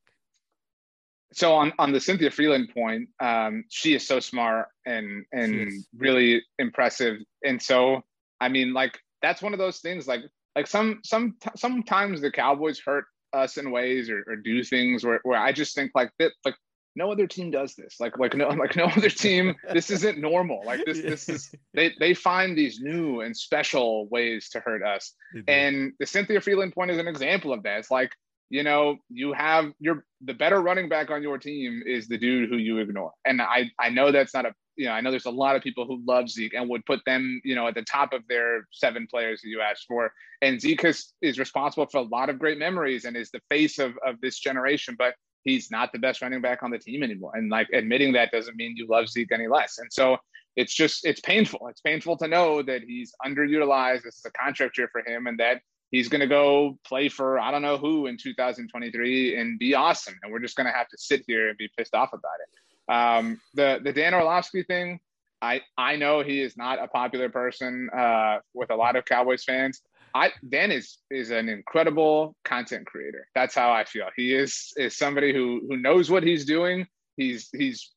So 1.33 1.55
on 1.55 1.72
on 1.79 1.92
the 1.92 2.01
cynthia 2.01 2.29
frelund 2.29 2.74
point 2.74 3.09
um 3.20 3.64
she 3.70 3.94
is 3.94 4.07
so 4.07 4.20
smart 4.20 4.68
and 4.85 5.24
and 5.33 5.72
really 5.96 6.42
impressive. 6.59 7.16
And 7.42 7.61
so 7.61 8.03
i 8.38 8.48
mean 8.51 8.74
like 8.74 8.98
that's 9.22 9.40
one 9.40 9.55
of 9.55 9.59
those 9.59 9.79
things 9.79 10.07
like 10.07 10.20
like 10.55 10.66
some 10.66 11.01
some 11.05 11.37
sometimes 11.57 12.20
the 12.20 12.31
cowboys 12.31 12.79
hurt 12.85 13.07
us 13.33 13.57
in 13.57 13.70
ways 13.70 14.11
or, 14.11 14.24
or 14.27 14.37
do 14.37 14.62
things 14.62 15.05
where, 15.05 15.20
where 15.22 15.38
i 15.38 15.53
just 15.53 15.74
think 15.74 15.90
like 15.94 16.11
that 16.18 16.33
like 16.44 16.55
no 16.99 17.13
other 17.13 17.27
team 17.27 17.51
does 17.51 17.75
this. 17.75 17.97
Like 18.01 18.19
like 18.19 18.35
no 18.35 18.49
like 18.65 18.77
no 18.77 18.85
other 18.85 19.09
team. 19.09 19.55
This 19.73 19.91
isn't 19.91 20.19
normal. 20.19 20.63
Like 20.67 20.85
this 20.85 21.01
this 21.01 21.29
is 21.29 21.51
they 21.75 21.95
they 21.99 22.13
find 22.13 22.59
these 22.59 22.81
new 22.81 23.21
and 23.21 23.35
special 23.35 24.09
ways 24.09 24.51
to 24.51 24.61
hurt 24.61 24.83
us. 24.83 25.15
And 25.47 25.93
the 25.99 26.07
Cynthia 26.07 26.41
Frelund 26.41 26.75
point 26.75 26.91
is 26.91 26.99
an 26.99 27.09
example 27.09 27.53
of 27.53 27.63
that. 27.63 27.79
It's 27.79 27.91
like 27.91 28.13
you 28.51 28.63
know 28.63 28.97
you 29.09 29.33
have 29.33 29.73
your 29.79 30.05
the 30.23 30.35
better 30.35 30.61
running 30.61 30.89
back 30.89 31.11
on 31.11 31.23
your 31.23 31.39
team 31.39 31.83
is 31.87 32.09
the 32.09 32.19
dude 32.19 32.51
who 32.51 32.57
you 32.57 32.79
ignore. 32.79 33.13
And 33.25 33.41
I 33.41 33.71
I 33.79 33.89
know 33.89 34.11
that's 34.13 34.35
not 34.35 34.45
a 34.45 34.53
you 34.77 34.87
know 34.87 34.93
I 34.93 35.01
know 35.01 35.11
there's 35.11 35.27
a 35.27 35.31
lot 35.31 35.55
of 35.55 35.63
people 35.63 35.87
who 35.87 36.03
love 36.05 36.29
Zeke 36.29 36.55
and 36.55 36.69
would 36.69 36.85
put 36.85 37.01
them 37.07 37.41
you 37.45 37.55
know 37.55 37.69
at 37.69 37.75
the 37.75 37.83
top 37.83 38.13
of 38.13 38.23
their 38.29 38.67
seven 38.73 39.07
players 39.09 39.41
that 39.43 39.49
you 39.49 39.61
asked 39.61 39.87
for. 39.87 40.13
And 40.43 40.61
Zeke 40.61 40.85
is, 40.85 41.13
is 41.21 41.39
responsible 41.39 41.87
for 41.87 41.99
a 41.99 42.03
lot 42.03 42.31
of 42.31 42.39
great 42.39 42.59
memories 42.59 43.05
and 43.05 43.17
is 43.17 43.31
the 43.31 43.41
face 43.49 43.79
of 43.79 43.93
of 44.05 44.21
this 44.21 44.39
generation. 44.39 44.97
But 44.99 45.15
he's 45.44 45.70
not 45.70 45.92
the 45.92 45.98
best 45.98 46.22
running 46.22 46.40
back 46.40 46.62
on 46.62 46.70
the 46.70 46.79
team 46.79 47.03
anymore. 47.03 47.33
And 47.35 47.51
like 47.51 47.68
admitting 47.72 48.12
that 48.12 48.31
doesn't 48.31 48.57
mean 48.57 48.77
you 48.77 48.87
love 48.87 49.09
Zeke 49.09 49.33
any 49.33 49.48
less. 49.48 49.79
And 49.79 49.92
so 49.92 50.18
it's 50.57 50.74
just 50.74 51.07
it's 51.07 51.20
painful. 51.20 51.68
It's 51.68 51.81
painful 51.81 52.16
to 52.18 52.29
know 52.29 52.62
that 52.62 52.83
he's 52.83 53.12
underutilized. 53.24 54.03
This 54.03 54.18
is 54.18 54.24
a 54.27 54.33
contract 54.33 54.77
year 54.77 54.88
for 54.90 55.09
him, 55.09 55.29
and 55.29 55.38
that 55.38 55.62
he's 55.92 56.09
going 56.09 56.20
to 56.20 56.27
go 56.27 56.79
play 56.85 57.09
for 57.09 57.38
I 57.38 57.51
don't 57.51 57.62
know 57.62 57.77
who 57.77 58.07
in 58.07 58.16
2023 58.16 59.38
and 59.38 59.59
be 59.59 59.74
awesome. 59.74 60.18
And 60.22 60.33
we're 60.33 60.40
just 60.40 60.57
going 60.57 60.66
to 60.66 60.72
have 60.72 60.88
to 60.88 60.98
sit 60.98 61.22
here 61.27 61.48
and 61.48 61.57
be 61.57 61.70
pissed 61.79 61.94
off 61.94 62.12
about 62.12 62.33
it. 62.42 62.92
Um, 62.92 63.40
the 63.55 63.81
the 63.85 63.92
Dan 63.92 64.14
Orlovsky 64.14 64.64
thing, 64.64 64.98
I 65.40 65.61
I 65.77 65.94
know 65.94 66.22
he 66.22 66.40
is 66.42 66.57
not 66.57 66.83
a 66.83 66.88
popular 66.88 67.29
person 67.29 67.88
uh, 67.96 68.38
with 68.53 68.70
a 68.70 68.77
lot 68.77 68.96
of 68.96 69.05
Cowboys 69.05 69.44
fans. 69.44 69.81
I 70.14 70.33
Dan 70.49 70.71
is 70.71 70.99
is 71.11 71.31
an 71.31 71.49
incredible 71.49 72.35
content 72.44 72.87
creator. 72.87 73.27
That's 73.35 73.55
how 73.55 73.73
I 73.73 73.85
feel. 73.85 74.07
He 74.16 74.35
is 74.35 74.73
is 74.77 74.97
somebody 74.97 75.33
who 75.33 75.62
who 75.68 75.77
knows 75.77 76.11
what 76.11 76.23
he's 76.23 76.44
doing 76.44 76.87
He's 77.18 77.51
he's 77.53 77.90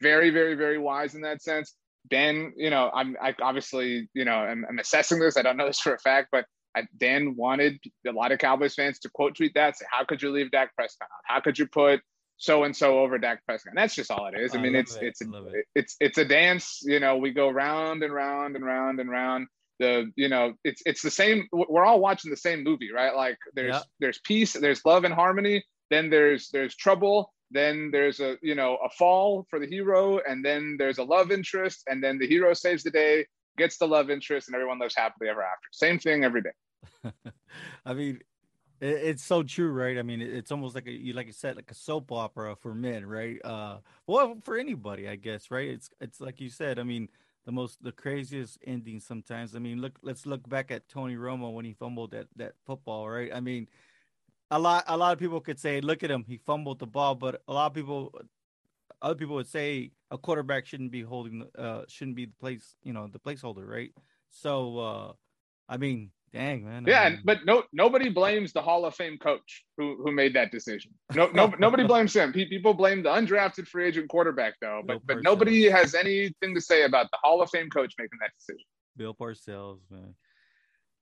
very 0.00 0.30
very 0.30 0.54
very 0.54 0.78
wise 0.78 1.14
in 1.14 1.20
that 1.22 1.42
sense. 1.42 1.74
Dan, 2.08 2.54
you 2.56 2.70
know, 2.70 2.90
I'm 2.94 3.16
I 3.20 3.34
obviously 3.42 4.08
you 4.14 4.24
know 4.24 4.36
I'm, 4.36 4.64
I'm 4.66 4.78
assessing 4.78 5.18
this. 5.18 5.36
I 5.36 5.42
don't 5.42 5.58
know 5.58 5.66
this 5.66 5.80
for 5.80 5.94
a 5.94 5.98
fact, 5.98 6.28
but 6.32 6.46
I, 6.74 6.84
Dan 6.96 7.34
wanted 7.36 7.78
a 8.06 8.12
lot 8.12 8.32
of 8.32 8.38
Cowboys 8.38 8.74
fans 8.74 9.00
to 9.00 9.10
quote 9.10 9.36
tweet 9.36 9.52
that. 9.54 9.76
Say, 9.76 9.84
how 9.90 10.04
could 10.04 10.22
you 10.22 10.30
leave 10.30 10.52
Dak 10.52 10.74
Prescott 10.76 11.08
out? 11.12 11.24
How 11.24 11.40
could 11.40 11.58
you 11.58 11.66
put 11.66 12.00
so 12.36 12.62
and 12.62 12.74
so 12.74 13.00
over 13.00 13.18
Dak 13.18 13.44
Prescott? 13.44 13.72
And 13.72 13.78
that's 13.78 13.96
just 13.96 14.12
all 14.12 14.28
it 14.28 14.38
is. 14.38 14.54
I, 14.54 14.58
I 14.58 14.62
mean, 14.62 14.76
it's 14.76 14.94
it. 14.94 15.02
it's 15.02 15.22
a, 15.22 15.46
it. 15.46 15.64
it's 15.74 15.96
it's 15.98 16.18
a 16.18 16.24
dance. 16.24 16.80
You 16.84 17.00
know, 17.00 17.16
we 17.16 17.32
go 17.32 17.50
round 17.50 18.04
and 18.04 18.14
round 18.14 18.54
and 18.54 18.64
round 18.64 19.00
and 19.00 19.10
round. 19.10 19.48
The 19.78 20.10
you 20.16 20.28
know, 20.28 20.54
it's 20.64 20.82
it's 20.86 21.02
the 21.02 21.10
same. 21.10 21.46
We're 21.52 21.84
all 21.84 22.00
watching 22.00 22.30
the 22.30 22.36
same 22.36 22.64
movie, 22.64 22.90
right? 22.92 23.14
Like 23.14 23.38
there's 23.54 23.74
yeah. 23.74 23.82
there's 24.00 24.20
peace, 24.24 24.52
there's 24.52 24.84
love 24.84 25.04
and 25.04 25.14
harmony. 25.14 25.64
Then 25.90 26.10
there's 26.10 26.48
there's 26.50 26.74
trouble. 26.76 27.32
Then 27.50 27.90
there's 27.90 28.20
a 28.20 28.36
you 28.42 28.54
know 28.54 28.76
a 28.84 28.90
fall 28.90 29.46
for 29.48 29.58
the 29.58 29.66
hero, 29.66 30.20
and 30.28 30.44
then 30.44 30.76
there's 30.78 30.98
a 30.98 31.04
love 31.04 31.30
interest, 31.30 31.84
and 31.88 32.02
then 32.02 32.18
the 32.18 32.26
hero 32.26 32.52
saves 32.54 32.82
the 32.82 32.90
day, 32.90 33.24
gets 33.56 33.78
the 33.78 33.88
love 33.88 34.10
interest, 34.10 34.48
and 34.48 34.54
everyone 34.54 34.78
lives 34.78 34.94
happily 34.96 35.30
ever 35.30 35.42
after. 35.42 35.68
Same 35.72 35.98
thing 35.98 36.24
every 36.24 36.42
day. 36.42 37.12
I 37.86 37.94
mean, 37.94 38.20
it's 38.80 39.24
so 39.24 39.42
true, 39.42 39.70
right? 39.72 39.98
I 39.98 40.02
mean, 40.02 40.20
it's 40.20 40.52
almost 40.52 40.74
like 40.74 40.86
a 40.86 40.92
you 40.92 41.12
like 41.12 41.26
you 41.26 41.32
said, 41.32 41.56
like 41.56 41.70
a 41.70 41.74
soap 41.74 42.12
opera 42.12 42.54
for 42.56 42.74
men, 42.74 43.04
right? 43.06 43.38
Uh, 43.44 43.78
well, 44.06 44.38
for 44.44 44.56
anybody, 44.56 45.08
I 45.08 45.16
guess, 45.16 45.50
right? 45.50 45.68
It's 45.68 45.90
it's 46.00 46.20
like 46.20 46.40
you 46.40 46.48
said. 46.48 46.78
I 46.78 46.84
mean, 46.84 47.08
the 47.48 47.52
most 47.52 47.82
the 47.82 47.92
craziest 47.92 48.58
ending 48.66 49.00
sometimes. 49.00 49.56
I 49.56 49.58
mean, 49.58 49.80
look, 49.80 49.98
let's 50.02 50.26
look 50.26 50.46
back 50.50 50.70
at 50.70 50.86
Tony 50.86 51.16
Romo 51.16 51.50
when 51.50 51.64
he 51.64 51.72
fumbled 51.72 52.10
that 52.10 52.26
that 52.36 52.52
football, 52.66 53.08
right? 53.08 53.30
I 53.32 53.40
mean, 53.40 53.68
a 54.50 54.58
lot 54.58 54.84
a 54.86 54.94
lot 54.94 55.14
of 55.14 55.18
people 55.18 55.40
could 55.40 55.58
say, 55.58 55.80
look 55.80 56.02
at 56.02 56.10
him, 56.10 56.26
he 56.28 56.36
fumbled 56.36 56.78
the 56.78 56.86
ball, 56.86 57.14
but 57.14 57.40
a 57.48 57.52
lot 57.54 57.64
of 57.68 57.72
people, 57.72 58.14
other 59.00 59.14
people 59.14 59.34
would 59.36 59.48
say 59.48 59.92
a 60.10 60.18
quarterback 60.18 60.66
shouldn't 60.66 60.90
be 60.90 61.00
holding, 61.00 61.48
uh, 61.56 61.84
shouldn't 61.88 62.16
be 62.16 62.26
the 62.26 62.36
place, 62.38 62.76
you 62.82 62.92
know, 62.92 63.08
the 63.10 63.18
placeholder, 63.18 63.66
right? 63.66 63.92
So, 64.28 64.78
uh, 64.78 65.12
I 65.70 65.78
mean, 65.78 66.10
Dang 66.32 66.64
man. 66.64 66.84
Yeah, 66.86 67.02
I 67.02 67.10
mean, 67.10 67.20
but 67.24 67.46
no, 67.46 67.62
nobody 67.72 68.10
blames 68.10 68.52
the 68.52 68.60
Hall 68.60 68.84
of 68.84 68.94
Fame 68.94 69.16
coach 69.18 69.64
who 69.78 69.96
who 70.02 70.12
made 70.12 70.34
that 70.34 70.52
decision. 70.52 70.92
No, 71.14 71.26
no, 71.34 71.52
nobody 71.58 71.84
blames 71.84 72.14
him. 72.14 72.32
People 72.32 72.74
blame 72.74 73.02
the 73.02 73.08
undrafted 73.08 73.66
free 73.66 73.86
agent 73.86 74.08
quarterback 74.08 74.54
though. 74.60 74.82
But 74.84 75.00
but 75.06 75.22
nobody 75.22 75.70
has 75.70 75.94
anything 75.94 76.54
to 76.54 76.60
say 76.60 76.84
about 76.84 77.10
the 77.10 77.18
Hall 77.22 77.40
of 77.40 77.48
Fame 77.50 77.70
coach 77.70 77.94
making 77.98 78.18
that 78.20 78.30
decision. 78.38 78.64
Bill 78.96 79.14
Parcells, 79.14 79.80
man. 79.90 80.14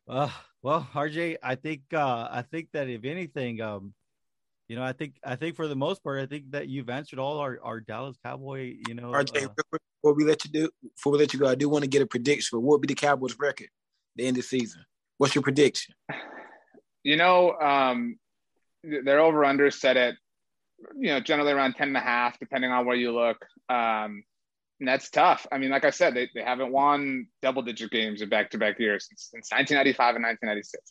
Uh, 0.08 0.30
well, 0.62 0.88
RJ, 0.94 1.36
I 1.42 1.56
think 1.56 1.82
uh, 1.92 2.28
I 2.30 2.42
think 2.42 2.68
that 2.72 2.88
if 2.88 3.04
anything, 3.04 3.60
um, 3.60 3.92
you 4.68 4.76
know, 4.76 4.82
I 4.84 4.92
think 4.92 5.16
I 5.24 5.34
think 5.34 5.56
for 5.56 5.66
the 5.66 5.74
most 5.74 6.04
part, 6.04 6.20
I 6.20 6.26
think 6.26 6.52
that 6.52 6.68
you've 6.68 6.88
answered 6.88 7.18
all 7.18 7.38
our, 7.38 7.58
our 7.64 7.80
Dallas 7.80 8.16
Cowboy, 8.24 8.76
you 8.86 8.94
know. 8.94 9.10
RJ, 9.10 9.46
uh, 9.46 9.48
before 9.72 10.14
we 10.14 10.24
let 10.24 10.44
you 10.44 10.52
do 10.52 10.70
before 10.94 11.12
we 11.12 11.18
let 11.18 11.32
you 11.32 11.40
go, 11.40 11.48
I 11.48 11.56
do 11.56 11.68
want 11.68 11.82
to 11.82 11.90
get 11.90 12.02
a 12.02 12.06
prediction 12.06 12.48
for 12.56 12.60
what 12.60 12.74
would 12.74 12.82
be 12.82 12.94
the 12.94 12.94
Cowboys 12.94 13.36
record 13.40 13.68
the 14.14 14.26
end 14.26 14.36
of 14.36 14.42
the 14.42 14.48
season. 14.48 14.84
What's 15.18 15.34
your 15.34 15.42
prediction? 15.42 15.94
You 17.02 17.16
know, 17.16 17.52
um, 17.52 18.18
their 18.82 19.20
over 19.20 19.44
under 19.44 19.70
set 19.70 19.96
at, 19.96 20.14
you 20.98 21.08
know, 21.08 21.20
generally 21.20 21.52
around 21.52 21.74
10 21.74 21.88
and 21.88 21.96
a 21.96 22.00
half, 22.00 22.38
depending 22.38 22.70
on 22.70 22.86
where 22.86 22.96
you 22.96 23.12
look. 23.12 23.38
Um, 23.68 24.24
and 24.78 24.88
that's 24.88 25.08
tough. 25.08 25.46
I 25.50 25.58
mean, 25.58 25.70
like 25.70 25.84
I 25.84 25.90
said, 25.90 26.14
they, 26.14 26.28
they 26.34 26.42
haven't 26.42 26.72
won 26.72 27.28
double 27.40 27.62
digit 27.62 27.90
games 27.90 28.20
in 28.20 28.28
back 28.28 28.50
to 28.50 28.58
back 28.58 28.78
years 28.78 29.06
since, 29.08 29.28
since 29.32 29.50
1995 29.50 30.16
and 30.16 30.24
1996. 30.24 30.90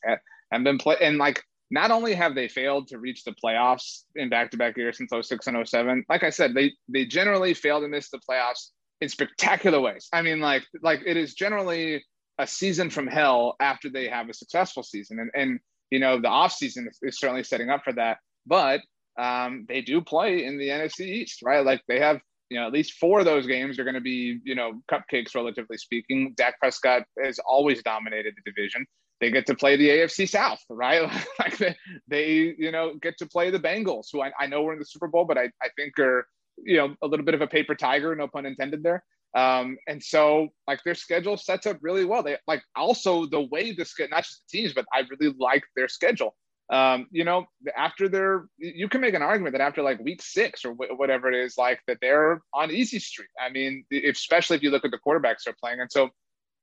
And 0.51 0.63
been 0.63 0.77
play 0.77 0.97
and 1.01 1.17
like 1.17 1.43
not 1.71 1.91
only 1.91 2.13
have 2.13 2.35
they 2.35 2.47
failed 2.47 2.87
to 2.87 2.99
reach 2.99 3.23
the 3.23 3.33
playoffs 3.43 4.03
in 4.15 4.29
back 4.29 4.51
to 4.51 4.57
back 4.57 4.77
years 4.77 4.97
since 4.97 5.11
06 5.11 5.47
and 5.47 5.67
07, 5.67 6.05
like 6.09 6.23
I 6.23 6.29
said, 6.29 6.53
they 6.53 6.73
they 6.87 7.05
generally 7.05 7.53
fail 7.53 7.81
to 7.81 7.87
miss 7.87 8.09
the 8.09 8.19
playoffs 8.29 8.69
in 9.01 9.09
spectacular 9.09 9.79
ways. 9.79 10.07
I 10.13 10.21
mean, 10.21 10.39
like 10.39 10.63
like 10.81 11.01
it 11.05 11.17
is 11.17 11.33
generally 11.33 12.03
a 12.37 12.47
season 12.47 12.89
from 12.89 13.07
hell 13.07 13.55
after 13.59 13.89
they 13.89 14.07
have 14.07 14.29
a 14.29 14.33
successful 14.33 14.83
season. 14.83 15.19
And, 15.19 15.31
and 15.35 15.59
you 15.89 15.99
know, 15.99 16.19
the 16.19 16.27
off 16.27 16.53
season 16.53 16.87
is, 16.89 16.99
is 17.01 17.19
certainly 17.19 17.43
setting 17.43 17.69
up 17.69 17.83
for 17.83 17.93
that. 17.93 18.17
But 18.45 18.81
um, 19.17 19.65
they 19.67 19.81
do 19.81 20.01
play 20.01 20.45
in 20.45 20.57
the 20.57 20.69
NFC 20.69 21.01
East, 21.01 21.41
right? 21.43 21.65
Like 21.65 21.81
they 21.87 21.99
have, 21.99 22.19
you 22.49 22.59
know, 22.59 22.67
at 22.67 22.73
least 22.73 22.93
four 22.93 23.19
of 23.19 23.25
those 23.25 23.47
games 23.47 23.79
are 23.79 23.83
going 23.83 23.95
to 23.95 24.01
be, 24.01 24.39
you 24.43 24.55
know, 24.55 24.81
cupcakes, 24.91 25.33
relatively 25.33 25.77
speaking. 25.77 26.33
Dak 26.35 26.59
Prescott 26.59 27.03
has 27.23 27.39
always 27.39 27.81
dominated 27.81 28.35
the 28.35 28.51
division. 28.51 28.85
They 29.21 29.31
get 29.31 29.45
to 29.47 29.55
play 29.55 29.77
the 29.77 29.89
AFC 29.89 30.27
South, 30.27 30.59
right? 30.69 31.09
like 31.39 31.57
they, 31.57 31.75
they, 32.07 32.55
you 32.57 32.71
know, 32.71 32.95
get 33.01 33.17
to 33.19 33.25
play 33.25 33.49
the 33.49 33.59
Bengals, 33.59 34.07
who 34.11 34.21
I, 34.21 34.31
I 34.39 34.47
know 34.47 34.61
were 34.63 34.73
in 34.73 34.79
the 34.79 34.85
Super 34.85 35.07
Bowl, 35.07 35.25
but 35.25 35.37
I, 35.37 35.45
I 35.61 35.69
think 35.77 35.97
are, 35.99 36.27
you 36.57 36.77
know, 36.77 36.95
a 37.01 37.07
little 37.07 37.25
bit 37.25 37.33
of 37.33 37.41
a 37.41 37.47
paper 37.47 37.75
tiger, 37.75 38.13
no 38.15 38.27
pun 38.27 38.45
intended 38.45 38.83
there. 38.83 39.03
Um, 39.35 39.77
and 39.85 40.01
so 40.01 40.47
like 40.65 40.79
their 40.85 40.95
schedule 40.95 41.35
sets 41.35 41.67
up 41.67 41.77
really 41.81 42.05
well. 42.05 42.23
They 42.23 42.37
like 42.47 42.63
also 42.75 43.25
the 43.25 43.41
way 43.41 43.75
schedule, 43.83 44.11
not 44.11 44.23
just 44.23 44.43
the 44.49 44.57
teams, 44.59 44.73
but 44.73 44.85
I 44.93 45.03
really 45.11 45.35
like 45.37 45.63
their 45.75 45.89
schedule. 45.89 46.35
Um, 46.71 47.07
you 47.11 47.25
know, 47.25 47.45
after 47.77 48.09
their, 48.09 48.45
you 48.57 48.89
can 48.89 49.01
make 49.01 49.13
an 49.13 49.21
argument 49.21 49.53
that 49.53 49.61
after 49.61 49.83
like 49.83 49.99
week 49.99 50.21
six 50.21 50.65
or 50.65 50.73
wh- 50.73 50.97
whatever 50.97 51.29
it 51.29 51.35
is, 51.35 51.57
like 51.57 51.79
that 51.87 51.97
they're 52.01 52.41
on 52.53 52.71
easy 52.71 52.97
street. 52.97 53.29
I 53.39 53.51
mean, 53.51 53.85
if, 53.91 54.15
especially 54.15 54.55
if 54.57 54.63
you 54.63 54.71
look 54.71 54.85
at 54.85 54.91
the 54.91 54.99
quarterbacks 55.05 55.43
they're 55.45 55.55
playing. 55.61 55.81
And 55.81 55.91
so 55.91 56.09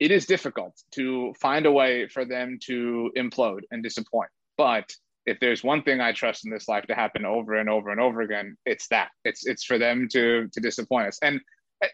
it 0.00 0.10
is 0.10 0.26
difficult 0.26 0.74
to 0.94 1.34
find 1.40 1.66
a 1.66 1.70
way 1.70 2.08
for 2.08 2.24
them 2.24 2.58
to 2.64 3.12
implode 3.16 3.60
and 3.70 3.82
disappoint. 3.82 4.30
But 4.56 4.90
if 5.26 5.38
there's 5.38 5.62
one 5.62 5.82
thing 5.82 6.00
I 6.00 6.12
trust 6.12 6.44
in 6.44 6.50
this 6.50 6.66
life 6.66 6.86
to 6.86 6.94
happen 6.94 7.24
over 7.24 7.54
and 7.54 7.68
over 7.68 7.90
and 7.90 8.00
over 8.00 8.22
again, 8.22 8.56
it's 8.66 8.88
that. 8.88 9.10
It's 9.24 9.46
it's 9.46 9.62
for 9.62 9.78
them 9.78 10.08
to 10.12 10.48
to 10.52 10.60
disappoint 10.60 11.08
us. 11.08 11.18
And 11.22 11.40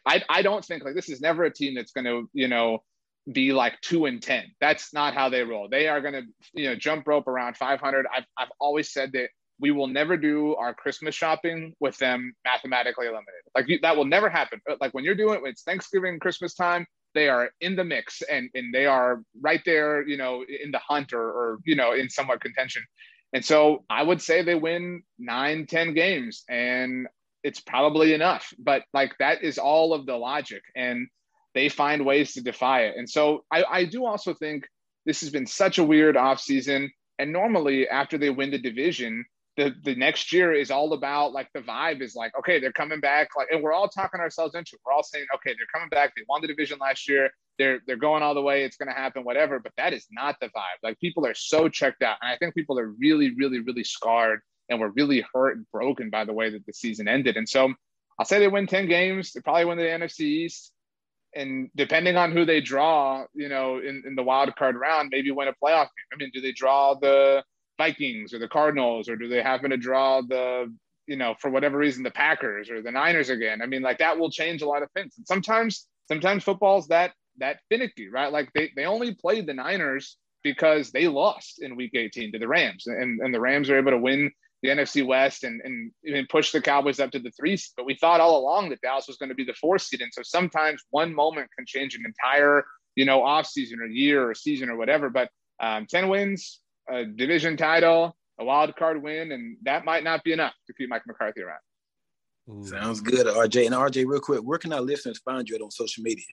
I, 0.06 0.22
I 0.28 0.42
don't 0.42 0.64
think 0.64 0.84
like 0.84 0.94
this 0.94 1.08
is 1.08 1.20
never 1.20 1.44
a 1.44 1.52
team 1.52 1.74
that's 1.74 1.92
going 1.92 2.04
to, 2.04 2.28
you 2.32 2.48
know, 2.48 2.82
be 3.30 3.52
like 3.52 3.80
two 3.80 4.06
and 4.06 4.22
10. 4.22 4.44
That's 4.60 4.92
not 4.94 5.14
how 5.14 5.28
they 5.28 5.42
roll. 5.42 5.68
They 5.68 5.88
are 5.88 6.00
going 6.00 6.14
to, 6.14 6.22
you 6.54 6.68
know, 6.68 6.76
jump 6.76 7.06
rope 7.06 7.26
around 7.28 7.56
500. 7.56 8.06
I've, 8.14 8.24
I've 8.38 8.48
always 8.60 8.92
said 8.92 9.12
that 9.12 9.28
we 9.60 9.70
will 9.70 9.88
never 9.88 10.16
do 10.16 10.54
our 10.54 10.72
Christmas 10.72 11.14
shopping 11.14 11.74
with 11.80 11.96
them 11.98 12.32
mathematically 12.44 13.06
eliminated. 13.06 13.42
Like 13.54 13.68
you, 13.68 13.78
that 13.82 13.96
will 13.96 14.04
never 14.04 14.30
happen. 14.30 14.60
Uh, 14.70 14.76
like 14.80 14.94
when 14.94 15.04
you're 15.04 15.14
doing 15.14 15.40
it, 15.44 15.48
it's 15.48 15.62
Thanksgiving, 15.62 16.18
Christmas 16.20 16.54
time, 16.54 16.86
they 17.14 17.28
are 17.28 17.50
in 17.60 17.74
the 17.74 17.84
mix 17.84 18.22
and, 18.22 18.48
and 18.54 18.72
they 18.72 18.86
are 18.86 19.22
right 19.40 19.62
there, 19.64 20.06
you 20.06 20.16
know, 20.16 20.44
in 20.62 20.70
the 20.70 20.78
hunt 20.78 21.12
or, 21.12 21.22
or, 21.22 21.58
you 21.64 21.74
know, 21.74 21.92
in 21.92 22.08
somewhat 22.08 22.40
contention. 22.40 22.82
And 23.32 23.44
so 23.44 23.84
I 23.90 24.02
would 24.02 24.22
say 24.22 24.42
they 24.42 24.54
win 24.54 25.02
nine, 25.18 25.66
10 25.66 25.94
games. 25.94 26.44
And 26.48 27.08
it's 27.42 27.60
probably 27.60 28.14
enough. 28.14 28.52
But 28.58 28.84
like 28.92 29.16
that 29.18 29.42
is 29.42 29.58
all 29.58 29.94
of 29.94 30.06
the 30.06 30.16
logic, 30.16 30.62
and 30.76 31.08
they 31.54 31.68
find 31.68 32.04
ways 32.04 32.34
to 32.34 32.42
defy 32.42 32.84
it. 32.84 32.96
And 32.96 33.08
so 33.08 33.44
I, 33.50 33.64
I 33.68 33.84
do 33.84 34.04
also 34.04 34.34
think 34.34 34.66
this 35.06 35.20
has 35.20 35.30
been 35.30 35.46
such 35.46 35.78
a 35.78 35.84
weird 35.84 36.16
offseason. 36.16 36.88
And 37.18 37.32
normally, 37.32 37.88
after 37.88 38.18
they 38.18 38.30
win 38.30 38.50
the 38.50 38.58
division, 38.58 39.24
the, 39.56 39.74
the 39.82 39.96
next 39.96 40.32
year 40.32 40.52
is 40.52 40.70
all 40.70 40.92
about 40.92 41.32
like 41.32 41.48
the 41.52 41.60
vibe 41.60 42.00
is 42.00 42.14
like, 42.14 42.32
okay, 42.38 42.60
they're 42.60 42.72
coming 42.72 43.00
back. 43.00 43.28
Like, 43.36 43.48
and 43.50 43.60
we're 43.60 43.72
all 43.72 43.88
talking 43.88 44.20
ourselves 44.20 44.54
into 44.54 44.70
it. 44.74 44.80
We're 44.86 44.92
all 44.92 45.02
saying, 45.02 45.26
okay, 45.34 45.54
they're 45.58 45.66
coming 45.74 45.88
back. 45.88 46.12
They 46.14 46.22
won 46.28 46.42
the 46.42 46.46
division 46.46 46.78
last 46.80 47.08
year. 47.08 47.30
They're 47.58 47.80
they're 47.86 47.96
going 47.96 48.22
all 48.22 48.34
the 48.34 48.42
way. 48.42 48.62
It's 48.62 48.76
going 48.76 48.88
to 48.88 48.94
happen, 48.94 49.24
whatever. 49.24 49.58
But 49.58 49.72
that 49.76 49.92
is 49.92 50.06
not 50.12 50.36
the 50.40 50.46
vibe. 50.46 50.78
Like 50.84 51.00
people 51.00 51.26
are 51.26 51.34
so 51.34 51.68
checked 51.68 52.02
out, 52.02 52.18
and 52.22 52.30
I 52.30 52.36
think 52.36 52.54
people 52.54 52.78
are 52.78 52.94
really, 53.00 53.34
really, 53.34 53.58
really 53.58 53.82
scarred 53.82 54.40
and 54.68 54.80
were 54.80 54.90
really 54.90 55.24
hurt 55.32 55.56
and 55.56 55.66
broken 55.72 56.10
by 56.10 56.24
the 56.24 56.32
way 56.32 56.50
that 56.50 56.66
the 56.66 56.72
season 56.72 57.08
ended. 57.08 57.36
And 57.36 57.48
so 57.48 57.72
I'll 58.18 58.26
say 58.26 58.38
they 58.38 58.48
win 58.48 58.66
10 58.66 58.88
games. 58.88 59.32
They 59.32 59.40
probably 59.40 59.64
win 59.64 59.78
the 59.78 59.84
NFC 59.84 60.20
East. 60.20 60.72
And 61.34 61.70
depending 61.76 62.16
on 62.16 62.32
who 62.32 62.44
they 62.44 62.60
draw, 62.60 63.24
you 63.34 63.48
know, 63.48 63.78
in, 63.78 64.02
in 64.06 64.14
the 64.14 64.22
wild 64.22 64.54
card 64.56 64.76
round, 64.76 65.10
maybe 65.12 65.30
win 65.30 65.48
a 65.48 65.52
playoff 65.52 65.84
game. 65.84 66.08
I 66.12 66.16
mean, 66.16 66.30
do 66.32 66.40
they 66.40 66.52
draw 66.52 66.94
the 66.94 67.44
Vikings 67.76 68.34
or 68.34 68.38
the 68.38 68.48
Cardinals, 68.48 69.08
or 69.08 69.16
do 69.16 69.28
they 69.28 69.42
happen 69.42 69.70
to 69.70 69.76
draw 69.76 70.20
the, 70.20 70.74
you 71.06 71.16
know, 71.16 71.34
for 71.38 71.50
whatever 71.50 71.78
reason, 71.78 72.02
the 72.02 72.10
Packers 72.10 72.70
or 72.70 72.82
the 72.82 72.90
Niners 72.90 73.30
again? 73.30 73.62
I 73.62 73.66
mean, 73.66 73.82
like 73.82 73.98
that 73.98 74.18
will 74.18 74.30
change 74.30 74.62
a 74.62 74.66
lot 74.66 74.82
of 74.82 74.90
things. 74.92 75.14
And 75.16 75.26
sometimes, 75.26 75.86
sometimes 76.08 76.42
football's 76.44 76.88
that 76.88 77.12
that 77.38 77.60
finicky, 77.68 78.08
right? 78.08 78.32
Like 78.32 78.52
they, 78.52 78.72
they 78.74 78.84
only 78.84 79.14
played 79.14 79.46
the 79.46 79.54
Niners 79.54 80.16
because 80.42 80.90
they 80.90 81.08
lost 81.08 81.62
in 81.62 81.76
week 81.76 81.92
18 81.94 82.32
to 82.32 82.38
the 82.38 82.48
Rams. 82.48 82.86
And, 82.86 83.20
and 83.20 83.34
the 83.34 83.40
Rams 83.40 83.70
are 83.70 83.78
able 83.78 83.92
to 83.92 83.98
win 83.98 84.32
the 84.62 84.68
NFC 84.70 85.06
West 85.06 85.44
and, 85.44 85.60
and, 85.62 85.92
and 86.04 86.28
push 86.28 86.50
the 86.50 86.60
Cowboys 86.60 86.98
up 87.00 87.10
to 87.12 87.18
the 87.18 87.30
three 87.30 87.56
seed. 87.56 87.72
But 87.76 87.86
we 87.86 87.94
thought 87.94 88.20
all 88.20 88.38
along 88.38 88.70
that 88.70 88.80
Dallas 88.80 89.06
was 89.06 89.16
going 89.16 89.28
to 89.28 89.34
be 89.34 89.44
the 89.44 89.54
four 89.54 89.78
seed. 89.78 90.00
And 90.00 90.12
so 90.12 90.22
sometimes 90.22 90.82
one 90.90 91.14
moment 91.14 91.48
can 91.56 91.64
change 91.66 91.94
an 91.94 92.04
entire, 92.04 92.64
you 92.96 93.04
know, 93.04 93.22
off 93.22 93.46
season 93.46 93.80
or 93.80 93.86
year 93.86 94.28
or 94.28 94.34
season 94.34 94.68
or 94.68 94.76
whatever. 94.76 95.10
But 95.10 95.30
um, 95.60 95.86
10 95.86 96.08
wins, 96.08 96.60
a 96.90 97.04
division 97.04 97.56
title, 97.56 98.16
a 98.40 98.44
wild 98.44 98.74
card 98.76 99.02
win, 99.02 99.32
and 99.32 99.56
that 99.62 99.84
might 99.84 100.04
not 100.04 100.24
be 100.24 100.32
enough 100.32 100.54
to 100.66 100.72
keep 100.74 100.88
Mike 100.88 101.02
McCarthy 101.06 101.42
around. 101.42 101.60
Ooh. 102.50 102.64
Sounds 102.64 103.00
good, 103.00 103.26
RJ. 103.26 103.66
And 103.66 103.74
RJ, 103.74 104.06
real 104.06 104.20
quick, 104.20 104.40
where 104.40 104.58
can 104.58 104.72
our 104.72 104.80
listeners 104.80 105.18
find 105.18 105.48
you 105.48 105.56
on 105.56 105.70
social 105.70 106.02
media? 106.02 106.24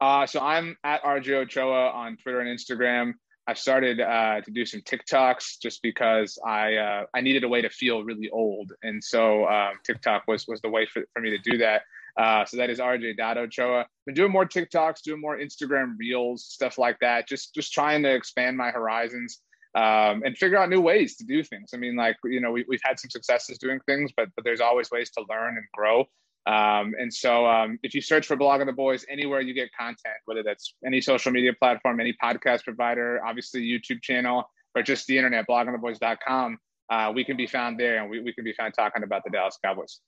Uh, 0.00 0.26
so 0.26 0.40
I'm 0.40 0.76
at 0.84 1.02
RJ 1.02 1.30
Ochoa 1.42 1.90
on 1.90 2.16
Twitter 2.16 2.40
and 2.40 2.58
Instagram. 2.58 3.14
I 3.46 3.54
started 3.54 4.00
uh, 4.00 4.40
to 4.40 4.50
do 4.50 4.64
some 4.64 4.80
TikToks 4.82 5.60
just 5.60 5.82
because 5.82 6.38
I 6.46 6.74
uh, 6.76 7.04
I 7.14 7.20
needed 7.20 7.42
a 7.44 7.48
way 7.48 7.60
to 7.60 7.70
feel 7.70 8.04
really 8.04 8.30
old, 8.30 8.72
and 8.82 9.02
so 9.02 9.46
um, 9.46 9.74
TikTok 9.84 10.24
was 10.28 10.46
was 10.46 10.60
the 10.60 10.68
way 10.68 10.86
for, 10.86 11.02
for 11.12 11.20
me 11.20 11.30
to 11.30 11.38
do 11.38 11.58
that. 11.58 11.82
Uh, 12.16 12.44
so 12.44 12.56
that 12.58 12.70
is 12.70 12.78
RJ 12.78 13.16
dot 13.16 13.38
Ochoa. 13.38 13.86
Been 14.06 14.14
doing 14.14 14.30
more 14.30 14.46
TikToks, 14.46 15.02
doing 15.02 15.20
more 15.20 15.38
Instagram 15.38 15.96
Reels, 15.98 16.44
stuff 16.44 16.78
like 16.78 16.98
that. 17.00 17.26
Just 17.26 17.54
just 17.54 17.72
trying 17.72 18.02
to 18.04 18.14
expand 18.14 18.56
my 18.56 18.70
horizons 18.70 19.40
um, 19.74 20.22
and 20.24 20.36
figure 20.36 20.58
out 20.58 20.68
new 20.68 20.80
ways 20.80 21.16
to 21.16 21.24
do 21.24 21.42
things. 21.42 21.70
I 21.74 21.78
mean, 21.78 21.96
like 21.96 22.16
you 22.24 22.40
know, 22.40 22.52
we, 22.52 22.64
we've 22.68 22.82
had 22.84 23.00
some 23.00 23.10
successes 23.10 23.58
doing 23.58 23.80
things, 23.86 24.12
but 24.16 24.28
but 24.36 24.44
there's 24.44 24.60
always 24.60 24.90
ways 24.90 25.10
to 25.12 25.24
learn 25.28 25.56
and 25.56 25.66
grow. 25.72 26.06
Um, 26.46 26.94
and 26.98 27.12
so, 27.12 27.46
um, 27.46 27.78
if 27.82 27.94
you 27.94 28.00
search 28.00 28.26
for 28.26 28.36
Blog 28.36 28.60
Blogging 28.60 28.66
the 28.66 28.72
Boys 28.72 29.04
anywhere 29.08 29.40
you 29.40 29.54
get 29.54 29.70
content, 29.78 30.16
whether 30.24 30.42
that's 30.42 30.74
any 30.84 31.00
social 31.00 31.30
media 31.30 31.52
platform, 31.52 32.00
any 32.00 32.16
podcast 32.22 32.64
provider, 32.64 33.24
obviously 33.24 33.62
YouTube 33.62 34.02
channel, 34.02 34.44
or 34.74 34.82
just 34.82 35.06
the 35.06 35.16
internet, 35.16 35.46
bloggingtheboys.com, 35.48 36.58
uh, 36.90 37.12
we 37.14 37.24
can 37.24 37.36
be 37.36 37.46
found 37.46 37.78
there, 37.78 38.00
and 38.00 38.10
we, 38.10 38.20
we 38.20 38.32
can 38.32 38.44
be 38.44 38.52
found 38.52 38.74
talking 38.74 39.04
about 39.04 39.22
the 39.24 39.30
Dallas 39.30 39.56
Cowboys. 39.64 40.00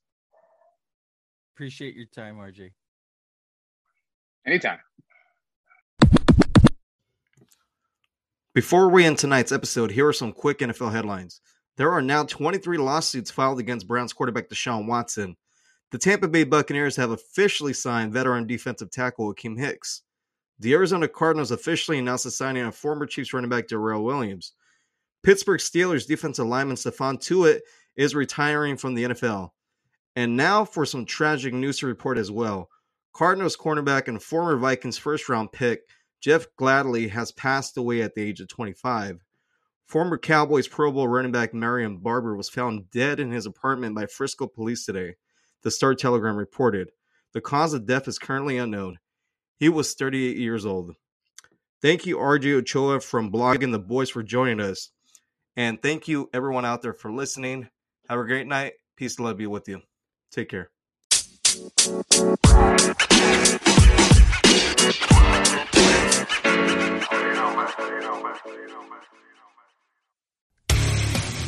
Appreciate 1.55 1.95
your 1.95 2.07
time, 2.07 2.37
RJ. 2.37 2.73
Anytime. 4.47 4.79
Before 8.55 8.89
we 8.89 9.05
end 9.05 9.19
tonight's 9.19 9.53
episode, 9.53 9.93
here 9.93 10.07
are 10.07 10.13
some 10.13 10.33
quick 10.33 10.59
NFL 10.59 10.93
headlines. 10.93 11.41
There 11.77 11.91
are 11.91 12.03
now 12.03 12.25
23 12.25 12.77
lawsuits 12.79 13.31
filed 13.31 13.59
against 13.59 13.89
Browns 13.89 14.13
quarterback 14.13 14.49
Deshaun 14.49 14.87
Watson. 14.87 15.37
The 15.95 16.01
Tampa 16.01 16.27
Bay 16.27 16.43
Buccaneers 16.43 16.97
have 16.97 17.13
officially 17.13 17.73
signed 17.73 18.13
veteran 18.13 18.49
defensive 18.49 18.91
tackle 18.91 19.33
Akiem 19.33 19.57
Hicks. 19.57 20.03
The 20.59 20.73
Arizona 20.73 21.07
Cardinals 21.07 21.53
officially 21.53 22.01
announced 22.01 22.25
the 22.25 22.33
signing 22.33 22.65
of 22.65 22.75
former 22.75 23.07
Chiefs 23.07 23.33
running 23.33 23.49
back 23.49 23.69
Darrell 23.69 24.03
Williams. 24.03 24.55
Pittsburgh 25.23 25.61
Steelers 25.61 26.05
defensive 26.05 26.49
lineman 26.49 26.75
Stephon 26.75 27.21
Tuitt 27.21 27.61
is 27.95 28.13
retiring 28.13 28.77
from 28.77 28.95
the 28.95 29.05
NFL. 29.05 29.51
And 30.17 30.37
now 30.37 30.65
for 30.65 30.85
some 30.85 31.07
tragic 31.07 31.55
news 31.55 31.79
to 31.79 31.87
report 31.87 32.19
as 32.19 32.29
well. 32.29 32.71
Cardinals 33.13 33.57
cornerback 33.57 34.09
and 34.09 34.21
former 34.21 34.57
Vikings 34.57 34.99
first 34.99 35.29
round 35.29 35.53
pick 35.53 35.83
Jeff 36.21 36.49
Gladney 36.59 37.09
has 37.09 37.31
passed 37.31 37.77
away 37.77 38.03
at 38.03 38.17
the 38.17 38.23
age 38.23 38.41
of 38.41 38.49
25. 38.49 39.21
Former 39.87 40.19
Cowboys 40.19 40.67
Pro 40.67 40.91
Bowl 40.91 41.07
running 41.07 41.31
back 41.31 41.55
Marion 41.55 41.99
Barber 41.99 42.35
was 42.35 42.49
found 42.49 42.91
dead 42.91 43.21
in 43.21 43.31
his 43.31 43.47
apartment 43.47 43.95
by 43.95 44.07
Frisco 44.07 44.49
police 44.49 44.85
today 44.85 45.15
the 45.65 45.71
Star 45.71 45.95
Telegram 45.95 46.37
reported. 46.37 46.91
The 47.33 47.41
cause 47.41 47.75
of 47.75 47.87
death 47.87 48.07
is 48.07 48.19
currently 48.19 48.59
unknown. 48.59 48.99
He 49.59 49.69
was 49.69 49.95
38 49.95 50.37
years 50.37 50.65
old. 50.65 50.95
Thank 51.83 52.07
you, 52.07 52.19
RJ 52.19 52.59
Ochoa 52.59 53.01
from 53.01 53.33
Blogging 53.33 53.73
the 53.73 53.79
Boys, 53.79 54.11
for 54.11 54.23
joining 54.23 54.61
us. 54.61 54.91
And 55.57 55.81
thank 55.83 56.07
you, 56.07 56.31
everyone 56.33 56.65
out 56.65 56.83
there, 56.83 56.95
for 56.95 57.11
listening. 57.11 57.69
Have 58.09 58.21
a 58.21 58.25
great 58.25 58.47
night. 58.47 58.75
Peace 58.97 59.19
love 59.19 59.39
be 59.39 59.47
with 59.47 59.69
you. 59.69 59.83
Take 60.31 60.51
care. 60.51 60.71